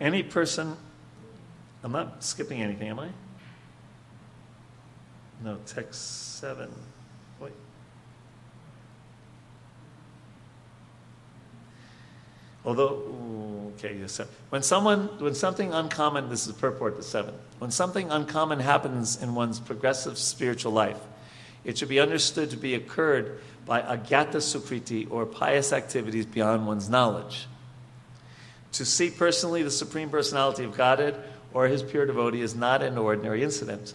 Any 0.00 0.24
person, 0.24 0.76
I'm 1.84 1.92
not 1.92 2.24
skipping 2.24 2.60
anything, 2.60 2.88
am 2.88 2.98
I? 2.98 3.10
No, 5.42 5.58
text 5.66 6.38
7. 6.38 6.70
Wait. 7.40 7.52
Although, 12.64 13.72
okay, 13.76 13.96
yes, 14.00 14.12
sir. 14.12 14.26
when 14.50 14.62
someone, 14.62 15.08
when 15.18 15.34
something 15.34 15.72
uncommon, 15.72 16.28
this 16.28 16.46
is 16.46 16.52
purport 16.52 16.96
to 16.96 17.02
seven. 17.02 17.34
When 17.58 17.72
something 17.72 18.10
uncommon 18.10 18.60
happens 18.60 19.20
in 19.20 19.34
one's 19.34 19.58
progressive 19.58 20.16
spiritual 20.16 20.72
life, 20.72 20.98
it 21.64 21.78
should 21.78 21.88
be 21.88 21.98
understood 21.98 22.50
to 22.50 22.56
be 22.56 22.74
occurred 22.74 23.40
by 23.66 23.82
agyata 23.82 24.36
sukriti 24.36 25.10
or 25.10 25.26
pious 25.26 25.72
activities 25.72 26.26
beyond 26.26 26.66
one's 26.66 26.88
knowledge. 26.88 27.46
To 28.72 28.84
see 28.84 29.10
personally 29.10 29.62
the 29.62 29.70
Supreme 29.70 30.08
Personality 30.08 30.64
of 30.64 30.76
Godhead 30.76 31.16
or 31.52 31.66
his 31.66 31.82
pure 31.82 32.06
devotee 32.06 32.40
is 32.40 32.54
not 32.54 32.82
an 32.82 32.96
ordinary 32.96 33.42
incident. 33.42 33.94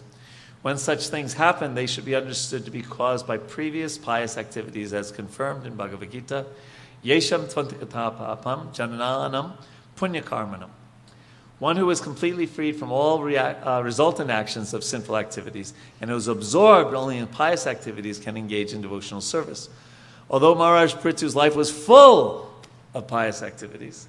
When 0.62 0.76
such 0.76 1.08
things 1.08 1.34
happen, 1.34 1.74
they 1.74 1.86
should 1.86 2.04
be 2.04 2.14
understood 2.14 2.64
to 2.64 2.70
be 2.70 2.82
caused 2.82 3.26
by 3.26 3.38
previous 3.38 3.96
pious 3.96 4.36
activities 4.36 4.92
as 4.92 5.12
confirmed 5.12 5.66
in 5.66 5.74
Bhagavad 5.76 6.10
Gita. 6.10 6.46
Yesham 7.04 7.44
tvantikatapapam 7.52 8.74
janananam 8.74 9.52
punyakarmanam. 9.96 10.70
One 11.60 11.76
who 11.76 11.90
is 11.90 12.00
completely 12.00 12.46
freed 12.46 12.76
from 12.76 12.92
all 12.92 13.22
react, 13.22 13.66
uh, 13.66 13.82
resultant 13.82 14.30
actions 14.30 14.74
of 14.74 14.84
sinful 14.84 15.16
activities 15.16 15.74
and 16.00 16.08
who 16.10 16.16
is 16.16 16.28
absorbed 16.28 16.94
only 16.94 17.18
in 17.18 17.26
pious 17.26 17.66
activities 17.66 18.18
can 18.18 18.36
engage 18.36 18.72
in 18.72 18.80
devotional 18.80 19.20
service. 19.20 19.68
Although 20.30 20.54
Maharaj 20.54 20.94
Prithu's 20.94 21.34
life 21.34 21.56
was 21.56 21.70
full 21.70 22.52
of 22.94 23.08
pious 23.08 23.42
activities, 23.42 24.06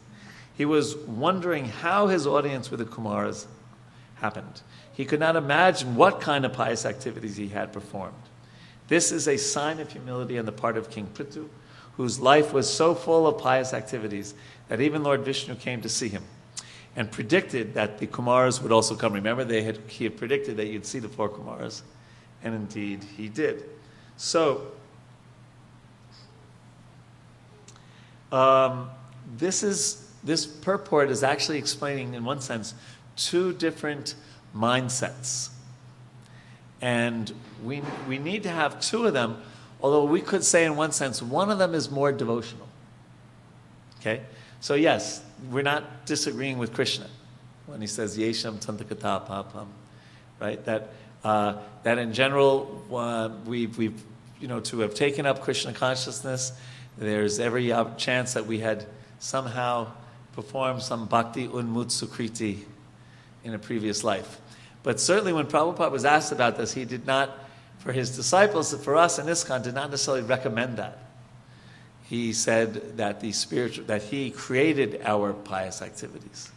he 0.56 0.66
was 0.66 0.96
wondering 0.96 1.66
how 1.66 2.08
his 2.08 2.28
audience 2.28 2.70
with 2.70 2.80
the 2.80 2.86
Kumaras 2.86 3.46
happened. 4.16 4.62
He 5.00 5.06
could 5.06 5.22
not 5.22 5.38
imagine 5.38 5.96
what 5.96 6.20
kind 6.20 6.44
of 6.44 6.52
pious 6.52 6.86
activities 6.86 7.38
he 7.38 7.48
had 7.48 7.72
performed. 7.72 8.22
This 8.90 9.14
is 9.14 9.30
a 9.30 9.38
sign 9.38 9.80
of 9.80 9.90
humility 9.90 10.38
on 10.38 10.44
the 10.44 10.52
part 10.52 10.76
of 10.76 10.90
King 10.90 11.08
Prithu, 11.14 11.48
whose 11.96 12.20
life 12.20 12.52
was 12.52 12.70
so 12.70 12.94
full 12.94 13.26
of 13.26 13.38
pious 13.38 13.74
activities 13.74 14.34
that 14.68 14.82
even 14.82 15.02
Lord 15.02 15.22
Vishnu 15.22 15.56
came 15.56 15.80
to 15.84 15.88
see 15.88 16.10
him 16.10 16.26
and 16.98 17.10
predicted 17.10 17.76
that 17.76 18.00
the 18.00 18.08
Kumaras 18.08 18.62
would 18.62 18.74
also 18.74 18.94
come. 18.94 19.14
Remember, 19.14 19.46
they 19.46 19.64
had, 19.64 19.78
he 19.88 20.04
had 20.04 20.18
predicted 20.18 20.58
that 20.58 20.66
you'd 20.66 20.86
see 20.86 21.00
the 21.00 21.08
four 21.08 21.30
Kumaras, 21.30 21.82
and 22.44 22.54
indeed 22.54 23.06
he 23.16 23.30
did. 23.30 23.64
So, 24.18 24.70
um, 28.34 28.90
this 29.38 29.64
is 29.64 30.12
this 30.26 30.46
purport 30.46 31.10
is 31.10 31.24
actually 31.24 31.58
explaining, 31.58 32.16
in 32.16 32.26
one 32.26 32.42
sense, 32.42 32.74
two 33.16 33.54
different 33.54 34.16
mindsets. 34.56 35.50
And 36.82 37.32
we, 37.64 37.82
we 38.08 38.18
need 38.18 38.44
to 38.44 38.50
have 38.50 38.80
two 38.80 39.06
of 39.06 39.14
them, 39.14 39.42
although 39.82 40.06
we 40.06 40.22
could 40.22 40.44
say, 40.44 40.66
in 40.66 40.76
one 40.76 40.92
sense, 40.92 41.22
one 41.22 41.50
of 41.50 41.60
them 41.60 41.74
is 41.74 41.92
more 41.92 42.12
devotional. 42.12 42.68
Okay? 44.00 44.22
So, 44.62 44.76
yes, 44.76 45.22
we're 45.50 45.64
not 45.64 46.06
disagreeing 46.06 46.58
with 46.58 46.74
Krishna 46.74 47.08
when 47.66 47.82
he 47.82 47.88
says, 47.88 48.18
Yesham 48.18 48.66
Tantakata 48.66 49.28
Papam, 49.28 49.68
right? 50.40 50.64
That, 50.66 50.90
uh, 51.24 51.58
that 51.84 51.98
in 51.98 52.14
general, 52.14 52.86
uh, 52.94 53.30
we've, 53.46 53.78
we've, 53.78 54.02
you 54.40 54.48
know, 54.48 54.60
to 54.62 54.80
have 54.80 54.96
taken 54.96 55.26
up 55.26 55.42
Krishna 55.42 55.74
consciousness, 55.74 56.54
there's 56.98 57.40
every 57.40 57.74
chance 57.98 58.34
that 58.34 58.46
we 58.46 58.60
had 58.60 58.86
somehow 59.20 59.92
performed 60.34 60.82
some 60.82 61.06
bhakti 61.06 61.48
unmutsukriti 61.48 62.64
in 63.50 63.56
a 63.56 63.60
previous 63.60 64.04
life. 64.04 64.40
But 64.84 65.00
certainly 65.00 65.34
when 65.34 65.48
Prabhupada 65.48 65.92
was 65.92 66.06
asked 66.06 66.32
about 66.32 66.58
this, 66.58 66.74
he 66.74 66.86
did 66.86 67.06
not, 67.06 67.38
for 67.80 67.92
his 67.92 68.16
disciples, 68.16 68.74
for 68.84 68.96
us 68.96 69.20
in 69.20 69.26
ISKCON, 69.26 69.64
did 69.64 69.74
not 69.74 69.90
necessarily 69.90 70.24
recommend 70.24 70.78
that. 70.78 71.00
He 72.04 72.32
said 72.34 72.98
that 72.98 73.20
the 73.20 73.32
spiritual, 73.32 73.86
that 73.86 74.04
he 74.04 74.32
created 74.32 75.02
our 75.04 75.34
pious 75.34 75.82
activities. 75.82 76.52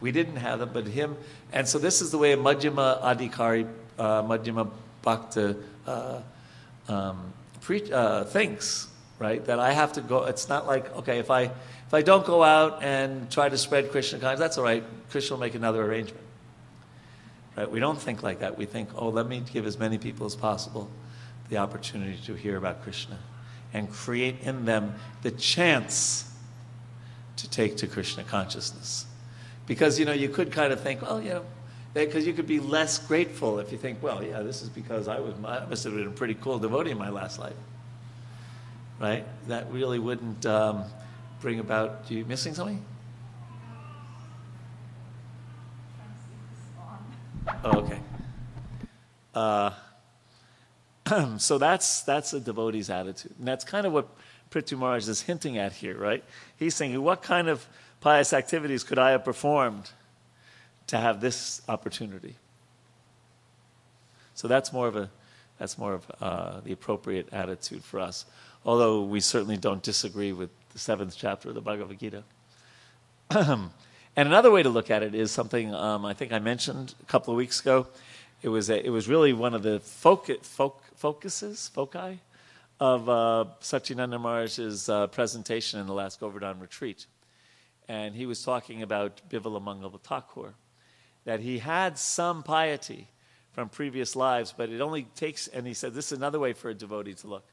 We 0.00 0.12
didn't 0.12 0.36
have 0.36 0.60
them, 0.60 0.70
but 0.72 0.86
him, 0.86 1.16
and 1.52 1.68
so 1.68 1.78
this 1.78 2.00
is 2.00 2.10
the 2.10 2.18
way 2.18 2.34
Madhyama 2.34 3.02
Adhikari, 3.02 3.68
uh, 3.98 4.22
Madhyama 4.22 4.70
Bhakta 5.02 5.56
uh, 5.86 6.20
um, 6.88 7.32
pre- 7.60 7.92
uh, 7.92 8.24
thinks, 8.24 8.88
right? 9.18 9.44
That 9.44 9.58
I 9.58 9.72
have 9.72 9.92
to 9.94 10.00
go, 10.00 10.24
it's 10.24 10.48
not 10.48 10.66
like, 10.66 10.96
okay, 10.96 11.18
if 11.18 11.30
I, 11.30 11.50
if 11.90 11.94
I 11.94 12.02
don't 12.02 12.24
go 12.24 12.44
out 12.44 12.84
and 12.84 13.28
try 13.32 13.48
to 13.48 13.58
spread 13.58 13.90
Krishna 13.90 14.20
consciousness, 14.20 14.38
that's 14.38 14.58
all 14.58 14.62
right. 14.62 14.84
Krishna 15.10 15.34
will 15.34 15.40
make 15.40 15.56
another 15.56 15.84
arrangement. 15.84 16.24
Right? 17.56 17.68
We 17.68 17.80
don't 17.80 18.00
think 18.00 18.22
like 18.22 18.38
that. 18.38 18.56
We 18.56 18.64
think, 18.64 18.90
oh, 18.94 19.08
let 19.08 19.26
me 19.26 19.42
give 19.52 19.66
as 19.66 19.76
many 19.76 19.98
people 19.98 20.24
as 20.24 20.36
possible 20.36 20.88
the 21.48 21.56
opportunity 21.56 22.16
to 22.26 22.34
hear 22.34 22.56
about 22.56 22.84
Krishna 22.84 23.18
and 23.72 23.90
create 23.90 24.36
in 24.42 24.66
them 24.66 24.94
the 25.22 25.32
chance 25.32 26.32
to 27.38 27.50
take 27.50 27.78
to 27.78 27.88
Krishna 27.88 28.22
consciousness. 28.22 29.04
Because, 29.66 29.98
you 29.98 30.04
know, 30.04 30.12
you 30.12 30.28
could 30.28 30.52
kind 30.52 30.72
of 30.72 30.80
think, 30.80 31.02
well, 31.02 31.20
you 31.20 31.30
know, 31.30 31.44
because 31.92 32.24
you 32.24 32.34
could 32.34 32.46
be 32.46 32.60
less 32.60 33.00
grateful 33.00 33.58
if 33.58 33.72
you 33.72 33.78
think, 33.78 34.00
well, 34.00 34.22
yeah, 34.22 34.42
this 34.42 34.62
is 34.62 34.68
because 34.68 35.08
I 35.08 35.18
was 35.18 35.34
I 35.44 35.66
must 35.66 35.82
have 35.82 35.94
been 35.94 36.06
a 36.06 36.10
pretty 36.12 36.34
cool 36.34 36.60
devotee 36.60 36.92
in 36.92 36.98
my 36.98 37.10
last 37.10 37.40
life, 37.40 37.56
right? 39.00 39.24
That 39.48 39.72
really 39.72 39.98
wouldn't 39.98 40.46
um, 40.46 40.84
bring 41.40 41.58
about. 41.58 42.06
Do 42.06 42.14
you 42.14 42.24
missing 42.24 42.54
something? 42.54 42.84
Oh, 47.64 47.78
okay. 47.78 48.00
Uh, 49.34 49.70
so 51.38 51.58
that's 51.58 52.02
that's 52.02 52.32
a 52.32 52.40
devotee's 52.40 52.90
attitude, 52.90 53.34
and 53.38 53.48
that's 53.48 53.64
kind 53.64 53.86
of 53.86 53.92
what 53.92 54.08
Prithu 54.50 54.78
Maharaj 54.78 55.08
is 55.08 55.22
hinting 55.22 55.58
at 55.58 55.72
here, 55.72 55.96
right? 55.96 56.22
He's 56.56 56.74
saying, 56.74 57.00
what 57.02 57.22
kind 57.22 57.48
of 57.48 57.66
pious 58.00 58.32
activities 58.32 58.84
could 58.84 58.98
I 58.98 59.12
have 59.12 59.24
performed 59.24 59.90
to 60.88 60.98
have 60.98 61.20
this 61.20 61.62
opportunity? 61.68 62.36
So 64.34 64.48
that's 64.48 64.72
more 64.72 64.88
of 64.88 64.96
a 64.96 65.10
that's 65.58 65.76
more 65.76 65.92
of 65.92 66.10
uh, 66.20 66.60
the 66.60 66.72
appropriate 66.72 67.28
attitude 67.32 67.84
for 67.84 68.00
us. 68.00 68.24
Although 68.64 69.02
we 69.02 69.20
certainly 69.20 69.58
don't 69.58 69.82
disagree 69.82 70.32
with 70.32 70.50
the 70.72 70.78
seventh 70.78 71.16
chapter 71.16 71.50
of 71.50 71.54
the 71.54 71.60
Bhagavad 71.60 71.98
Gita. 71.98 72.24
And 74.16 74.28
another 74.28 74.50
way 74.50 74.62
to 74.62 74.68
look 74.68 74.90
at 74.90 75.02
it 75.02 75.14
is 75.14 75.30
something 75.30 75.72
um, 75.72 76.04
I 76.04 76.14
think 76.14 76.32
I 76.32 76.40
mentioned 76.40 76.94
a 77.00 77.06
couple 77.06 77.32
of 77.32 77.38
weeks 77.38 77.60
ago. 77.60 77.86
It 78.42 78.48
was, 78.48 78.68
a, 78.68 78.84
it 78.84 78.90
was 78.90 79.08
really 79.08 79.32
one 79.32 79.54
of 79.54 79.62
the 79.62 79.80
focu- 79.80 80.44
focuses, 80.96 81.68
foci, 81.68 82.18
of 82.80 83.08
uh, 83.08 83.44
Satyananda 83.60 84.20
Maharaj's 84.20 84.88
uh, 84.88 85.06
presentation 85.06 85.78
in 85.78 85.86
the 85.86 85.92
last 85.92 86.18
Govardhan 86.18 86.58
retreat. 86.58 87.06
And 87.88 88.14
he 88.14 88.26
was 88.26 88.42
talking 88.42 88.82
about 88.82 89.20
Bilva 89.28 89.62
Mangala 89.62 90.00
Thakur, 90.00 90.54
that 91.24 91.40
he 91.40 91.58
had 91.58 91.96
some 91.96 92.42
piety 92.42 93.08
from 93.52 93.68
previous 93.68 94.16
lives, 94.16 94.52
but 94.56 94.70
it 94.70 94.80
only 94.80 95.04
takes, 95.14 95.46
and 95.46 95.66
he 95.66 95.74
said, 95.74 95.94
this 95.94 96.10
is 96.10 96.18
another 96.18 96.38
way 96.38 96.52
for 96.52 96.68
a 96.68 96.74
devotee 96.74 97.14
to 97.14 97.26
look. 97.26 97.44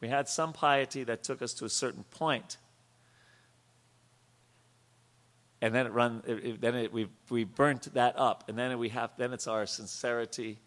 We 0.00 0.08
had 0.08 0.28
some 0.28 0.52
piety 0.52 1.04
that 1.04 1.22
took 1.22 1.40
us 1.40 1.52
to 1.54 1.66
a 1.66 1.68
certain 1.70 2.04
point 2.10 2.56
and 5.62 5.74
then 5.74 5.86
it 5.86 5.92
run 5.92 6.22
it, 6.26 6.44
it, 6.44 6.60
then 6.60 6.74
it, 6.74 6.92
we 6.92 7.08
we 7.28 7.44
burnt 7.44 7.92
that 7.94 8.18
up. 8.18 8.44
And 8.48 8.58
then 8.58 8.78
we 8.78 8.88
have 8.90 9.10
then 9.16 9.32
it's 9.32 9.46
our 9.46 9.66
sincerity 9.66 10.58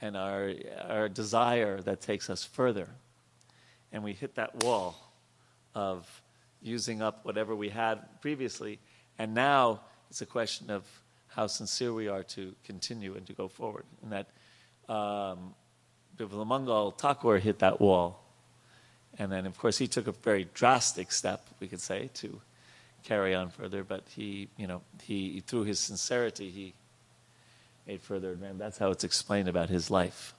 and 0.00 0.16
our 0.16 0.52
our 0.88 1.08
desire 1.08 1.80
that 1.82 2.00
takes 2.00 2.30
us 2.30 2.44
further. 2.44 2.88
And 3.92 4.02
we 4.02 4.14
hit 4.14 4.34
that 4.36 4.64
wall 4.64 4.96
of 5.74 6.22
using 6.62 7.02
up 7.02 7.24
whatever 7.24 7.54
we 7.54 7.68
had 7.68 8.20
previously. 8.20 8.78
And 9.18 9.34
now 9.34 9.80
it's 10.08 10.22
a 10.22 10.26
question 10.26 10.70
of 10.70 10.84
how 11.28 11.46
sincere 11.46 11.92
we 11.92 12.08
are 12.08 12.22
to 12.22 12.54
continue 12.64 13.14
and 13.14 13.26
to 13.26 13.32
go 13.32 13.48
forward. 13.48 13.84
And 14.02 14.12
that 14.12 14.28
um, 14.92 15.54
Bilvamangal 16.16 16.98
Thakur 16.98 17.38
hit 17.38 17.58
that 17.58 17.80
wall. 17.80 18.24
And 19.18 19.30
then 19.30 19.44
of 19.44 19.58
course 19.58 19.76
he 19.76 19.86
took 19.86 20.06
a 20.06 20.12
very 20.12 20.48
drastic 20.54 21.12
step 21.12 21.46
we 21.60 21.68
could 21.68 21.80
say 21.80 22.08
to 22.14 22.40
carry 23.02 23.34
on 23.34 23.50
further, 23.50 23.84
but 23.84 24.04
he, 24.08 24.48
you 24.56 24.66
know, 24.66 24.82
he 25.02 25.42
through 25.46 25.64
his 25.64 25.78
sincerity, 25.78 26.50
he 26.50 26.74
made 27.86 28.00
further 28.00 28.32
advance. 28.32 28.58
That's 28.58 28.78
how 28.78 28.90
it's 28.90 29.04
explained 29.04 29.48
about 29.48 29.68
his 29.68 29.90
life. 29.90 30.34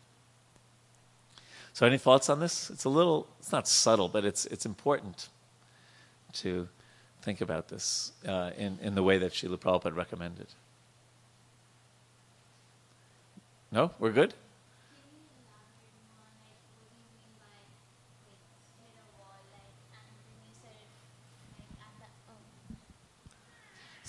So, 1.74 1.86
any 1.86 1.98
thoughts 1.98 2.30
on 2.30 2.40
this? 2.40 2.70
It's 2.70 2.86
a 2.86 2.90
little, 2.90 3.28
it's 3.40 3.52
not 3.52 3.68
subtle, 3.68 4.08
but 4.08 4.26
it's 4.26 4.46
it's 4.46 4.66
important 4.66 5.30
to 6.34 6.70
think 7.22 7.42
about 7.42 7.70
this 7.70 8.12
uh, 8.28 8.52
in 8.58 8.78
in 8.82 8.96
the 8.96 9.04
way 9.04 9.18
that 9.18 9.32
Srila 9.32 9.58
Prabhupada 9.58 9.96
recommended. 9.96 10.48
No, 13.72 13.92
we're 13.98 14.12
good. 14.12 14.36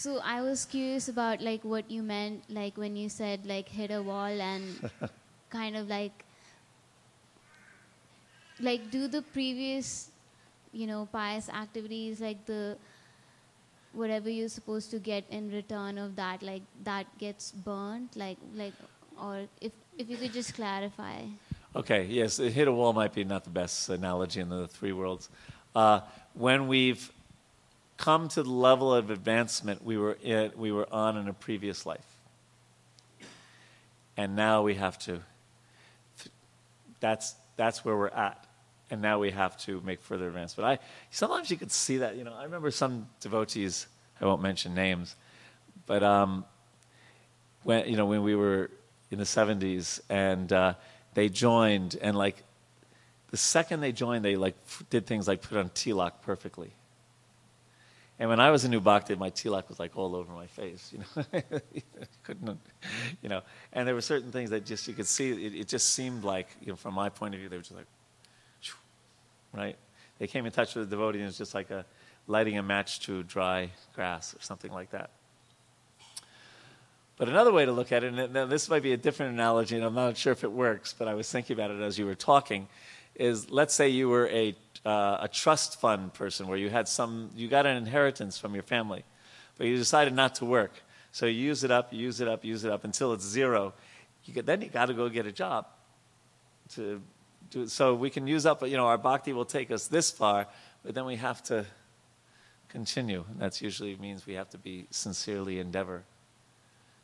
So 0.05 0.21
I 0.23 0.43
was 0.43 0.67
curious 0.67 1.09
about 1.09 1.41
like 1.41 1.65
what 1.65 1.91
you 1.91 2.03
meant, 2.03 2.45
like 2.51 2.77
when 2.77 2.95
you 2.95 3.09
said 3.09 3.47
like 3.47 3.71
hit 3.71 3.91
a 3.91 4.03
wall 4.03 4.39
and 4.47 4.91
kind 5.49 5.75
of 5.75 5.89
like 5.89 6.27
like 8.61 8.91
do 8.91 9.09
the 9.09 9.23
previous, 9.23 10.11
you 10.75 10.87
know, 10.87 11.09
pious 11.11 11.49
activities 11.49 12.21
like 12.21 12.45
the 12.45 12.77
whatever 13.95 14.29
you're 14.29 14.51
supposed 14.51 14.91
to 14.91 14.99
get 14.99 15.25
in 15.31 15.51
return 15.51 15.97
of 15.97 16.17
that, 16.17 16.43
like 16.43 16.69
that 16.83 17.07
gets 17.17 17.53
burnt, 17.53 18.15
like 18.15 18.37
like 18.55 18.75
or 19.19 19.49
if 19.63 19.73
if 19.97 20.11
you 20.11 20.19
could 20.19 20.35
just 20.35 20.55
clarify. 20.55 21.23
Okay, 21.75 22.05
yes, 22.11 22.37
hit 22.37 22.69
a 22.69 22.73
wall 22.73 22.93
might 22.93 23.15
be 23.15 23.25
not 23.25 23.43
the 23.45 23.57
best 23.63 23.89
analogy 23.89 24.41
in 24.41 24.51
the 24.51 24.69
three 24.69 24.93
worlds. 24.93 25.31
Uh, 25.75 26.01
when 26.35 26.69
we've 26.69 27.11
come 27.97 28.29
to 28.29 28.43
the 28.43 28.51
level 28.51 28.95
of 28.95 29.11
advancement 29.11 29.85
we 29.85 29.97
were, 29.97 30.19
in, 30.23 30.53
we 30.57 30.73
were 30.73 30.93
on 30.93 31.17
in 31.17 31.29
a 31.29 31.33
previous 31.33 31.87
life. 31.87 32.07
And 34.17 34.37
now 34.37 34.63
we 34.63 34.75
have 34.75 34.99
to 35.01 35.21
that's, 37.05 37.35
that's 37.57 37.85
where 37.85 37.95
we're 37.95 38.09
at. 38.09 38.47
And 38.91 39.03
now 39.03 39.19
we 39.19 39.31
have 39.31 39.59
to 39.59 39.83
make 39.83 40.01
further 40.01 40.27
advance. 40.27 40.55
But 40.55 40.65
I, 40.65 40.79
sometimes 41.11 41.51
you 41.51 41.59
could 41.59 41.71
see 41.71 41.99
that. 41.99 42.17
You 42.17 42.25
know, 42.25 42.33
I 42.33 42.45
remember 42.45 42.71
some 42.71 43.09
devotees, 43.21 43.87
I 44.23 44.25
won't 44.25 44.41
mention 44.41 44.75
names, 44.75 45.15
but 45.85 46.03
um, 46.03 46.47
when, 47.63 47.87
you 47.87 47.99
know, 47.99 48.07
when 48.07 48.23
we 48.23 48.35
were 48.35 48.71
in 49.11 49.19
the 49.19 49.25
70s 49.25 50.01
and 50.09 50.51
uh, 50.51 50.75
they 51.13 51.29
joined, 51.29 51.99
and 52.01 52.17
like 52.17 52.43
the 53.31 53.37
second 53.37 53.81
they 53.81 53.93
joined, 53.93 54.25
they 54.25 54.37
like 54.37 54.55
did 54.89 55.07
things 55.07 55.29
like 55.29 55.43
put 55.43 55.59
on 55.59 55.69
tilak 55.71 56.23
perfectly. 56.23 56.71
And 58.19 58.29
when 58.29 58.39
I 58.39 58.51
was 58.51 58.65
a 58.65 58.69
new 58.69 58.81
bhakti, 58.81 59.17
my 59.17 59.31
tilak 59.31 59.69
was 59.69 59.81
like 59.81 59.97
all 59.97 60.15
over 60.15 60.33
my 60.33 60.47
face, 60.47 60.93
you 60.93 61.01
know. 61.01 61.41
Couldn't, 62.23 62.61
you 63.23 63.29
know. 63.29 63.43
And 63.73 63.89
there 63.89 63.95
were 63.95 64.01
certain 64.01 64.31
things 64.31 64.51
that 64.51 64.65
just 64.65 64.87
you 64.87 64.95
could 64.95 65.09
see. 65.09 65.47
It, 65.47 65.55
it 65.55 65.69
just 65.69 65.89
seemed 65.91 66.23
like, 66.23 66.49
you 66.61 66.69
know, 66.69 66.77
from 66.77 66.95
my 66.95 67.09
point 67.09 67.35
of 67.35 67.41
view, 67.41 67.49
they 67.49 67.57
were 67.57 67.63
just 67.63 67.75
like, 67.75 67.87
right. 69.53 69.77
They 70.19 70.29
came 70.29 70.47
in 70.47 70.53
touch 70.53 70.77
with 70.77 70.89
the 70.89 70.97
devotee, 70.97 71.19
and 71.19 71.25
it 71.25 71.27
was 71.27 71.39
just 71.39 71.55
like 71.55 71.71
a 71.71 71.85
lighting 72.29 72.57
a 72.57 72.63
match 72.63 73.01
to 73.01 73.25
dry 73.25 73.71
grass 73.95 74.35
or 74.35 74.41
something 74.41 74.73
like 74.73 74.91
that. 74.91 75.11
But 77.17 77.29
another 77.29 77.53
way 77.53 77.65
to 77.65 77.73
look 77.73 77.93
at 77.93 78.03
it, 78.03 78.13
and 78.15 78.51
this 78.51 78.69
might 78.69 78.83
be 78.83 78.93
a 78.93 78.97
different 78.97 79.35
analogy, 79.35 79.77
and 79.77 79.85
I'm 79.85 79.95
not 79.95 80.17
sure 80.17 80.33
if 80.33 80.43
it 80.43 80.51
works, 80.51 80.95
but 80.97 81.07
I 81.07 81.15
was 81.15 81.31
thinking 81.31 81.55
about 81.55 81.71
it 81.71 81.81
as 81.81 81.97
you 81.97 82.07
were 82.07 82.17
talking, 82.17 82.67
is 83.15 83.51
let's 83.51 83.75
say 83.75 83.89
you 83.89 84.09
were 84.09 84.29
a 84.29 84.57
uh, 84.85 85.19
a 85.23 85.29
trust 85.29 85.81
fund 85.81 86.13
person 86.13 86.47
where 86.47 86.59
you 86.59 86.69
had 86.69 86.87
some, 86.89 87.31
you 87.35 87.49
got 87.49 87.67
an 87.67 87.77
inheritance 87.77 88.39
from 88.39 88.55
your 88.55 88.63
family, 88.63 89.05
but 89.57 89.67
you 89.67 89.77
decided 89.77 90.13
not 90.13 90.35
to 90.37 90.45
work. 90.45 90.73
So 91.13 91.27
you 91.27 91.41
use 91.41 91.65
it 91.65 91.71
up, 91.71 91.93
use 91.93 92.21
it 92.21 92.29
up, 92.29 92.45
use 92.45 92.65
it 92.65 92.73
up 92.73 92.85
until 92.85 93.13
it's 93.13 93.25
zero. 93.25 93.73
You 94.25 94.35
get, 94.35 94.47
then 94.47 94.61
you 94.61 94.69
got 94.69 94.87
to 94.87 94.95
go 94.95 95.09
get 95.09 95.27
a 95.27 95.33
job 95.33 95.67
to 96.75 97.01
do. 97.51 97.67
So 97.67 97.95
we 97.95 98.11
can 98.11 98.27
use 98.27 98.47
up, 98.47 98.63
you 98.63 98.77
know, 98.77 98.87
our 98.87 98.99
bhakti 98.99 99.33
will 99.33 99.45
take 99.45 99.71
us 99.71 99.87
this 99.87 100.11
far, 100.11 100.49
but 100.85 100.95
then 100.95 101.07
we 101.07 101.17
have 101.17 101.43
to 101.45 101.65
continue. 102.69 103.25
And 103.31 103.41
that 103.41 103.61
usually 103.63 103.97
means 103.97 104.27
we 104.27 104.35
have 104.35 104.51
to 104.51 104.59
be 104.59 104.87
sincerely 104.91 105.61
endeavor. 105.61 106.03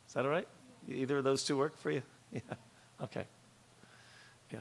Is 0.07 0.13
that 0.13 0.25
all 0.25 0.31
right? 0.31 0.47
Either 0.87 1.19
of 1.19 1.23
those 1.23 1.43
two 1.43 1.57
work 1.57 1.77
for 1.77 1.91
you? 1.91 2.03
Yeah. 2.33 2.39
Okay. 3.03 3.25
Yeah. 4.53 4.59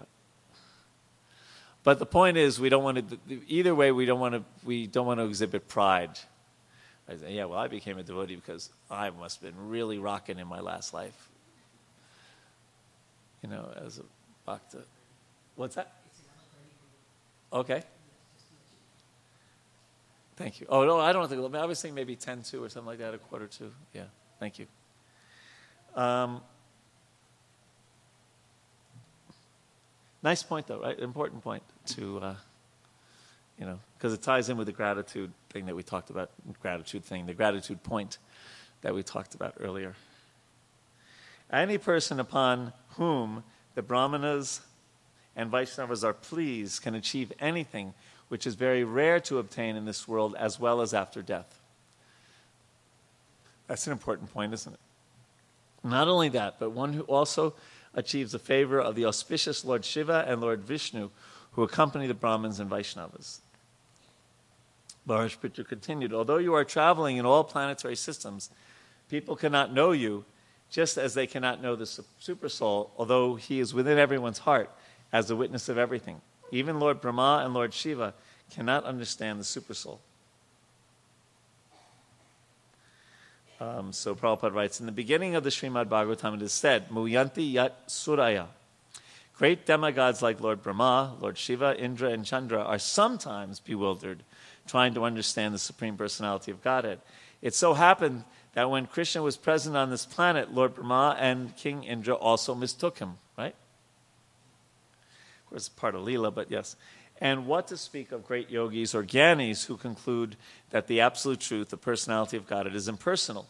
But 1.82 1.98
the 1.98 2.06
point 2.06 2.36
is, 2.36 2.60
we 2.60 2.68
don't 2.68 2.84
want 2.84 3.10
to. 3.10 3.18
Either 3.48 3.74
way, 3.74 3.90
we 3.90 4.04
don't 4.04 4.20
want 4.20 4.34
to. 4.34 4.44
We 4.64 4.86
don't 4.86 5.06
want 5.06 5.20
to 5.20 5.24
exhibit 5.24 5.66
pride. 5.68 6.18
I 7.08 7.16
say, 7.16 7.34
yeah, 7.34 7.46
well, 7.46 7.58
I 7.58 7.68
became 7.68 7.98
a 7.98 8.02
devotee 8.02 8.36
because 8.36 8.70
I 8.90 9.10
must 9.10 9.40
have 9.40 9.52
been 9.52 9.68
really 9.68 9.98
rocking 9.98 10.38
in 10.38 10.46
my 10.46 10.60
last 10.60 10.94
life. 10.94 11.28
You 13.42 13.48
know, 13.48 13.72
as 13.84 13.98
a 13.98 14.02
bhakta. 14.46 14.82
What's 15.56 15.74
that? 15.74 15.92
Okay. 17.52 17.82
Thank 20.36 20.60
you. 20.60 20.66
Oh 20.68 20.84
no, 20.84 20.98
I 21.00 21.12
don't 21.12 21.28
think. 21.28 21.54
I 21.54 21.64
was 21.66 21.82
thinking 21.82 21.94
maybe 21.94 22.16
ten 22.16 22.42
two 22.42 22.62
or 22.62 22.68
something 22.68 22.86
like 22.86 22.98
that, 22.98 23.14
a 23.14 23.18
quarter 23.18 23.46
two. 23.46 23.72
Yeah. 23.92 24.04
Thank 24.38 24.58
you. 24.58 24.66
Um, 25.94 26.40
Nice 30.22 30.42
point, 30.42 30.66
though, 30.66 30.80
right? 30.80 30.98
Important 30.98 31.42
point 31.42 31.62
to, 31.86 32.18
uh, 32.18 32.34
you 33.58 33.64
know, 33.64 33.78
because 33.96 34.12
it 34.12 34.22
ties 34.22 34.48
in 34.48 34.56
with 34.56 34.66
the 34.66 34.72
gratitude 34.72 35.32
thing 35.48 35.66
that 35.66 35.74
we 35.74 35.82
talked 35.82 36.10
about, 36.10 36.30
gratitude 36.60 37.04
thing, 37.04 37.26
the 37.26 37.34
gratitude 37.34 37.82
point 37.82 38.18
that 38.82 38.94
we 38.94 39.02
talked 39.02 39.34
about 39.34 39.54
earlier. 39.58 39.94
Any 41.50 41.78
person 41.78 42.20
upon 42.20 42.72
whom 42.90 43.44
the 43.74 43.82
Brahmanas 43.82 44.60
and 45.34 45.50
Vaishnavas 45.50 46.04
are 46.04 46.12
pleased 46.12 46.82
can 46.82 46.94
achieve 46.94 47.32
anything 47.40 47.94
which 48.28 48.46
is 48.46 48.54
very 48.54 48.84
rare 48.84 49.18
to 49.20 49.38
obtain 49.38 49.74
in 49.74 49.84
this 49.84 50.06
world 50.06 50.36
as 50.38 50.60
well 50.60 50.80
as 50.80 50.94
after 50.94 51.22
death. 51.22 51.60
That's 53.66 53.86
an 53.86 53.92
important 53.92 54.32
point, 54.32 54.52
isn't 54.52 54.72
it? 54.72 54.80
Not 55.82 56.08
only 56.08 56.28
that, 56.30 56.58
but 56.58 56.70
one 56.70 56.92
who 56.92 57.02
also 57.02 57.54
achieves 57.94 58.32
the 58.32 58.38
favor 58.38 58.80
of 58.80 58.94
the 58.94 59.04
auspicious 59.04 59.64
Lord 59.64 59.84
Shiva 59.84 60.24
and 60.26 60.40
Lord 60.40 60.62
Vishnu, 60.62 61.10
who 61.52 61.62
accompany 61.62 62.06
the 62.06 62.14
Brahmins 62.14 62.60
and 62.60 62.70
Vaishnavas. 62.70 63.40
Maharaj 65.06 65.36
continued, 65.68 66.12
although 66.12 66.36
you 66.36 66.54
are 66.54 66.64
traveling 66.64 67.16
in 67.16 67.26
all 67.26 67.42
planetary 67.42 67.96
systems, 67.96 68.50
people 69.08 69.34
cannot 69.34 69.72
know 69.72 69.92
you 69.92 70.24
just 70.70 70.98
as 70.98 71.14
they 71.14 71.26
cannot 71.26 71.60
know 71.60 71.74
the 71.74 71.84
Supersoul, 71.84 72.90
although 72.96 73.34
he 73.34 73.58
is 73.58 73.74
within 73.74 73.98
everyone's 73.98 74.38
heart 74.38 74.70
as 75.12 75.26
the 75.26 75.34
witness 75.34 75.68
of 75.68 75.78
everything. 75.78 76.20
Even 76.52 76.78
Lord 76.78 77.00
Brahma 77.00 77.42
and 77.44 77.52
Lord 77.54 77.74
Shiva 77.74 78.14
cannot 78.50 78.84
understand 78.84 79.40
the 79.40 79.44
Supersoul. 79.44 79.98
Um, 83.60 83.92
so 83.92 84.14
Prabhupada 84.14 84.54
writes, 84.54 84.80
in 84.80 84.86
the 84.86 84.92
beginning 84.92 85.34
of 85.34 85.44
the 85.44 85.50
Srimad 85.50 85.86
Bhagavatam 85.86 86.36
it 86.36 86.42
is 86.42 86.52
said, 86.52 86.88
Muyanti 86.88 87.52
Yat 87.52 87.86
Suraya. 87.88 88.46
Great 89.36 89.66
demigods 89.66 90.22
like 90.22 90.40
Lord 90.40 90.62
Brahma, 90.62 91.14
Lord 91.20 91.36
Shiva, 91.36 91.78
Indra, 91.78 92.10
and 92.10 92.24
Chandra 92.24 92.62
are 92.62 92.78
sometimes 92.78 93.60
bewildered, 93.60 94.22
trying 94.66 94.94
to 94.94 95.04
understand 95.04 95.54
the 95.54 95.58
Supreme 95.58 95.96
Personality 95.96 96.50
of 96.50 96.62
Godhead. 96.62 97.00
It 97.42 97.54
so 97.54 97.74
happened 97.74 98.24
that 98.54 98.70
when 98.70 98.86
Krishna 98.86 99.22
was 99.22 99.36
present 99.36 99.76
on 99.76 99.90
this 99.90 100.06
planet, 100.06 100.54
Lord 100.54 100.74
Brahma 100.74 101.16
and 101.18 101.54
King 101.56 101.84
Indra 101.84 102.14
also 102.14 102.54
mistook 102.54 102.98
him, 102.98 103.14
right? 103.36 103.54
Of 105.44 105.50
course, 105.50 105.68
part 105.68 105.94
of 105.94 106.02
Leela, 106.02 106.34
but 106.34 106.50
yes. 106.50 106.76
And 107.20 107.46
what 107.46 107.68
to 107.68 107.76
speak 107.76 108.12
of 108.12 108.26
great 108.26 108.48
yogis 108.48 108.94
or 108.94 109.04
gyanis 109.04 109.66
who 109.66 109.76
conclude 109.76 110.36
that 110.70 110.86
the 110.86 111.00
absolute 111.00 111.40
truth, 111.40 111.68
the 111.68 111.76
personality 111.76 112.36
of 112.36 112.46
God, 112.46 112.66
it 112.66 112.74
is 112.74 112.88
impersonal. 112.88 113.46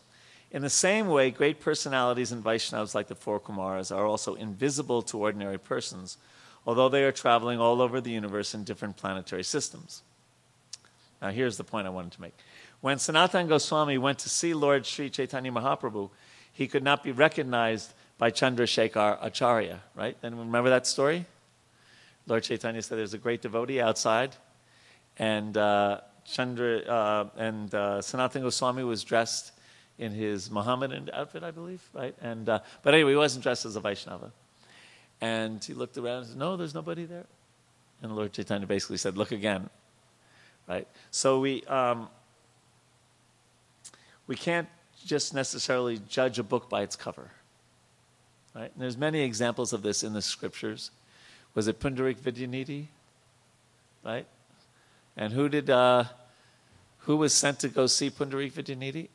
In 0.50 0.62
the 0.62 0.70
same 0.70 1.06
way, 1.06 1.30
great 1.30 1.60
personalities 1.60 2.32
and 2.32 2.42
Vaishnavas 2.42 2.94
like 2.94 3.06
the 3.06 3.14
four 3.14 3.38
Kumaras 3.38 3.94
are 3.94 4.04
also 4.04 4.34
invisible 4.34 5.02
to 5.02 5.18
ordinary 5.18 5.58
persons, 5.58 6.18
although 6.66 6.88
they 6.88 7.04
are 7.04 7.12
traveling 7.12 7.60
all 7.60 7.80
over 7.80 8.00
the 8.00 8.10
universe 8.10 8.54
in 8.54 8.64
different 8.64 8.96
planetary 8.96 9.44
systems. 9.44 10.02
Now, 11.22 11.30
here's 11.30 11.56
the 11.56 11.64
point 11.64 11.86
I 11.86 11.90
wanted 11.90 12.12
to 12.12 12.20
make. 12.20 12.34
When 12.80 12.98
Sanatan 12.98 13.46
Goswami 13.46 13.98
went 13.98 14.18
to 14.20 14.28
see 14.28 14.54
Lord 14.54 14.86
Sri 14.86 15.10
Chaitanya 15.10 15.52
Mahaprabhu, 15.52 16.10
he 16.52 16.66
could 16.66 16.82
not 16.82 17.04
be 17.04 17.12
recognized 17.12 17.92
by 18.18 18.30
Chandrasekhar 18.30 19.18
Acharya, 19.20 19.80
right? 19.94 20.16
And 20.22 20.38
remember 20.38 20.70
that 20.70 20.86
story? 20.86 21.26
Lord 22.26 22.42
Chaitanya 22.42 22.82
said 22.82 22.98
there's 22.98 23.14
a 23.14 23.18
great 23.18 23.42
devotee 23.42 23.80
outside, 23.80 24.36
and 25.18 25.56
uh, 25.56 26.00
Chandra 26.24 26.78
uh, 26.80 27.28
and 27.36 27.74
uh, 27.74 27.98
Sanatana 27.98 28.42
Goswami 28.42 28.84
was 28.84 29.02
dressed 29.04 29.52
in 29.98 30.12
his 30.12 30.50
Mohammedan 30.50 31.10
outfit, 31.12 31.42
I 31.42 31.50
believe, 31.50 31.82
right? 31.92 32.14
And 32.20 32.48
uh, 32.48 32.60
but 32.82 32.94
anyway, 32.94 33.12
he 33.12 33.16
wasn't 33.16 33.42
dressed 33.42 33.66
as 33.66 33.76
a 33.76 33.80
Vaishnava, 33.80 34.32
and 35.20 35.62
he 35.62 35.74
looked 35.74 35.98
around 35.98 36.18
and 36.18 36.26
said, 36.26 36.38
"No, 36.38 36.56
there's 36.56 36.74
nobody 36.74 37.04
there." 37.04 37.26
And 38.02 38.14
Lord 38.16 38.32
Chaitanya 38.32 38.66
basically 38.66 38.96
said, 38.96 39.16
"Look 39.16 39.32
again." 39.32 39.68
Right. 40.68 40.86
So 41.10 41.40
we 41.40 41.64
um, 41.64 42.08
we 44.26 44.36
can't 44.36 44.68
just 45.04 45.34
necessarily 45.34 46.00
judge 46.08 46.38
a 46.38 46.42
book 46.42 46.70
by 46.70 46.82
its 46.82 46.94
cover. 46.94 47.30
Right. 48.54 48.70
And 48.72 48.82
there's 48.82 48.96
many 48.96 49.20
examples 49.20 49.72
of 49.72 49.82
this 49.82 50.02
in 50.02 50.12
the 50.12 50.22
scriptures 50.22 50.90
was 51.54 51.68
it 51.68 51.80
Pundarik 51.80 52.16
Vidyanidhi? 52.16 52.86
Right? 54.04 54.26
And 55.16 55.32
who 55.32 55.48
did, 55.48 55.68
uh, 55.68 56.04
who 56.98 57.16
was 57.16 57.34
sent 57.34 57.60
to 57.60 57.68
go 57.68 57.86
see 57.86 58.10
Pundarik 58.10 58.52
Vidyanidhi? 58.52 59.08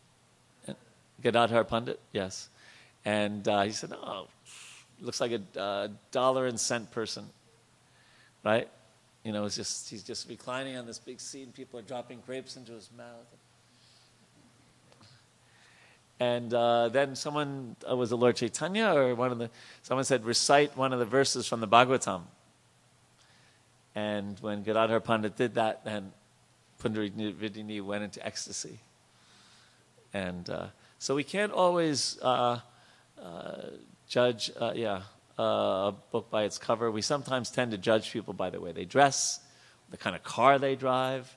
Gadadhar 1.22 1.64
Pandit, 1.64 2.00
yes. 2.12 2.50
And 3.04 3.48
uh, 3.48 3.64
he 3.64 3.72
said, 3.72 3.94
oh, 3.94 4.28
looks 5.02 5.20
like 5.20 5.32
a 5.32 5.60
uh, 5.60 5.88
dollar 6.12 6.46
and 6.48 6.60
cent 6.60 6.92
person, 6.92 7.26
right? 8.44 8.68
You 9.24 9.32
know, 9.32 9.46
it's 9.46 9.56
just, 9.56 9.90
he's 9.90 10.04
just 10.04 10.30
reclining 10.30 10.78
on 10.78 10.86
this 10.86 11.00
big 11.00 11.20
seat 11.20 11.44
and 11.44 11.54
people 11.54 11.80
are 11.80 11.84
dropping 11.84 12.22
grapes 12.26 12.58
into 12.58 12.74
his 12.74 12.90
mouth. 12.96 13.26
And 16.20 16.54
uh, 16.54 16.90
then 16.90 17.16
someone 17.16 17.76
uh, 17.90 17.96
was 17.96 18.12
it 18.12 18.16
Lord 18.16 18.38
Chaitanya 18.38 18.94
or 18.94 19.16
one 19.16 19.32
of 19.32 19.38
the 19.38 19.50
someone 19.82 20.06
said 20.06 20.24
recite 20.24 20.78
one 20.78 20.94
of 20.94 21.00
the 21.00 21.06
verses 21.06 21.48
from 21.48 21.60
the 21.60 21.68
Bhagavatam. 21.68 22.22
And 23.96 24.38
when 24.40 24.64
Gadadhar 24.64 25.00
Pandit 25.00 25.36
did 25.36 25.56
that, 25.56 25.84
then 25.86 26.12
Pundarik 26.82 27.14
Vidyanidhi 27.14 27.82
went 27.82 28.04
into 28.04 28.26
ecstasy. 28.26 28.80
And 30.14 30.50
so 31.06 31.14
we 31.14 31.24
can't 31.24 31.52
always 31.52 32.18
uh, 32.22 32.60
uh, 33.22 33.62
judge, 34.08 34.52
uh, 34.60 34.72
yeah, 34.76 35.04
a 35.38 35.94
book 36.12 36.32
by 36.32 36.44
its 36.44 36.58
cover. 36.58 36.90
We 36.90 37.02
sometimes 37.02 37.52
tend 37.52 37.72
to 37.72 37.78
judge 37.78 38.12
people 38.12 38.34
by 38.34 38.50
the 38.50 38.60
way 38.60 38.72
they 38.72 38.86
dress, 38.86 39.40
the 39.92 39.98
kind 39.98 40.16
of 40.16 40.24
car 40.24 40.58
they 40.58 40.76
drive, 40.76 41.36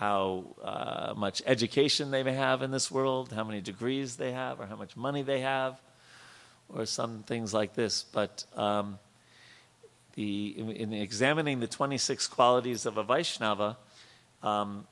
how 0.00 0.46
uh, 0.64 1.12
much 1.14 1.42
education 1.44 2.10
they 2.10 2.22
may 2.22 2.32
have 2.32 2.62
in 2.62 2.70
this 2.70 2.90
world, 2.90 3.30
how 3.32 3.44
many 3.44 3.60
degrees 3.60 4.16
they 4.16 4.32
have, 4.32 4.58
or 4.58 4.64
how 4.64 4.74
much 4.74 4.96
money 4.96 5.20
they 5.20 5.40
have, 5.40 5.78
or 6.70 6.86
some 6.86 7.22
things 7.24 7.52
like 7.52 7.74
this. 7.74 8.02
But 8.02 8.46
um, 8.56 8.98
the, 10.14 10.54
in, 10.56 10.70
in 10.70 10.92
examining 10.94 11.60
the 11.60 11.66
26 11.66 12.28
qualities 12.28 12.86
of 12.86 12.96
a 12.96 13.02
Vaishnava, 13.02 13.76
um, 14.42 14.86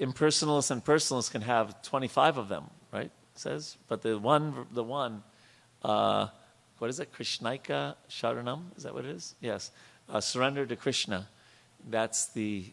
impersonalists 0.00 0.70
and 0.70 0.84
personalists 0.84 1.32
can 1.32 1.42
have 1.42 1.82
25 1.82 2.38
of 2.38 2.48
them, 2.48 2.70
right? 2.92 3.06
It 3.06 3.12
says, 3.34 3.76
but 3.88 4.02
the 4.02 4.16
one, 4.16 4.66
the 4.70 4.84
one, 4.84 5.24
uh, 5.82 6.28
what 6.78 6.90
is 6.90 7.00
it? 7.00 7.12
Krishnaika 7.12 7.96
Sharanam? 8.08 8.76
Is 8.76 8.84
that 8.84 8.94
what 8.94 9.04
it 9.04 9.16
is? 9.16 9.34
Yes. 9.40 9.72
Uh, 10.08 10.20
surrender 10.20 10.64
to 10.64 10.76
Krishna. 10.76 11.26
That's 11.88 12.26
the 12.26 12.64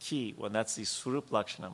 key 0.00 0.34
one. 0.36 0.52
That's 0.52 0.74
the 0.74 0.84
Swarup 0.84 1.30
Lakshanam. 1.30 1.72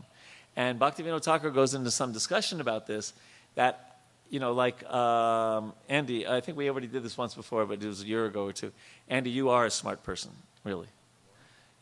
And 0.57 0.79
Bhaktivinoda 0.79 1.23
Thakur 1.23 1.51
goes 1.51 1.75
into 1.75 1.91
some 1.91 2.13
discussion 2.13 2.61
about 2.61 2.87
this 2.87 3.13
that, 3.55 3.99
you 4.31 4.41
know, 4.41 4.53
like 4.53 4.85
um, 4.91 5.73
Andy, 5.89 6.27
I 6.27 6.41
think 6.41 6.57
we 6.57 6.69
already 6.69 6.87
did 6.87 7.03
this 7.03 7.19
once 7.19 7.35
before, 7.35 7.67
but 7.67 7.83
it 7.83 7.87
was 7.87 8.03
a 8.03 8.07
year 8.07 8.27
ago 8.27 8.45
or 8.45 8.53
two. 8.53 8.73
Andy, 9.09 9.31
you 9.31 9.51
are 9.51 9.67
a 9.67 9.71
smart 9.71 10.03
person, 10.03 10.31
really. 10.65 10.89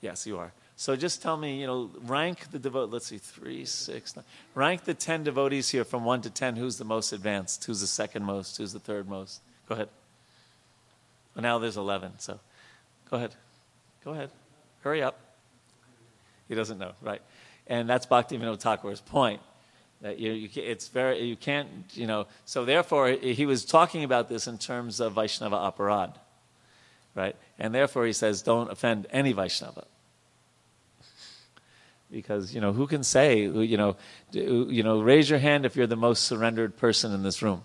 Yes, 0.01 0.27
you 0.27 0.39
are. 0.39 0.53
So 0.75 0.97
just 0.97 1.23
tell 1.23 1.37
me, 1.37 1.61
you 1.61 1.67
know, 1.67 1.91
rank 2.03 2.51
the 2.51 2.59
devote. 2.59 2.91
Let's 2.91 3.07
see, 3.07 3.19
three, 3.19 3.65
six, 3.65 4.17
nine. 4.17 4.25
Rank 4.55 4.85
the 4.85 4.95
ten 4.95 5.23
devotees 5.23 5.69
here 5.69 5.85
from 5.85 6.05
one 6.05 6.23
to 6.23 6.31
ten. 6.31 6.57
Who's 6.57 6.79
the 6.79 6.85
most 6.85 7.13
advanced? 7.13 7.65
Who's 7.65 7.81
the 7.81 7.87
second 7.87 8.25
most? 8.25 8.57
Who's 8.57 8.73
the 8.73 8.81
third 8.81 9.09
most? 9.09 9.41
Go 9.69 9.75
ahead. 9.75 9.89
Well, 11.37 11.43
now 11.43 11.59
there's 11.59 11.77
eleven. 11.77 12.13
So, 12.19 12.41
go 13.09 13.19
ahead. 13.19 13.35
Go 14.05 14.11
ahead. 14.11 14.31
Hurry 14.83 15.03
up. 15.03 15.19
He 16.49 16.55
doesn't 16.55 16.79
know, 16.79 16.93
right? 17.01 17.23
And 17.67 17.89
that's 17.89 18.07
Bhaktivinoda 18.07 18.61
Thakur's 18.61 19.01
point. 19.01 19.41
That 20.01 20.19
you, 20.19 20.33
you, 20.33 20.49
it's 20.57 20.89
very, 20.89 21.23
you 21.23 21.37
can't, 21.37 21.69
you 21.93 22.07
know. 22.07 22.27
So 22.45 22.65
therefore, 22.65 23.11
he 23.11 23.47
was 23.47 23.65
talking 23.65 24.03
about 24.03 24.29
this 24.29 24.49
in 24.49 24.59
terms 24.59 24.99
of 24.99 25.13
Vaishnava 25.13 25.57
aparad, 25.57 26.15
right? 27.15 27.37
And 27.59 27.73
therefore, 27.73 28.05
he 28.05 28.13
says, 28.13 28.43
don't 28.43 28.71
offend 28.71 29.07
any 29.11 29.33
Vaishnava 29.33 29.85
because 32.13 32.55
you 32.55 32.61
know 32.61 32.73
who 32.73 32.87
can 32.87 33.03
say 33.03 33.41
you 33.41 33.77
know 33.77 33.97
you 34.33 34.83
know 34.83 35.01
raise 35.01 35.31
your 35.31 35.39
hand 35.39 35.65
if 35.65 35.75
you're 35.75 35.87
the 35.87 35.97
most 35.97 36.25
surrendered 36.25 36.77
person 36.77 37.13
in 37.13 37.23
this 37.23 37.43
room 37.43 37.63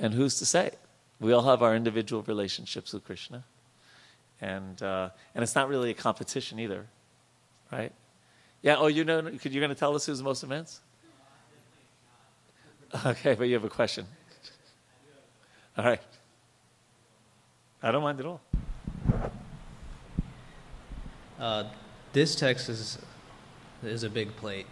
and 0.00 0.12
who's 0.12 0.36
to 0.38 0.44
say 0.44 0.72
we 1.20 1.32
all 1.32 1.44
have 1.44 1.62
our 1.62 1.76
individual 1.76 2.22
relationships 2.22 2.92
with 2.92 3.04
krishna 3.04 3.44
and 4.40 4.82
uh, 4.82 5.10
and 5.34 5.42
it's 5.42 5.54
not 5.54 5.68
really 5.68 5.90
a 5.90 5.94
competition 5.94 6.58
either 6.58 6.86
right 7.72 7.92
yeah 8.62 8.76
oh 8.76 8.86
you 8.86 9.04
know 9.04 9.20
you're 9.42 9.60
going 9.60 9.68
to 9.68 9.74
tell 9.74 9.94
us 9.94 10.06
who's 10.06 10.18
the 10.18 10.24
most 10.24 10.42
immense? 10.42 10.80
okay 13.06 13.34
but 13.34 13.44
you 13.44 13.54
have 13.54 13.64
a 13.64 13.68
question 13.68 14.06
all 15.76 15.84
right 15.84 16.00
i 17.82 17.90
don't 17.90 18.02
mind 18.02 18.18
at 18.18 18.26
all 18.26 18.40
uh, 21.38 21.64
this 22.12 22.34
text 22.34 22.68
is 22.68 22.98
is 23.82 24.02
a 24.02 24.10
big 24.10 24.34
plate, 24.36 24.66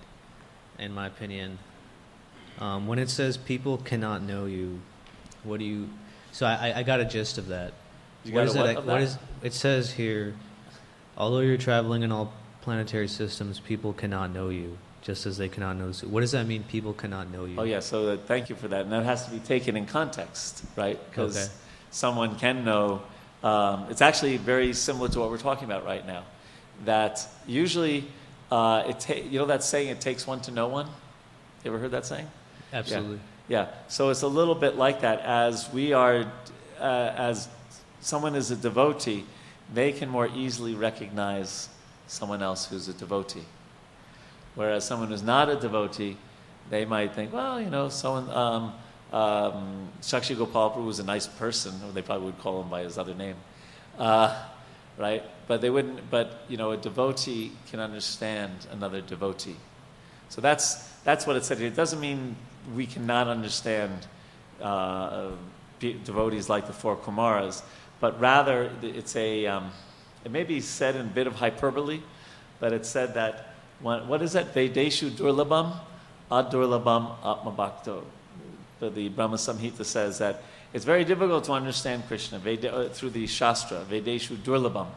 in 0.78 0.92
my 0.92 1.06
opinion. 1.06 1.58
Um, 2.58 2.86
when 2.86 2.98
it 2.98 3.08
says 3.08 3.36
people 3.36 3.78
cannot 3.78 4.22
know 4.22 4.46
you, 4.46 4.80
what 5.44 5.60
do 5.60 5.64
you? 5.64 5.88
So 6.32 6.46
I, 6.46 6.72
I 6.78 6.82
got 6.82 7.00
a 7.00 7.04
gist 7.04 7.38
of 7.38 7.48
that. 7.48 7.72
You 8.24 8.34
what 8.34 8.46
is 8.46 8.56
it? 8.56 8.84
What 8.84 9.00
is 9.00 9.18
it 9.46 9.54
says 9.54 9.92
here? 9.92 10.34
Although 11.16 11.40
you're 11.40 11.56
traveling 11.56 12.02
in 12.02 12.10
all 12.10 12.32
planetary 12.62 13.06
systems, 13.06 13.60
people 13.60 13.92
cannot 13.92 14.32
know 14.32 14.48
you, 14.48 14.76
just 15.02 15.24
as 15.24 15.38
they 15.38 15.48
cannot 15.48 15.76
know. 15.76 15.92
What 16.08 16.20
does 16.20 16.32
that 16.32 16.46
mean? 16.46 16.64
People 16.64 16.92
cannot 16.92 17.30
know 17.30 17.44
you. 17.44 17.54
Oh 17.56 17.62
yeah. 17.62 17.80
So 17.80 18.06
that, 18.06 18.26
thank 18.26 18.50
you 18.50 18.56
for 18.56 18.68
that, 18.68 18.82
and 18.82 18.92
that 18.92 19.04
has 19.04 19.24
to 19.26 19.30
be 19.30 19.38
taken 19.38 19.76
in 19.76 19.86
context, 19.86 20.64
right? 20.74 20.98
Because 21.08 21.36
okay. 21.36 21.54
someone 21.90 22.36
can 22.36 22.64
know. 22.64 23.02
Um, 23.44 23.86
it's 23.88 24.02
actually 24.02 24.36
very 24.36 24.72
similar 24.72 25.08
to 25.10 25.20
what 25.20 25.30
we're 25.30 25.38
talking 25.38 25.64
about 25.64 25.84
right 25.84 26.04
now 26.04 26.24
that 26.84 27.26
usually, 27.46 28.04
uh, 28.50 28.84
it 28.88 29.00
ta- 29.00 29.14
you 29.14 29.38
know 29.38 29.46
that 29.46 29.62
saying, 29.62 29.88
it 29.88 30.00
takes 30.00 30.26
one 30.26 30.40
to 30.42 30.50
know 30.50 30.66
one? 30.66 30.86
You 31.64 31.70
ever 31.70 31.78
heard 31.78 31.92
that 31.92 32.04
saying? 32.04 32.28
Absolutely. 32.72 33.20
Yeah. 33.48 33.62
yeah. 33.62 33.68
So 33.88 34.10
it's 34.10 34.22
a 34.22 34.28
little 34.28 34.56
bit 34.56 34.76
like 34.76 35.02
that. 35.02 35.20
As 35.20 35.72
we 35.72 35.92
are, 35.92 36.26
uh, 36.80 37.12
as 37.16 37.48
someone 38.00 38.34
is 38.34 38.50
a 38.50 38.56
devotee, 38.56 39.24
they 39.72 39.92
can 39.92 40.08
more 40.08 40.28
easily 40.28 40.74
recognize 40.74 41.68
someone 42.06 42.42
else 42.42 42.66
who's 42.66 42.88
a 42.88 42.92
devotee. 42.92 43.44
Whereas 44.54 44.84
someone 44.84 45.08
who's 45.08 45.22
not 45.22 45.48
a 45.48 45.56
devotee, 45.56 46.16
they 46.70 46.84
might 46.84 47.14
think, 47.14 47.32
well, 47.32 47.60
you 47.60 47.70
know, 47.70 47.88
someone, 47.88 48.30
um, 48.30 48.72
um, 49.12 49.88
Shakshi 50.00 50.36
Gopal 50.36 50.82
was 50.82 50.98
a 50.98 51.04
nice 51.04 51.26
person, 51.26 51.74
or 51.84 51.92
they 51.92 52.02
probably 52.02 52.26
would 52.26 52.38
call 52.38 52.62
him 52.62 52.70
by 52.70 52.82
his 52.82 52.96
other 52.98 53.14
name. 53.14 53.36
Uh, 53.98 54.36
right? 54.98 55.22
But 55.46 55.60
they 55.60 55.70
wouldn't. 55.70 56.10
But 56.10 56.44
you 56.48 56.56
know, 56.56 56.72
a 56.72 56.76
devotee 56.76 57.52
can 57.70 57.80
understand 57.80 58.52
another 58.72 59.00
devotee. 59.00 59.56
So 60.28 60.40
that's 60.40 60.88
that's 61.04 61.26
what 61.26 61.36
it 61.36 61.44
said. 61.44 61.60
It 61.60 61.76
doesn't 61.76 62.00
mean 62.00 62.36
we 62.74 62.86
cannot 62.86 63.28
understand 63.28 64.06
uh, 64.60 65.30
devotees 65.78 66.48
like 66.48 66.66
the 66.66 66.72
four 66.72 66.96
Kumaras, 66.96 67.62
but 68.00 68.20
rather 68.20 68.70
it's 68.82 69.16
a. 69.16 69.46
Um, 69.46 69.70
it 70.24 70.32
may 70.32 70.42
be 70.42 70.60
said 70.60 70.96
in 70.96 71.02
a 71.02 71.04
bit 71.04 71.26
of 71.26 71.36
hyperbole, 71.36 72.00
but 72.58 72.72
it's 72.72 72.88
said 72.88 73.14
that 73.14 73.54
when, 73.80 74.08
what 74.08 74.22
is 74.22 74.32
that? 74.32 74.52
Vedeshu 74.54 75.10
durlabam, 75.10 75.78
adurlabam 76.30 77.18
atmabhakto. 77.20 78.02
But 78.80 78.94
the 78.94 79.08
Brahma 79.08 79.36
Samhita 79.36 79.84
says 79.84 80.18
that 80.18 80.42
it's 80.72 80.84
very 80.84 81.04
difficult 81.04 81.44
to 81.44 81.52
understand 81.52 82.06
Krishna 82.06 82.38
uh, 82.38 82.88
through 82.90 83.10
the 83.10 83.26
Shastra, 83.26 83.84
Vedeshu 83.88 84.36
Durlabam. 84.36 84.88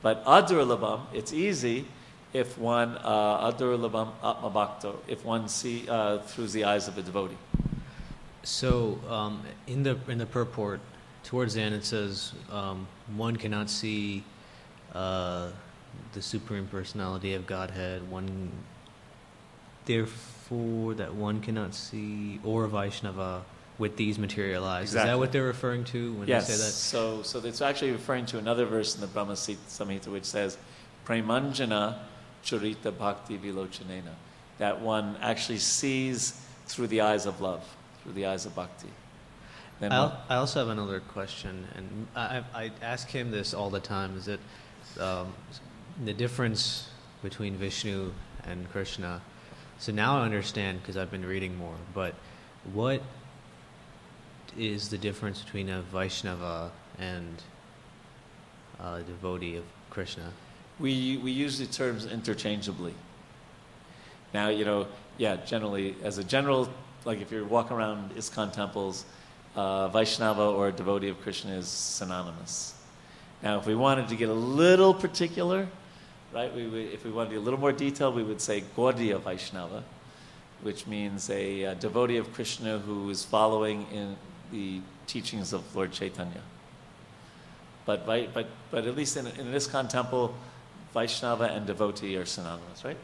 But 0.00 0.24
Adurlabam, 0.24 1.02
it's 1.12 1.32
easy 1.32 1.84
if 2.32 2.56
one, 2.56 2.96
uh, 3.02 3.52
Adurlabam 3.52 4.12
Atmabhakto, 4.22 4.96
if 5.06 5.24
one 5.24 5.48
see 5.48 5.86
uh, 5.88 6.18
through 6.20 6.48
the 6.48 6.64
eyes 6.64 6.88
of 6.88 6.96
a 6.96 7.02
devotee. 7.02 7.36
So 8.44 8.98
um, 9.08 9.42
in, 9.66 9.82
the, 9.82 9.98
in 10.08 10.18
the 10.18 10.26
purport, 10.26 10.80
towards 11.24 11.54
the 11.54 11.60
end 11.60 11.74
it 11.74 11.84
says, 11.84 12.32
um, 12.50 12.86
one 13.16 13.36
cannot 13.36 13.70
see 13.70 14.24
uh, 14.94 15.50
the 16.12 16.22
Supreme 16.22 16.66
Personality 16.66 17.34
of 17.34 17.46
Godhead, 17.46 18.10
one, 18.10 18.50
therefore, 19.84 20.94
that 20.94 21.14
one 21.14 21.40
cannot 21.40 21.74
see, 21.74 22.40
or 22.44 22.66
Vaishnava 22.66 23.44
with 23.78 23.96
these 23.96 24.18
materialized. 24.18 24.90
Exactly. 24.90 25.10
Is 25.10 25.14
that 25.14 25.18
what 25.18 25.32
they're 25.32 25.44
referring 25.44 25.84
to 25.84 26.12
when 26.14 26.28
yes. 26.28 26.46
they 26.46 26.54
say 26.54 26.58
that? 26.58 26.72
So, 26.72 27.22
so 27.22 27.38
it's 27.40 27.62
actually 27.62 27.92
referring 27.92 28.26
to 28.26 28.38
another 28.38 28.66
verse 28.66 28.94
in 28.94 29.00
the 29.00 29.06
Brahma 29.06 29.32
Samhita 29.32 30.08
which 30.08 30.24
says, 30.24 30.58
Premanjana 31.06 31.98
Chhurita 32.44 32.96
Bhakti 32.96 33.38
Vilochanena. 33.38 34.14
That 34.58 34.80
one 34.80 35.16
actually 35.20 35.58
sees 35.58 36.40
through 36.66 36.88
the 36.88 37.00
eyes 37.00 37.26
of 37.26 37.40
love, 37.40 37.64
through 38.02 38.12
the 38.12 38.26
eyes 38.26 38.46
of 38.46 38.54
bhakti. 38.54 38.88
I 39.90 40.36
also 40.36 40.60
have 40.60 40.68
another 40.68 41.00
question, 41.00 41.66
and 41.74 42.06
I, 42.14 42.42
I, 42.54 42.70
ask 42.82 43.08
him 43.08 43.30
this 43.30 43.52
all 43.52 43.70
the 43.70 43.80
time. 43.80 44.16
Is 44.16 44.26
that 44.26 44.40
um, 45.00 45.32
the 46.04 46.12
difference 46.12 46.88
between 47.22 47.56
Vishnu 47.56 48.12
and 48.44 48.70
Krishna? 48.70 49.20
So 49.78 49.90
now 49.90 50.18
I 50.18 50.24
understand 50.24 50.80
because 50.80 50.96
I've 50.96 51.10
been 51.10 51.24
reading 51.24 51.56
more. 51.56 51.74
But 51.94 52.14
what 52.72 53.02
is 54.56 54.88
the 54.88 54.98
difference 54.98 55.42
between 55.42 55.68
a 55.68 55.82
Vaishnava 55.82 56.70
and 56.98 57.42
a 58.78 59.00
devotee 59.00 59.56
of 59.56 59.64
Krishna? 59.90 60.30
We, 60.78 61.16
we 61.18 61.32
use 61.32 61.58
the 61.58 61.66
terms 61.66 62.06
interchangeably. 62.06 62.94
Now, 64.32 64.48
you 64.48 64.64
know, 64.64 64.86
yeah, 65.18 65.36
generally, 65.36 65.96
as 66.02 66.18
a 66.18 66.24
general, 66.24 66.68
like 67.04 67.20
if 67.20 67.30
you're 67.30 67.44
walking 67.44 67.76
around 67.76 68.14
ISKCON 68.14 68.52
temples, 68.52 69.04
uh, 69.54 69.88
Vaishnava 69.88 70.42
or 70.42 70.68
a 70.68 70.72
devotee 70.72 71.08
of 71.08 71.20
Krishna 71.20 71.52
is 71.52 71.68
synonymous. 71.68 72.74
Now, 73.42 73.58
if 73.58 73.66
we 73.66 73.74
wanted 73.74 74.08
to 74.08 74.16
get 74.16 74.28
a 74.28 74.34
little 74.34 74.94
particular, 74.94 75.68
right, 76.32 76.54
we 76.54 76.66
would, 76.66 76.92
if 76.92 77.04
we 77.04 77.10
wanted 77.10 77.30
to 77.30 77.34
be 77.34 77.36
a 77.38 77.40
little 77.40 77.60
more 77.60 77.72
detailed, 77.72 78.14
we 78.14 78.22
would 78.22 78.40
say 78.40 78.62
Gaudiya 78.76 79.20
Vaishnava, 79.20 79.82
which 80.62 80.86
means 80.86 81.28
a, 81.28 81.64
a 81.64 81.74
devotee 81.74 82.18
of 82.18 82.32
Krishna 82.32 82.78
who 82.78 83.10
is 83.10 83.24
following 83.24 83.86
in 83.92 84.16
the 84.52 84.80
teachings 85.06 85.52
of 85.52 85.74
Lord 85.74 85.92
Chaitanya. 85.92 86.42
But, 87.84 88.06
but, 88.06 88.46
but 88.70 88.86
at 88.86 88.96
least 88.96 89.16
in, 89.16 89.26
in 89.26 89.48
an 89.48 89.52
ISKCON 89.52 89.88
temple, 89.88 90.34
Vaishnava 90.94 91.44
and 91.44 91.66
devotee 91.66 92.16
are 92.16 92.24
synonymous, 92.24 92.84
right? 92.84 92.96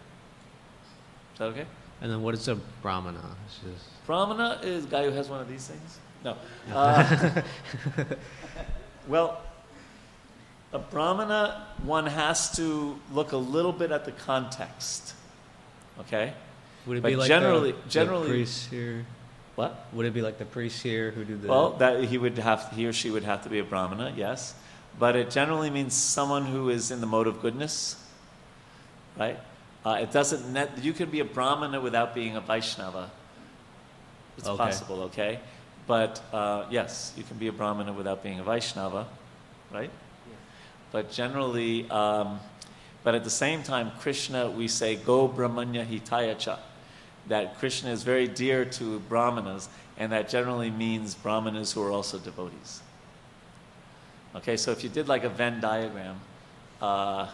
Is 1.32 1.38
that 1.38 1.46
okay? 1.46 1.66
And 2.00 2.12
then 2.12 2.22
what 2.22 2.34
is 2.34 2.46
a 2.46 2.54
brahmana? 2.80 3.20
Just... 3.48 4.06
Brahmana 4.06 4.60
is 4.62 4.84
a 4.84 4.88
guy 4.88 5.04
who 5.04 5.10
has 5.10 5.28
one 5.28 5.40
of 5.40 5.48
these 5.48 5.66
things? 5.66 5.98
No. 6.24 6.36
Uh, 6.72 7.42
well, 9.08 9.40
a 10.72 10.78
brahmana, 10.78 11.66
one 11.82 12.06
has 12.06 12.54
to 12.56 12.98
look 13.12 13.32
a 13.32 13.36
little 13.36 13.72
bit 13.72 13.90
at 13.90 14.04
the 14.04 14.12
context. 14.12 15.14
Okay? 16.00 16.34
Would 16.86 16.98
it 16.98 17.00
but 17.02 17.08
be 17.08 17.16
like 17.16 17.28
generally, 17.28 17.72
the, 17.72 17.88
generally, 17.88 18.26
the 18.26 18.34
priest 18.34 18.70
here? 18.70 19.06
What? 19.56 19.86
Would 19.92 20.06
it 20.06 20.14
be 20.14 20.22
like 20.22 20.38
the 20.38 20.44
priests 20.44 20.82
here 20.82 21.10
who 21.10 21.24
do 21.24 21.36
the? 21.36 21.48
Well, 21.48 21.70
that 21.78 22.04
he 22.04 22.18
would 22.18 22.38
have, 22.38 22.70
he 22.72 22.86
or 22.86 22.92
she 22.92 23.10
would 23.10 23.24
have 23.24 23.42
to 23.44 23.48
be 23.48 23.58
a 23.58 23.64
brahmana, 23.64 24.14
yes, 24.16 24.54
but 24.98 25.16
it 25.16 25.30
generally 25.30 25.70
means 25.70 25.94
someone 25.94 26.46
who 26.46 26.68
is 26.68 26.90
in 26.90 27.00
the 27.00 27.06
mode 27.06 27.26
of 27.26 27.40
goodness, 27.40 27.96
right? 29.18 29.38
Uh, 29.84 29.98
it 30.00 30.12
doesn't. 30.12 30.52
Net, 30.52 30.70
you 30.82 30.92
can 30.92 31.10
be 31.10 31.20
a 31.20 31.24
brahmana 31.24 31.80
without 31.80 32.14
being 32.14 32.36
a 32.36 32.40
Vaishnava. 32.40 33.10
It's 34.36 34.46
Okay. 34.46 34.56
possible, 34.56 35.02
okay, 35.04 35.40
but 35.88 36.22
uh, 36.34 36.66
yes, 36.70 37.14
you 37.16 37.24
can 37.24 37.38
be 37.38 37.48
a 37.48 37.52
brahmana 37.52 37.92
without 37.92 38.22
being 38.22 38.38
a 38.38 38.44
Vaishnava, 38.44 39.06
right? 39.72 39.90
But 40.92 41.10
generally, 41.10 41.90
um, 41.90 42.38
but 43.02 43.14
at 43.14 43.24
the 43.24 43.30
same 43.30 43.62
time, 43.62 43.90
Krishna, 43.98 44.50
we 44.50 44.68
say 44.68 44.96
go 44.96 45.26
brahmanya 45.26 45.86
hitayacha, 45.86 46.58
that 47.28 47.58
Krishna 47.58 47.90
is 47.90 48.02
very 48.02 48.28
dear 48.28 48.66
to 48.66 49.00
brahmanas, 49.00 49.70
and 49.96 50.12
that 50.12 50.28
generally 50.28 50.70
means 50.70 51.14
brahmanas 51.14 51.72
who 51.72 51.82
are 51.82 51.90
also 51.90 52.18
devotees. 52.18 52.82
Okay, 54.36 54.58
so 54.58 54.70
if 54.70 54.84
you 54.84 54.90
did 54.90 55.08
like 55.08 55.24
a 55.24 55.30
Venn 55.30 55.58
diagram, 55.58 56.20
uh, 56.82 57.28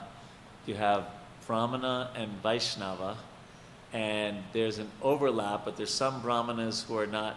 you 0.65 0.77
have 0.77 1.07
brahmana 1.49 2.11
and 2.15 2.31
Vaishnava, 2.41 3.17
and 3.93 4.37
there's 4.53 4.79
an 4.79 4.91
overlap, 5.03 5.65
but 5.65 5.77
there's 5.77 5.93
some 5.93 6.23
brahmanas 6.23 6.85
who 6.85 6.97
are 6.97 7.07
not 7.07 7.37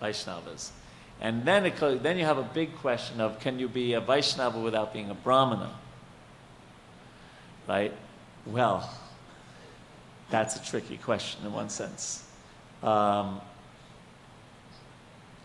Vaishnavas. 0.00 0.70
And 1.20 1.44
then, 1.44 1.66
it, 1.66 2.02
then 2.02 2.18
you 2.18 2.24
have 2.24 2.38
a 2.38 2.42
big 2.42 2.76
question 2.76 3.20
of 3.20 3.40
can 3.40 3.58
you 3.58 3.68
be 3.68 3.94
a 3.94 4.00
Vaishnava 4.00 4.58
without 4.58 4.92
being 4.92 5.10
a 5.10 5.14
brahmana? 5.14 5.74
Right? 7.66 7.92
Well, 8.44 8.88
that's 10.30 10.56
a 10.56 10.64
tricky 10.64 10.98
question 10.98 11.44
in 11.46 11.52
one 11.52 11.68
sense, 11.68 12.24
um, 12.82 13.40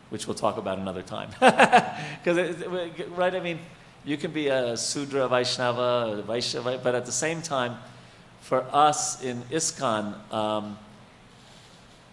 which 0.10 0.28
we'll 0.28 0.36
talk 0.36 0.58
about 0.58 0.78
another 0.78 1.02
time. 1.02 1.30
Because, 2.24 2.64
right, 3.10 3.34
I 3.34 3.40
mean, 3.40 3.60
you 4.06 4.18
can 4.18 4.32
be 4.32 4.48
a 4.48 4.78
Sudra 4.78 5.28
Vaishnava, 5.28 6.24
Vaishnava, 6.28 6.80
but 6.84 6.94
at 6.94 7.06
the 7.06 7.12
same 7.12 7.42
time, 7.42 7.78
for 8.42 8.66
us 8.72 9.24
in 9.24 9.42
ISKCON, 9.44 10.34
um, 10.34 10.78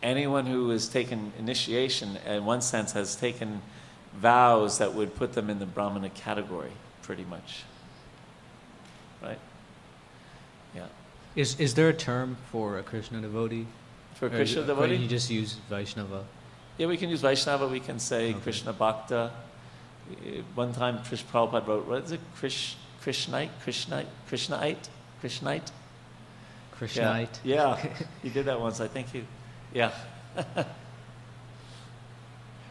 anyone 0.03 0.47
who 0.47 0.71
has 0.71 0.89
taken 0.89 1.33
initiation, 1.39 2.17
in 2.27 2.45
one 2.45 2.61
sense, 2.61 2.93
has 2.93 3.17
taken 3.17 3.63
vows 4.15 4.79
that 4.79 4.95
would 4.95 5.15
put 5.15 5.33
them 5.33 5.51
in 5.51 5.59
the 5.59 5.67
Brahmana 5.67 6.11
category, 6.11 6.73
pretty 7.03 7.25
much. 7.25 7.65
Right? 9.23 9.39
Yeah. 10.75 10.87
Is 11.35 11.59
is 11.61 11.75
there 11.75 11.89
a 11.89 11.95
term 11.95 12.37
for 12.51 12.79
a 12.79 12.83
Krishna 12.83 13.21
devotee? 13.21 13.67
For 14.15 14.27
Or 14.27 14.31
Krishna 14.31 14.63
you- 14.63 14.67
devotee? 14.67 14.97
You 14.97 15.09
just 15.09 15.31
use 15.31 15.55
Vaishnava. 15.69 16.25
Yeah, 16.79 16.87
we 16.87 16.97
can 16.97 17.11
use 17.11 17.21
Vaishnava, 17.21 17.67
we 17.67 17.81
can 17.81 17.99
say 17.99 18.31
Okay. 18.31 18.41
Krishna 18.41 18.73
Bhakta. 18.73 19.33
One 20.55 20.73
time, 20.73 20.99
Trish 21.01 21.23
Prabhupada 21.25 21.67
wrote, 21.67 21.87
what 21.87 22.05
is 22.05 22.13
it? 22.13 22.21
Krish, 22.41 22.77
Krishnite? 23.05 23.51
Krishnite? 23.65 24.07
Krishnite? 24.31 24.89
Krishnite? 25.23 25.71
Krishnite. 26.79 27.39
Yeah, 27.45 27.77
yeah. 27.77 27.95
he 28.23 28.31
did 28.31 28.47
that 28.47 28.61
once. 28.61 28.81
I 28.81 28.89
think 28.89 29.11
he, 29.11 29.25
yeah. 29.73 29.93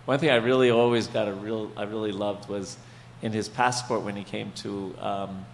One 0.05 0.19
thing 0.19 0.29
I 0.29 0.35
really 0.35 0.69
always 0.69 1.07
got 1.07 1.27
a 1.27 1.33
real, 1.33 1.71
I 1.75 1.83
really 1.83 2.11
loved 2.11 2.47
was 2.47 2.77
in 3.21 3.33
his 3.33 3.49
passport 3.49 4.03
when 4.03 4.15
he 4.15 4.23
came 4.23 4.51
to 4.53 4.95
um, 4.99 5.45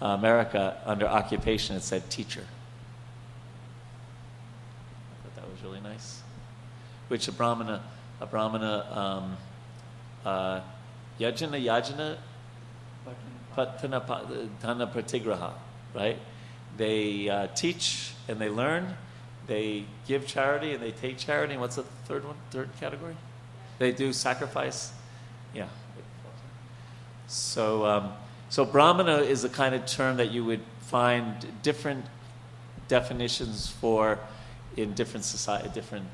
America 0.00 0.80
under 0.84 1.06
occupation, 1.06 1.76
it 1.76 1.82
said 1.82 2.08
teacher. 2.08 2.44
I 5.12 5.22
thought 5.22 5.34
that 5.36 5.50
was 5.50 5.62
really 5.62 5.80
nice. 5.80 6.22
Which 7.08 7.28
a 7.28 7.32
brahmana, 7.32 7.82
a 8.20 8.26
brahmana, 8.26 8.86
um, 8.92 9.36
uh, 10.24 10.60
yajana, 11.18 11.62
yajana, 11.62 12.16
patana, 13.56 14.06
patana 14.06 14.92
pratigraha, 14.92 15.52
right? 15.94 16.18
They 16.76 17.28
uh, 17.28 17.48
teach 17.48 18.12
and 18.28 18.38
they 18.38 18.48
learn, 18.48 18.94
they 19.50 19.84
give 20.06 20.28
charity 20.28 20.74
and 20.74 20.80
they 20.80 20.92
take 20.92 21.18
charity. 21.18 21.56
What's 21.56 21.74
the 21.74 21.82
third 22.06 22.24
one? 22.24 22.36
Third 22.52 22.68
category? 22.78 23.16
They 23.80 23.90
do 23.90 24.12
sacrifice. 24.12 24.92
Yeah. 25.52 25.66
So, 27.26 27.84
um, 27.84 28.12
so 28.48 28.64
brahmana 28.64 29.16
is 29.18 29.42
a 29.42 29.48
kind 29.48 29.74
of 29.74 29.86
term 29.86 30.18
that 30.18 30.30
you 30.30 30.44
would 30.44 30.60
find 30.82 31.44
different 31.62 32.04
definitions 32.86 33.66
for 33.68 34.20
in 34.76 34.94
different 34.94 35.24
society, 35.24 35.68
different 35.74 36.06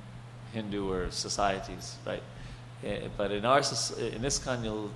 Hindu 0.55 0.91
or 0.91 1.11
societies, 1.11 1.97
right? 2.07 2.23
Eh, 2.85 3.09
But 3.19 3.33
in 3.33 3.45
our 3.45 3.59
in 3.59 4.23
ISKCON, 4.23 4.65
you'll 4.65 4.93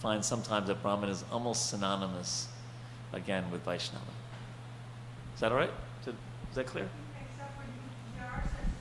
find 0.00 0.24
sometimes 0.24 0.66
that 0.66 0.82
Brahman 0.82 1.10
is 1.10 1.24
almost 1.30 1.70
synonymous, 1.70 2.48
again, 3.12 3.48
with 3.52 3.64
Vaishnava. 3.64 4.12
Is 5.34 5.40
that 5.40 5.52
all 5.52 5.58
right? 5.58 5.70
Is 6.04 6.14
that 6.54 6.66
clear? 6.66 6.88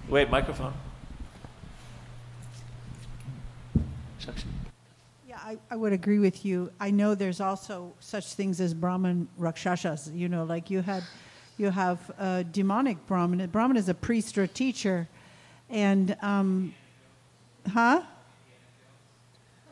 Wait, 0.10 0.30
microphone. 0.30 0.74
Shakshi. 4.22 4.46
Yeah, 5.28 5.38
I, 5.44 5.58
I 5.70 5.76
would 5.76 5.92
agree 5.92 6.20
with 6.20 6.46
you. 6.46 6.72
I 6.80 6.92
know 6.92 7.14
there's 7.14 7.42
also 7.42 7.94
such 8.00 8.34
things 8.34 8.62
as 8.62 8.74
Brahman 8.74 9.28
Rakshasas. 9.38 10.10
You 10.14 10.30
know, 10.30 10.46
like 10.46 10.70
you 10.70 10.82
had, 10.82 11.04
you 11.58 11.72
have 11.72 12.10
a 12.18 12.46
demonic 12.46 13.06
Brahman. 13.06 13.46
Brahman 13.50 13.76
is 13.76 13.90
a 13.90 13.94
priest 13.94 14.38
or 14.38 14.44
a 14.44 14.48
teacher, 14.48 15.10
and 15.70 16.16
um, 16.22 16.74
huh? 17.74 18.02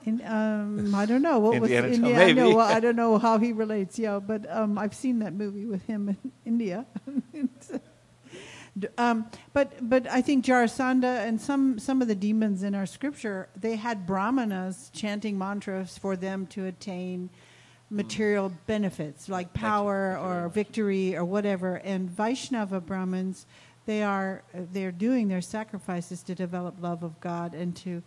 In, 0.03 0.21
um, 0.23 0.93
I 0.93 1.05
don't 1.05 1.21
know 1.23 1.39
what 1.39 1.55
Indiana 1.55 1.87
was 1.87 1.97
Jones, 1.97 2.07
India. 2.07 2.23
I 2.23 2.31
know, 2.33 2.55
well, 2.57 2.67
I 2.67 2.79
don't 2.79 2.95
know 2.95 3.17
how 3.17 3.39
he 3.39 3.53
relates. 3.53 3.97
Yeah, 3.97 4.19
but 4.19 4.45
um, 4.51 4.77
I've 4.77 4.93
seen 4.93 5.19
that 5.19 5.33
movie 5.33 5.65
with 5.65 5.83
him 5.85 6.09
in 6.09 6.31
India. 6.45 6.85
D- 7.31 7.79
Um, 8.97 9.25
but 9.53 9.89
but 9.89 10.05
I 10.07 10.21
think 10.21 10.43
Jarasandha 10.45 11.25
and 11.25 11.39
some 11.39 11.79
some 11.79 12.01
of 12.01 12.09
the 12.09 12.15
demons 12.15 12.61
in 12.61 12.75
our 12.75 12.85
scripture 12.85 13.47
they 13.55 13.77
had 13.77 14.05
brahmanas 14.05 14.91
chanting 14.93 15.37
mantras 15.37 15.97
for 15.97 16.17
them 16.17 16.45
to 16.47 16.65
attain 16.65 17.29
material 17.89 18.51
benefits 18.67 19.29
like 19.29 19.53
power 19.53 20.17
or 20.17 20.49
victory 20.49 21.15
or 21.15 21.23
whatever. 21.23 21.75
And 21.75 22.09
Vaishnava 22.09 22.81
Brahmins 22.81 23.45
they 23.85 24.03
are 24.03 24.43
they're 24.73 24.91
doing 24.91 25.27
their 25.27 25.41
sacrifices 25.41 26.23
to 26.23 26.35
develop 26.35 26.75
love 26.81 27.03
of 27.03 27.19
God 27.21 27.53
and 27.53 27.75
to 27.77 28.01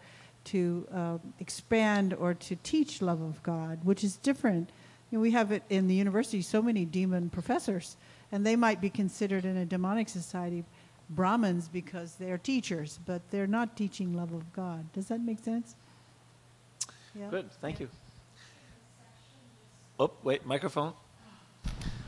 to 0.44 0.86
uh, 0.92 1.18
expand 1.40 2.14
or 2.14 2.34
to 2.34 2.56
teach 2.56 3.02
love 3.02 3.20
of 3.20 3.42
God, 3.42 3.80
which 3.84 4.02
is 4.02 4.16
different. 4.16 4.70
You 5.10 5.18
know, 5.18 5.22
we 5.22 5.30
have 5.30 5.52
it 5.52 5.62
in 5.70 5.88
the 5.88 5.94
university 5.94 6.42
so 6.42 6.60
many 6.60 6.84
demon 6.84 7.30
professors 7.30 7.96
and 8.32 8.46
they 8.46 8.56
might 8.56 8.80
be 8.80 8.90
considered 8.90 9.44
in 9.44 9.56
a 9.56 9.64
demonic 9.64 10.08
society 10.08 10.64
Brahmins 11.10 11.68
because 11.68 12.16
they're 12.16 12.38
teachers, 12.38 12.98
but 13.06 13.22
they're 13.30 13.46
not 13.46 13.76
teaching 13.76 14.14
love 14.14 14.32
of 14.32 14.52
God. 14.52 14.92
Does 14.92 15.06
that 15.06 15.20
make 15.20 15.42
sense? 15.42 15.74
Yeah. 17.14 17.30
Good, 17.30 17.50
thank 17.60 17.80
you. 17.80 17.88
Oh, 19.98 20.10
wait, 20.22 20.44
microphone. 20.46 20.92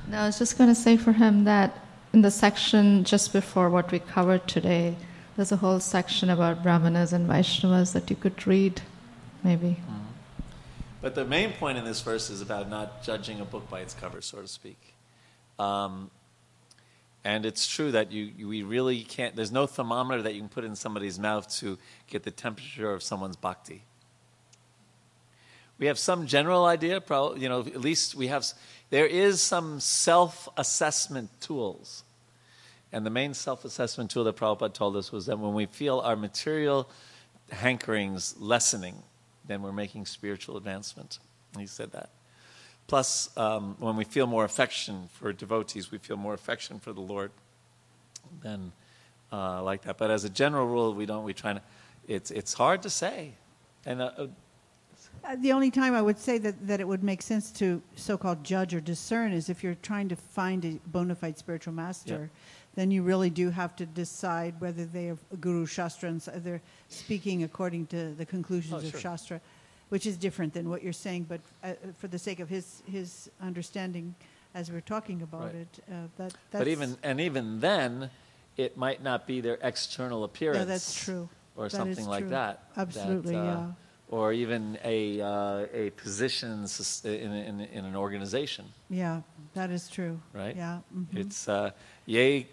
No, 0.08 0.18
I 0.18 0.26
was 0.26 0.38
just 0.38 0.58
going 0.58 0.68
to 0.68 0.74
say 0.74 0.96
for 0.96 1.12
him 1.12 1.44
that 1.44 1.78
in 2.12 2.22
the 2.22 2.30
section 2.30 3.04
just 3.04 3.32
before 3.32 3.70
what 3.70 3.90
we 3.90 4.00
covered 4.00 4.46
today, 4.46 4.96
there's 5.36 5.52
a 5.52 5.56
whole 5.56 5.80
section 5.80 6.28
about 6.28 6.62
Brahmanas 6.62 7.12
and 7.12 7.28
Vaishnavas 7.28 7.92
that 7.92 8.10
you 8.10 8.16
could 8.16 8.46
read, 8.46 8.82
maybe. 9.42 9.78
Mm-hmm. 9.80 9.96
But 11.00 11.14
the 11.14 11.24
main 11.24 11.52
point 11.52 11.78
in 11.78 11.84
this 11.84 12.02
verse 12.02 12.28
is 12.28 12.42
about 12.42 12.68
not 12.68 13.02
judging 13.02 13.40
a 13.40 13.44
book 13.44 13.70
by 13.70 13.80
its 13.80 13.94
cover, 13.94 14.20
so 14.20 14.42
to 14.42 14.48
speak. 14.48 14.89
Um, 15.60 16.10
and 17.22 17.44
it's 17.44 17.66
true 17.66 17.92
that 17.92 18.12
you, 18.12 18.30
you, 18.36 18.48
we 18.48 18.62
really 18.62 19.02
can't, 19.02 19.36
there's 19.36 19.52
no 19.52 19.66
thermometer 19.66 20.22
that 20.22 20.32
you 20.34 20.40
can 20.40 20.48
put 20.48 20.64
in 20.64 20.74
somebody's 20.74 21.18
mouth 21.18 21.54
to 21.58 21.78
get 22.06 22.22
the 22.22 22.30
temperature 22.30 22.90
of 22.92 23.02
someone's 23.02 23.36
bhakti. 23.36 23.84
We 25.78 25.86
have 25.86 25.98
some 25.98 26.26
general 26.26 26.64
idea, 26.64 27.00
pro- 27.00 27.34
you 27.34 27.48
know, 27.48 27.60
at 27.60 27.80
least 27.80 28.14
we 28.14 28.28
have, 28.28 28.46
there 28.88 29.06
is 29.06 29.42
some 29.42 29.80
self 29.80 30.48
assessment 30.56 31.28
tools. 31.40 32.04
And 32.92 33.04
the 33.04 33.10
main 33.10 33.34
self 33.34 33.66
assessment 33.66 34.10
tool 34.10 34.24
that 34.24 34.36
Prabhupada 34.36 34.72
told 34.72 34.96
us 34.96 35.12
was 35.12 35.26
that 35.26 35.38
when 35.38 35.54
we 35.54 35.66
feel 35.66 36.00
our 36.00 36.16
material 36.16 36.88
hankerings 37.52 38.34
lessening, 38.38 39.02
then 39.46 39.62
we're 39.62 39.72
making 39.72 40.06
spiritual 40.06 40.56
advancement. 40.56 41.18
He 41.58 41.66
said 41.66 41.92
that. 41.92 42.10
Plus, 42.90 43.30
um, 43.36 43.76
when 43.78 43.94
we 43.94 44.02
feel 44.02 44.26
more 44.26 44.44
affection 44.44 45.08
for 45.12 45.32
devotees, 45.32 45.92
we 45.92 45.98
feel 45.98 46.16
more 46.16 46.34
affection 46.34 46.80
for 46.80 46.92
the 46.92 47.00
Lord. 47.00 47.30
Then, 48.42 48.72
uh, 49.32 49.62
like 49.62 49.82
that. 49.82 49.96
But 49.96 50.10
as 50.10 50.24
a 50.24 50.28
general 50.28 50.66
rule, 50.66 50.92
we 50.92 51.06
don't. 51.06 51.22
We 51.22 51.32
try 51.32 51.52
to. 51.52 51.62
It's 52.08 52.32
it's 52.32 52.52
hard 52.52 52.82
to 52.82 52.90
say. 52.90 53.34
And 53.86 54.02
uh, 54.02 54.10
uh, 54.18 54.26
Uh, 55.24 55.36
the 55.36 55.52
only 55.52 55.70
time 55.70 55.94
I 55.94 56.02
would 56.02 56.18
say 56.18 56.38
that, 56.38 56.54
that 56.66 56.80
it 56.80 56.88
would 56.88 57.04
make 57.04 57.22
sense 57.22 57.52
to 57.60 57.80
so-called 57.94 58.42
judge 58.42 58.74
or 58.74 58.80
discern 58.80 59.32
is 59.32 59.48
if 59.48 59.62
you're 59.62 59.78
trying 59.82 60.08
to 60.08 60.16
find 60.16 60.64
a 60.64 60.72
bona 60.86 61.14
fide 61.14 61.38
spiritual 61.38 61.74
master, 61.74 62.30
then 62.74 62.90
you 62.90 63.02
really 63.04 63.30
do 63.30 63.50
have 63.50 63.72
to 63.76 63.86
decide 63.86 64.54
whether 64.60 64.84
they 64.84 65.10
are 65.10 65.18
guru 65.40 65.66
shastra 65.66 66.08
and 66.08 66.22
so 66.22 66.32
they're 66.44 66.62
speaking 66.88 67.44
according 67.44 67.86
to 67.86 68.14
the 68.14 68.26
conclusions 68.26 68.74
Oh, 68.74 68.78
of 68.78 68.90
sure. 68.90 69.00
shastra, 69.00 69.40
which 69.90 70.06
is 70.06 70.16
different 70.16 70.54
than 70.54 70.68
what 70.70 70.82
you're 70.82 70.92
saying. 71.06 71.26
But 71.28 71.40
uh, 71.62 71.74
for 71.98 72.08
the 72.08 72.18
sake 72.18 72.40
of 72.40 72.48
his 72.48 72.82
his 72.90 73.30
understanding, 73.42 74.14
as 74.54 74.70
we're 74.70 74.80
talking 74.94 75.22
about 75.22 75.52
Right. 75.52 75.54
it, 75.56 75.84
uh, 75.88 75.94
that 76.16 76.32
that's 76.50 76.62
But 76.64 76.68
even 76.68 76.96
and 77.02 77.20
even 77.20 77.60
then, 77.60 78.10
it 78.56 78.76
might 78.76 79.02
not 79.02 79.26
be 79.26 79.40
their 79.40 79.58
external 79.62 80.24
appearance. 80.24 80.58
yeah, 80.58 80.64
that's 80.64 81.04
true. 81.04 81.28
Or 81.56 81.64
That 81.68 81.76
something 81.76 82.06
like 82.06 82.20
true. 82.24 82.30
that. 82.30 82.74
that, 82.74 82.80
Absolutely, 82.80 83.36
uh, 83.36 83.44
yeah. 83.44 83.72
Or 84.08 84.32
even 84.32 84.78
a 84.84 85.20
uh, 85.20 85.66
a 85.84 85.90
position 85.90 86.66
in, 87.04 87.32
in, 87.32 87.60
in, 87.60 87.84
an 87.84 87.94
organization, 87.96 88.64
Yeah, 88.88 89.22
that 89.54 89.70
is 89.70 89.88
true. 89.88 90.20
right? 90.32 90.56
Yeah. 90.56 90.80
mhm. 90.94 91.16
It's 91.16 91.48
uh, 91.48 91.70
ye 92.06 92.46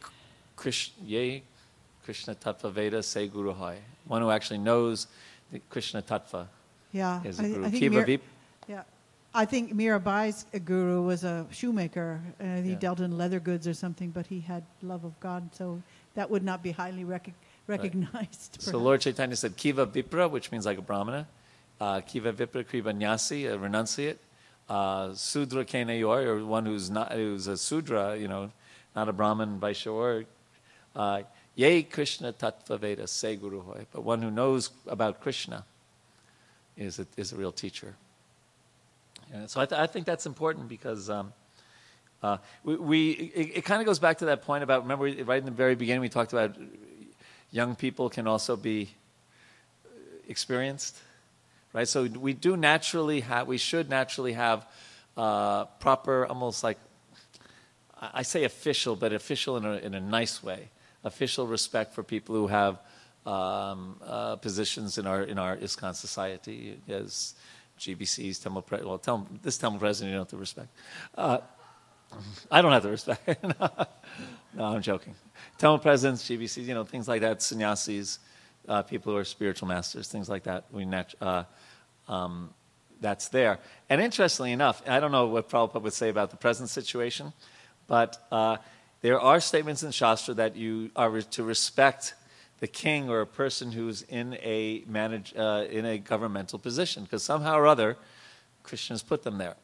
Krish, 0.56 0.92
ye 1.06 1.44
Krishna 2.04 2.36
Tattva 2.36 2.72
Veda 2.72 3.02
Se 3.02 3.28
Guru 3.28 3.54
Hai. 3.54 3.78
One 4.06 4.22
who 4.22 4.30
actually 4.30 4.60
knows 4.60 5.08
the 5.52 5.60
Krishna 5.70 6.02
Tattva 6.02 6.48
yeah. 6.98 7.22
I, 7.24 7.28
a 7.30 7.32
guru. 7.34 7.66
I 7.66 7.70
think 7.70 7.82
Kiva 7.82 8.06
Mir- 8.06 8.20
Yeah. 8.68 8.84
I 9.34 9.46
think 9.46 9.74
Mirabai's 9.74 10.46
guru 10.66 11.02
was 11.12 11.24
a 11.24 11.46
shoemaker. 11.52 12.20
Uh, 12.40 12.62
he 12.68 12.72
Yeah. 12.72 12.80
dealt 12.86 13.00
in 13.00 13.18
leather 13.18 13.40
goods 13.40 13.66
or 13.68 13.74
something, 13.74 14.10
but 14.18 14.26
he 14.34 14.40
had 14.52 14.64
love 14.82 15.04
of 15.06 15.14
God, 15.20 15.42
so 15.54 15.82
that 16.16 16.30
would 16.32 16.44
not 16.44 16.60
be 16.64 16.72
highly 16.72 17.04
rec- 17.04 17.34
recognized. 17.68 18.52
So. 18.62 18.78
Lord 18.78 19.02
Chaitanya 19.02 19.36
said 19.36 19.56
Kiva 19.58 19.86
Vipra, 19.86 20.30
which 20.30 20.52
means 20.52 20.66
like 20.66 20.80
a 20.80 20.82
brahmana. 20.82 21.28
Uh, 21.80 22.02
Kiva 22.02 22.34
Vipra 22.34 22.64
Kiva 22.68 22.92
Nyasi, 22.94 23.46
a 23.54 23.58
renunciate. 23.58 24.18
Uh, 24.68 25.14
Sudra 25.14 25.64
Kena 25.64 25.98
Yor, 26.00 26.22
or 26.28 26.46
one 26.46 26.66
who's 26.66 26.90
not 26.90 27.12
who's 27.14 27.48
a 27.48 27.56
Sudra, 27.56 28.18
you 28.18 28.28
know, 28.28 28.52
not 28.96 29.08
a 29.08 29.14
Brahmin, 29.14 29.60
Vaishya, 29.60 29.94
or 29.94 30.26
uh, 30.96 31.22
Ye 31.56 31.84
Krishna 31.84 32.34
Tattva 32.34 32.78
Veda, 32.80 33.08
say 33.08 33.36
Guru 33.36 33.62
Hoy. 33.62 33.86
But 33.94 34.04
one 34.04 34.22
who 34.22 34.32
knows 34.32 34.72
about 34.88 35.22
Krishna 35.22 35.64
is 36.78 37.00
a, 37.00 37.08
is 37.18 37.34
a 37.34 37.36
real 37.36 37.52
teacher. 37.52 37.96
So 39.48 39.60
I, 39.60 39.66
th- 39.66 39.80
I 39.80 39.88
think 39.88 40.06
that's 40.06 40.26
important 40.26 40.70
because 40.70 41.10
um, 41.10 41.34
uh, 42.24 42.38
we, 42.64 42.76
we 42.78 43.12
it, 43.12 43.58
it 43.58 43.66
kind 43.66 43.82
of 43.82 43.86
goes 43.86 44.00
back 44.00 44.20
to 44.20 44.26
that 44.26 44.44
point 44.44 44.64
about 44.64 44.84
remember 44.84 45.06
right 45.26 45.40
in 45.40 45.46
the 45.46 45.52
very 45.52 45.76
beginning 45.76 46.02
we 46.02 46.10
talked 46.10 46.32
about 46.32 46.56
young 47.52 47.76
people 47.76 48.10
can 48.10 48.26
also 48.26 48.56
be 48.56 48.90
experienced, 50.30 50.98
right? 51.74 51.88
So 51.88 52.06
we 52.06 52.34
do 52.34 52.56
naturally 52.56 53.20
have 53.22 53.48
we 53.48 53.58
should 53.58 53.90
naturally 53.90 54.34
have 54.34 54.66
uh, 55.18 55.66
proper 55.80 56.26
almost 56.26 56.64
like 56.64 56.78
I 58.00 58.22
say 58.22 58.44
official, 58.44 58.96
but 58.96 59.12
official 59.12 59.58
in 59.58 59.66
a, 59.66 59.74
in 59.78 59.94
a 59.94 60.00
nice 60.00 60.44
way. 60.44 60.70
Official 61.04 61.48
respect 61.48 61.94
for 61.94 62.04
people 62.04 62.36
who 62.36 62.48
have 62.48 62.80
um, 63.28 63.98
uh, 64.06 64.38
positions 64.38 64.98
in 64.98 65.06
our 65.06 65.24
in 65.24 65.38
our 65.38 65.58
ISKCON 65.58 65.94
society 65.96 66.80
as 66.88 67.36
GBCs, 67.78 68.42
temple 68.42 68.62
pre- 68.62 68.84
well, 68.84 68.98
temple, 68.98 69.28
this 69.44 69.58
temple 69.58 69.80
president 69.80 70.12
you 70.12 70.18
don't 70.18 70.24
have 70.24 70.30
to 70.32 70.38
respect. 70.38 70.70
Uh, 71.16 71.40
I 72.50 72.62
don't 72.62 72.72
have 72.72 72.84
to 72.84 72.90
respect. 72.90 73.44
no, 74.56 74.64
I'm 74.64 74.82
joking. 74.82 75.14
temple 75.58 75.80
presidents, 75.80 76.24
GBCs, 76.24 76.66
you 76.66 76.74
know, 76.74 76.86
things 76.86 77.08
like 77.08 77.22
that, 77.22 77.42
sannyasis, 77.42 78.20
uh, 78.68 78.82
people 78.82 79.12
who 79.12 79.20
are 79.20 79.26
spiritual 79.26 79.68
masters, 79.68 80.08
things 80.08 80.30
like 80.30 80.44
that. 80.44 80.64
We 80.72 80.86
nat- 80.86 81.16
uh, 81.20 81.44
um, 82.08 82.52
that's 83.02 83.28
there. 83.28 83.60
And 83.90 84.02
interestingly 84.02 84.54
enough, 84.54 84.82
I 84.88 85.02
don't 85.02 85.12
know 85.12 85.28
what 85.28 85.50
Prabhupada 85.50 85.82
would 85.82 85.94
say 85.94 86.08
about 86.10 86.32
the 86.32 86.38
present 86.38 86.70
situation, 86.70 87.34
but 87.88 88.26
uh, 88.32 88.58
there 89.02 89.20
are 89.20 89.42
statements 89.42 89.84
in 89.84 89.92
Shastra 89.92 90.34
that 90.36 90.56
you 90.56 90.92
are 90.96 91.10
re- 91.10 91.22
to 91.22 91.44
respect 91.44 92.16
the 92.60 92.68
king 92.68 93.10
or 93.10 93.22
a 93.22 93.28
person 93.28 93.72
who's 93.72 94.02
in 94.04 94.36
a 94.36 94.84
manage, 94.88 95.34
uh, 95.36 95.66
in 95.70 95.86
a 95.86 95.98
governmental 95.98 96.60
position, 96.60 97.04
because 97.04 97.24
somehow 97.24 97.56
or 97.56 97.68
other, 97.68 97.98
Krishna's 98.64 99.04
put 99.04 99.24
them 99.24 99.38
there, 99.38 99.56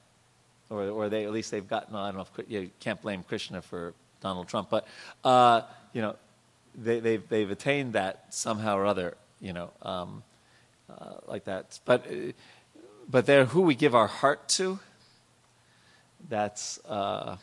or 0.70 0.88
or 0.90 1.10
they 1.10 1.26
at 1.26 1.32
least 1.32 1.52
they've 1.52 1.68
gotten. 1.68 1.96
I 1.96 2.12
don't 2.12 2.18
know 2.18 2.28
if 2.38 2.50
you 2.50 2.70
can't 2.80 3.02
blame 3.02 3.24
Krishna 3.24 3.62
for 3.62 3.94
Donald 4.22 4.48
Trump, 4.48 4.70
but 4.70 4.88
uh, 5.24 5.62
you 5.92 6.02
know, 6.02 6.16
they, 6.76 7.00
they've 7.00 7.28
they've 7.28 7.52
attained 7.52 7.94
that 7.94 8.34
somehow 8.34 8.78
or 8.78 8.86
other, 8.86 9.18
you 9.42 9.54
know, 9.54 9.72
um, 9.82 10.24
uh, 10.90 11.16
like 11.28 11.46
that. 11.46 11.80
But 11.86 12.06
uh, 12.08 12.32
but 13.10 13.26
they're 13.26 13.46
who 13.46 13.62
we 13.62 13.76
give 13.76 13.96
our 13.96 14.08
heart 14.08 14.48
to. 14.50 14.80
That's 16.30 16.80
uh, 16.86 17.38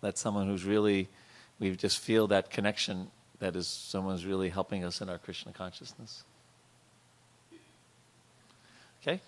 that's 0.00 0.20
someone 0.20 0.46
who's 0.46 0.64
really 0.64 1.08
we 1.58 1.76
just 1.76 1.98
feel 1.98 2.26
that 2.28 2.50
connection. 2.50 3.10
That 3.40 3.56
is 3.56 3.66
someone 3.66 4.14
who's 4.14 4.26
really 4.26 4.48
helping 4.48 4.84
us 4.84 5.00
in 5.00 5.08
our 5.08 5.18
Krishna 5.18 5.52
consciousness. 5.52 6.24
Okay. 9.02 9.20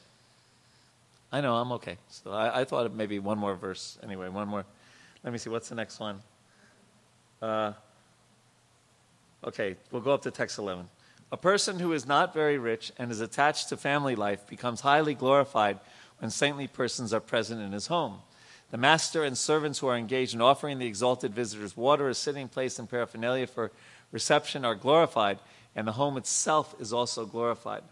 I 1.32 1.40
know 1.40 1.56
I'm 1.56 1.72
okay. 1.72 1.98
So 2.08 2.32
I, 2.32 2.60
I 2.60 2.64
thought 2.64 2.94
maybe 2.94 3.18
one 3.18 3.38
more 3.38 3.54
verse. 3.54 3.98
Anyway, 4.02 4.28
one 4.28 4.48
more. 4.48 4.64
Let 5.22 5.32
me 5.32 5.38
see. 5.38 5.50
What's 5.50 5.68
the 5.68 5.74
next 5.74 6.00
one? 6.00 6.20
Uh, 7.42 7.72
okay, 9.44 9.76
we'll 9.90 10.02
go 10.02 10.14
up 10.14 10.22
to 10.22 10.30
text 10.30 10.58
11. 10.58 10.88
A 11.32 11.36
person 11.36 11.80
who 11.80 11.92
is 11.92 12.06
not 12.06 12.32
very 12.32 12.56
rich 12.56 12.92
and 12.98 13.10
is 13.10 13.20
attached 13.20 13.68
to 13.68 13.76
family 13.76 14.14
life 14.14 14.46
becomes 14.46 14.80
highly 14.80 15.14
glorified 15.14 15.80
when 16.18 16.30
saintly 16.30 16.66
persons 16.66 17.12
are 17.12 17.20
present 17.20 17.60
in 17.60 17.72
his 17.72 17.88
home. 17.88 18.20
The 18.70 18.78
master 18.78 19.22
and 19.22 19.36
servants 19.36 19.80
who 19.80 19.88
are 19.88 19.96
engaged 19.96 20.34
in 20.34 20.40
offering 20.40 20.78
the 20.78 20.86
exalted 20.86 21.34
visitors 21.34 21.76
water, 21.76 22.08
a 22.08 22.14
sitting 22.14 22.48
place, 22.48 22.78
and 22.78 22.88
paraphernalia 22.88 23.46
for 23.46 23.70
reception 24.12 24.64
are 24.64 24.74
glorified, 24.74 25.38
and 25.74 25.86
the 25.86 25.92
home 25.92 26.16
itself 26.16 26.74
is 26.80 26.92
also 26.92 27.26
glorified. 27.26 27.82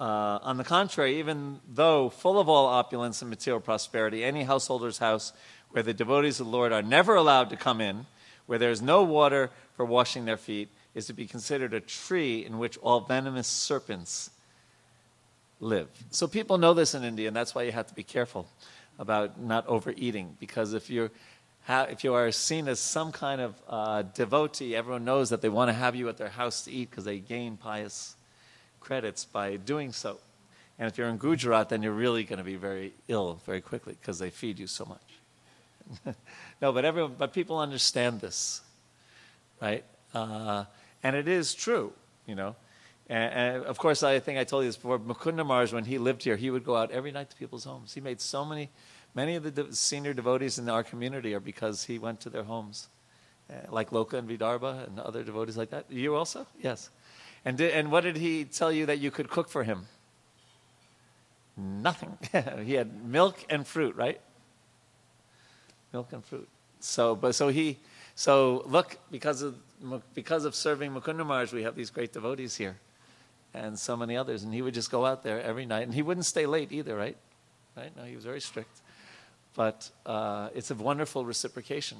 Uh, 0.00 0.38
on 0.42 0.56
the 0.56 0.64
contrary, 0.64 1.18
even 1.18 1.60
though 1.68 2.08
full 2.08 2.38
of 2.40 2.48
all 2.48 2.66
opulence 2.66 3.22
and 3.22 3.30
material 3.30 3.60
prosperity, 3.60 4.24
any 4.24 4.42
householder's 4.42 4.98
house 4.98 5.32
where 5.70 5.82
the 5.82 5.94
devotees 5.94 6.40
of 6.40 6.46
the 6.46 6.52
Lord 6.52 6.72
are 6.72 6.82
never 6.82 7.14
allowed 7.14 7.50
to 7.50 7.56
come 7.56 7.80
in, 7.80 8.06
where 8.46 8.58
there 8.58 8.70
is 8.70 8.82
no 8.82 9.02
water 9.02 9.50
for 9.76 9.84
washing 9.84 10.24
their 10.24 10.36
feet, 10.36 10.68
is 10.94 11.06
to 11.06 11.12
be 11.12 11.26
considered 11.26 11.72
a 11.72 11.80
tree 11.80 12.44
in 12.44 12.58
which 12.58 12.76
all 12.78 13.00
venomous 13.00 13.46
serpents 13.46 14.30
live. 15.60 15.88
So 16.10 16.26
people 16.26 16.58
know 16.58 16.74
this 16.74 16.94
in 16.94 17.04
India, 17.04 17.28
and 17.28 17.36
that's 17.36 17.54
why 17.54 17.62
you 17.62 17.72
have 17.72 17.86
to 17.86 17.94
be 17.94 18.02
careful 18.02 18.48
about 18.98 19.40
not 19.40 19.66
overeating, 19.68 20.36
because 20.40 20.74
if 20.74 20.90
you're 20.90 21.10
if 21.68 22.04
you 22.04 22.14
are 22.14 22.30
seen 22.32 22.68
as 22.68 22.80
some 22.80 23.12
kind 23.12 23.40
of 23.40 23.54
uh, 23.68 24.02
devotee, 24.02 24.74
everyone 24.74 25.04
knows 25.04 25.30
that 25.30 25.42
they 25.42 25.48
want 25.48 25.68
to 25.68 25.72
have 25.72 25.94
you 25.94 26.08
at 26.08 26.16
their 26.16 26.28
house 26.28 26.62
to 26.64 26.72
eat 26.72 26.90
because 26.90 27.04
they 27.04 27.18
gain 27.18 27.56
pious 27.56 28.16
credits 28.80 29.24
by 29.24 29.56
doing 29.56 29.92
so. 29.92 30.18
And 30.78 30.90
if 30.90 30.98
you're 30.98 31.08
in 31.08 31.18
Gujarat, 31.18 31.68
then 31.68 31.82
you're 31.82 31.92
really 31.92 32.24
going 32.24 32.38
to 32.38 32.44
be 32.44 32.56
very 32.56 32.92
ill 33.08 33.40
very 33.46 33.60
quickly 33.60 33.96
because 34.00 34.18
they 34.18 34.30
feed 34.30 34.58
you 34.58 34.66
so 34.66 34.84
much. 34.84 36.14
no, 36.62 36.72
but 36.72 36.84
everyone, 36.84 37.14
but 37.16 37.32
people 37.32 37.58
understand 37.58 38.20
this, 38.20 38.62
right? 39.60 39.84
Uh, 40.14 40.64
and 41.02 41.16
it 41.16 41.28
is 41.28 41.54
true, 41.54 41.92
you 42.26 42.34
know. 42.34 42.56
And, 43.08 43.32
and 43.32 43.64
of 43.64 43.78
course, 43.78 44.02
I 44.02 44.18
think 44.20 44.38
I 44.38 44.44
told 44.44 44.64
you 44.64 44.68
this 44.68 44.76
before. 44.76 44.98
Mukunda 44.98 45.46
Maharaj, 45.46 45.72
when 45.72 45.84
he 45.84 45.98
lived 45.98 46.22
here, 46.22 46.36
he 46.36 46.50
would 46.50 46.64
go 46.64 46.76
out 46.76 46.90
every 46.90 47.12
night 47.12 47.30
to 47.30 47.36
people's 47.36 47.64
homes. 47.64 47.94
He 47.94 48.00
made 48.00 48.20
so 48.20 48.44
many, 48.44 48.70
many 49.14 49.36
of 49.36 49.42
the 49.42 49.50
de- 49.50 49.72
senior 49.74 50.14
devotees 50.14 50.58
in 50.58 50.68
our 50.68 50.82
community 50.82 51.34
are 51.34 51.40
because 51.40 51.84
he 51.84 51.98
went 51.98 52.20
to 52.20 52.30
their 52.30 52.44
homes, 52.44 52.88
uh, 53.50 53.54
like 53.70 53.90
Loka 53.90 54.14
and 54.14 54.28
Vidarbha 54.28 54.86
and 54.86 54.98
other 54.98 55.22
devotees 55.22 55.56
like 55.56 55.70
that. 55.70 55.86
You 55.90 56.14
also, 56.14 56.46
yes. 56.60 56.90
And 57.44 57.60
and 57.60 57.90
what 57.90 58.04
did 58.04 58.16
he 58.16 58.44
tell 58.44 58.72
you 58.72 58.86
that 58.86 58.98
you 58.98 59.10
could 59.10 59.28
cook 59.28 59.48
for 59.48 59.64
him? 59.64 59.86
Nothing. 61.56 62.16
he 62.64 62.74
had 62.74 63.04
milk 63.04 63.44
and 63.50 63.66
fruit, 63.66 63.96
right? 63.96 64.20
Milk 65.92 66.12
and 66.12 66.24
fruit. 66.24 66.48
So, 66.80 67.14
but 67.14 67.34
so 67.34 67.48
he, 67.48 67.78
so 68.14 68.64
look, 68.66 68.96
because 69.10 69.42
of 69.42 69.56
because 70.14 70.44
of 70.44 70.54
serving 70.54 70.92
Mukunda 70.92 71.26
Maharaj, 71.26 71.52
we 71.52 71.64
have 71.64 71.74
these 71.74 71.90
great 71.90 72.12
devotees 72.12 72.56
here, 72.56 72.76
and 73.52 73.78
so 73.78 73.96
many 73.96 74.16
others. 74.16 74.44
And 74.44 74.54
he 74.54 74.62
would 74.62 74.74
just 74.74 74.90
go 74.90 75.04
out 75.04 75.22
there 75.22 75.42
every 75.42 75.66
night, 75.66 75.82
and 75.82 75.94
he 75.94 76.02
wouldn't 76.02 76.26
stay 76.26 76.46
late 76.46 76.72
either, 76.72 76.96
right? 76.96 77.16
Right? 77.76 77.94
No, 77.96 78.04
he 78.04 78.14
was 78.14 78.24
very 78.24 78.40
strict. 78.40 78.80
But 79.54 79.90
uh, 80.06 80.48
it's 80.54 80.70
a 80.70 80.74
wonderful 80.74 81.24
reciprocation 81.24 81.98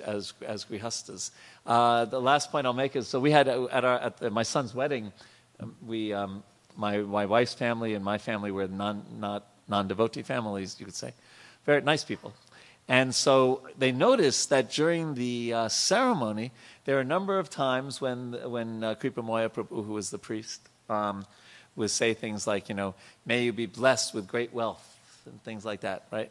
as 0.00 0.32
as 0.46 0.64
grihastas. 0.64 1.30
Uh, 1.66 2.04
the 2.04 2.20
last 2.20 2.50
point 2.50 2.66
I'll 2.66 2.72
make 2.72 2.96
is 2.96 3.08
so 3.08 3.20
we 3.20 3.30
had 3.30 3.48
uh, 3.48 3.66
at 3.70 3.84
our 3.84 3.98
at 3.98 4.18
the, 4.18 4.30
my 4.30 4.42
son's 4.42 4.74
wedding, 4.74 5.12
um, 5.60 5.74
we 5.86 6.12
um, 6.12 6.42
my 6.76 6.98
my 6.98 7.26
wife's 7.26 7.54
family 7.54 7.94
and 7.94 8.04
my 8.04 8.18
family 8.18 8.50
were 8.50 8.68
non 8.68 9.04
not 9.18 9.46
non 9.68 9.88
devotee 9.88 10.22
families, 10.22 10.76
you 10.78 10.86
could 10.86 10.94
say, 10.94 11.12
very 11.64 11.80
nice 11.80 12.04
people. 12.04 12.32
And 12.88 13.14
so 13.14 13.62
they 13.78 13.92
noticed 13.92 14.50
that 14.50 14.70
during 14.70 15.14
the 15.14 15.54
uh, 15.54 15.68
ceremony, 15.68 16.50
there 16.84 16.96
are 16.98 17.00
a 17.00 17.04
number 17.04 17.38
of 17.38 17.48
times 17.48 18.00
when 18.00 18.32
when 18.44 18.84
uh, 18.84 18.94
Prabhu, 18.94 19.68
who 19.68 19.92
was 19.92 20.10
the 20.10 20.18
priest, 20.18 20.68
um, 20.88 21.24
would 21.76 21.90
say 21.90 22.12
things 22.14 22.46
like, 22.46 22.68
you 22.68 22.74
know, 22.74 22.94
may 23.24 23.44
you 23.44 23.52
be 23.52 23.66
blessed 23.66 24.14
with 24.14 24.26
great 24.26 24.52
wealth 24.52 24.86
and 25.26 25.42
things 25.42 25.64
like 25.64 25.82
that, 25.82 26.06
right? 26.10 26.30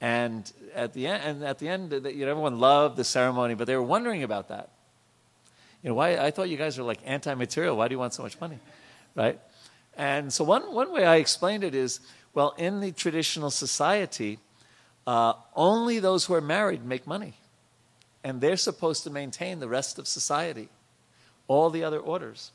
And 0.00 0.50
at 0.74 0.94
the 0.94 1.06
end, 1.06 1.22
and 1.24 1.44
at 1.44 1.58
the 1.58 1.68
end, 1.68 1.92
you 1.92 2.00
know, 2.00 2.30
everyone 2.30 2.58
loved 2.58 2.96
the 2.96 3.04
ceremony, 3.04 3.54
but 3.54 3.66
they 3.66 3.76
were 3.76 3.82
wondering 3.82 4.22
about 4.22 4.48
that. 4.48 4.70
You 5.82 5.90
know, 5.90 5.94
why? 5.94 6.16
I 6.16 6.30
thought 6.30 6.48
you 6.48 6.56
guys 6.56 6.78
were 6.78 6.84
like 6.84 7.00
anti-material. 7.04 7.76
Why 7.76 7.88
do 7.88 7.94
you 7.94 7.98
want 7.98 8.14
so 8.14 8.22
much 8.22 8.40
money, 8.40 8.58
right? 9.14 9.38
And 9.96 10.32
so 10.32 10.44
one 10.44 10.72
one 10.72 10.92
way 10.92 11.04
I 11.04 11.16
explained 11.16 11.64
it 11.64 11.74
is, 11.74 12.00
well, 12.32 12.54
in 12.56 12.80
the 12.80 12.92
traditional 12.92 13.50
society, 13.50 14.38
uh, 15.06 15.34
only 15.54 15.98
those 15.98 16.24
who 16.24 16.34
are 16.34 16.40
married 16.40 16.84
make 16.84 17.06
money, 17.06 17.34
and 18.24 18.40
they're 18.40 18.56
supposed 18.56 19.04
to 19.04 19.10
maintain 19.10 19.60
the 19.60 19.68
rest 19.68 19.98
of 19.98 20.08
society, 20.08 20.68
all 21.48 21.68
the 21.68 21.84
other 21.84 21.98
orders. 21.98 22.52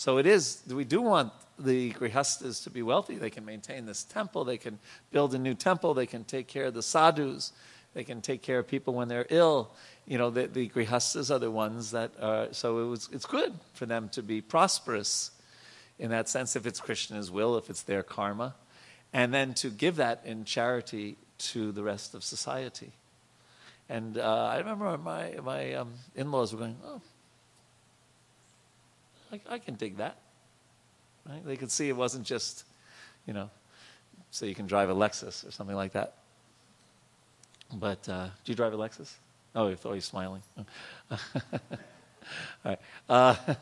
So 0.00 0.16
it 0.16 0.24
is, 0.24 0.62
we 0.66 0.84
do 0.84 1.02
want 1.02 1.30
the 1.58 1.92
grihastas 1.92 2.64
to 2.64 2.70
be 2.70 2.80
wealthy. 2.80 3.16
They 3.16 3.28
can 3.28 3.44
maintain 3.44 3.84
this 3.84 4.02
temple, 4.02 4.44
they 4.44 4.56
can 4.56 4.78
build 5.10 5.34
a 5.34 5.38
new 5.38 5.52
temple, 5.52 5.92
they 5.92 6.06
can 6.06 6.24
take 6.24 6.46
care 6.46 6.64
of 6.64 6.72
the 6.72 6.82
sadhus, 6.82 7.52
they 7.92 8.02
can 8.02 8.22
take 8.22 8.40
care 8.40 8.58
of 8.60 8.66
people 8.66 8.94
when 8.94 9.08
they're 9.08 9.26
ill. 9.28 9.72
You 10.06 10.16
know, 10.16 10.30
the, 10.30 10.46
the 10.46 10.70
grihastas 10.70 11.30
are 11.30 11.38
the 11.38 11.50
ones 11.50 11.90
that 11.90 12.12
are, 12.18 12.48
so 12.52 12.78
it 12.78 12.88
was, 12.88 13.10
it's 13.12 13.26
good 13.26 13.52
for 13.74 13.84
them 13.84 14.08
to 14.14 14.22
be 14.22 14.40
prosperous 14.40 15.32
in 15.98 16.08
that 16.12 16.30
sense, 16.30 16.56
if 16.56 16.64
it's 16.64 16.80
Krishna's 16.80 17.30
will, 17.30 17.58
if 17.58 17.68
it's 17.68 17.82
their 17.82 18.02
karma, 18.02 18.54
and 19.12 19.34
then 19.34 19.52
to 19.52 19.68
give 19.68 19.96
that 19.96 20.22
in 20.24 20.46
charity 20.46 21.18
to 21.50 21.72
the 21.72 21.82
rest 21.82 22.14
of 22.14 22.24
society. 22.24 22.92
And 23.86 24.16
uh, 24.16 24.46
I 24.46 24.56
remember 24.60 24.96
my, 24.96 25.34
my 25.44 25.74
um, 25.74 25.92
in 26.16 26.30
laws 26.32 26.54
were 26.54 26.60
going, 26.60 26.78
oh, 26.86 27.02
I, 29.32 29.40
I 29.48 29.58
can 29.58 29.74
dig 29.74 29.96
that. 29.98 30.16
Right? 31.28 31.44
They 31.44 31.56
could 31.56 31.70
see 31.70 31.88
it 31.88 31.96
wasn't 31.96 32.24
just, 32.24 32.64
you 33.26 33.32
know, 33.32 33.50
so 34.30 34.46
you 34.46 34.54
can 34.54 34.66
drive 34.66 34.90
a 34.90 34.94
Lexus 34.94 35.46
or 35.46 35.50
something 35.50 35.76
like 35.76 35.92
that. 35.92 36.14
But 37.72 38.08
uh, 38.08 38.28
do 38.44 38.52
you 38.52 38.56
drive 38.56 38.72
a 38.72 38.76
Lexus? 38.76 39.12
Oh, 39.54 39.68
I 39.68 39.74
thought 39.74 39.94
you 39.94 40.00
smiling. 40.00 40.42
All 41.10 41.18
right. 42.64 42.78
Uh, 43.08 43.34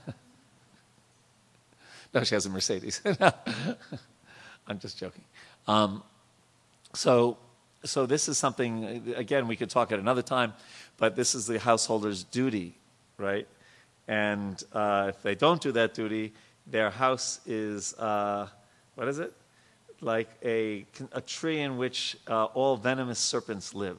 no, 2.15 2.25
she 2.25 2.35
has 2.35 2.47
a 2.47 2.51
Mercedes. 2.51 3.01
I'm 4.67 4.79
just 4.79 4.99
joking. 4.99 5.25
Um, 5.67 6.03
so, 6.95 7.39
so 7.85 8.07
this 8.07 8.29
is 8.29 8.39
something. 8.39 9.15
Again, 9.17 9.49
we 9.49 9.57
could 9.57 9.71
talk 9.71 9.93
at 9.93 9.99
another 9.99 10.23
time, 10.23 10.53
but 10.97 11.17
this 11.17 11.35
is 11.35 11.47
the 11.47 11.59
householder's 11.59 12.25
duty, 12.25 12.75
right? 13.17 13.47
And 14.09 14.63
uh, 14.73 15.07
if 15.11 15.23
they 15.23 15.35
don't 15.35 15.61
do 15.61 15.71
that 15.73 15.93
duty, 15.93 16.33
their 16.67 16.91
house 16.91 17.41
is, 17.47 17.95
uh, 17.95 18.49
what 18.95 19.07
is 19.07 19.19
it? 19.19 19.33
Like 20.01 20.31
a, 20.43 20.87
a 21.13 21.21
tree 21.21 21.61
in 21.61 21.77
which 21.77 22.17
uh, 22.27 22.45
all 22.47 22.77
venomous 22.77 23.19
serpents 23.19 23.75
live. 23.75 23.99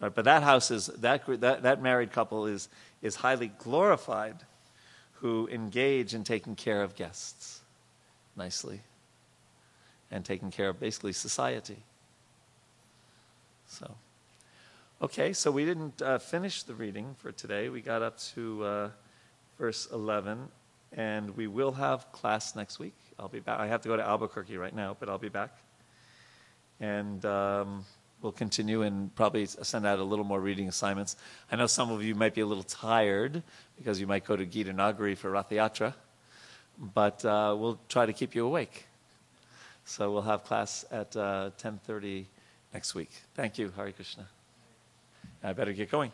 Right, 0.00 0.14
but 0.14 0.26
that 0.26 0.42
house 0.42 0.70
is, 0.70 0.86
that, 0.86 1.26
that, 1.40 1.62
that 1.62 1.82
married 1.82 2.12
couple 2.12 2.46
is, 2.46 2.68
is 3.02 3.16
highly 3.16 3.48
glorified 3.58 4.36
who 5.14 5.48
engage 5.48 6.14
in 6.14 6.24
taking 6.24 6.56
care 6.56 6.82
of 6.82 6.96
guests 6.96 7.60
nicely 8.36 8.80
and 10.10 10.24
taking 10.24 10.50
care 10.50 10.68
of 10.68 10.80
basically 10.80 11.12
society. 11.12 11.76
So. 13.66 13.94
Okay, 15.02 15.32
so 15.32 15.50
we 15.50 15.64
didn't 15.64 16.02
uh, 16.02 16.18
finish 16.18 16.62
the 16.62 16.74
reading 16.74 17.14
for 17.16 17.32
today. 17.32 17.70
We 17.70 17.80
got 17.80 18.02
up 18.02 18.18
to 18.34 18.62
uh, 18.62 18.90
verse 19.56 19.88
11, 19.90 20.46
and 20.92 21.34
we 21.38 21.46
will 21.46 21.72
have 21.72 22.12
class 22.12 22.54
next 22.54 22.78
week. 22.78 22.92
I'll 23.18 23.28
be 23.28 23.40
back. 23.40 23.60
I 23.60 23.66
have 23.66 23.80
to 23.80 23.88
go 23.88 23.96
to 23.96 24.06
Albuquerque 24.06 24.58
right 24.58 24.74
now, 24.76 24.94
but 25.00 25.08
I'll 25.08 25.16
be 25.16 25.30
back. 25.30 25.56
And 26.80 27.24
um, 27.24 27.86
we'll 28.20 28.32
continue 28.32 28.82
and 28.82 29.14
probably 29.14 29.46
send 29.46 29.86
out 29.86 30.00
a 30.00 30.04
little 30.04 30.26
more 30.26 30.38
reading 30.38 30.68
assignments. 30.68 31.16
I 31.50 31.56
know 31.56 31.66
some 31.66 31.90
of 31.90 32.04
you 32.04 32.14
might 32.14 32.34
be 32.34 32.42
a 32.42 32.46
little 32.46 32.62
tired 32.62 33.42
because 33.78 34.02
you 34.02 34.06
might 34.06 34.26
go 34.26 34.36
to 34.36 34.44
Gita 34.44 34.74
Nagari 34.74 35.16
for 35.16 35.30
Rathayatra, 35.30 35.94
but 36.78 37.24
uh, 37.24 37.56
we'll 37.58 37.80
try 37.88 38.04
to 38.04 38.12
keep 38.12 38.34
you 38.34 38.44
awake. 38.44 38.84
So 39.86 40.12
we'll 40.12 40.28
have 40.28 40.44
class 40.44 40.84
at 40.90 41.12
10:30 41.12 42.20
uh, 42.20 42.24
next 42.74 42.94
week. 42.94 43.12
Thank 43.34 43.56
you, 43.56 43.72
Hare 43.74 43.92
Krishna. 43.92 44.28
I 45.42 45.52
better 45.52 45.72
get 45.72 45.90
going. 45.90 46.12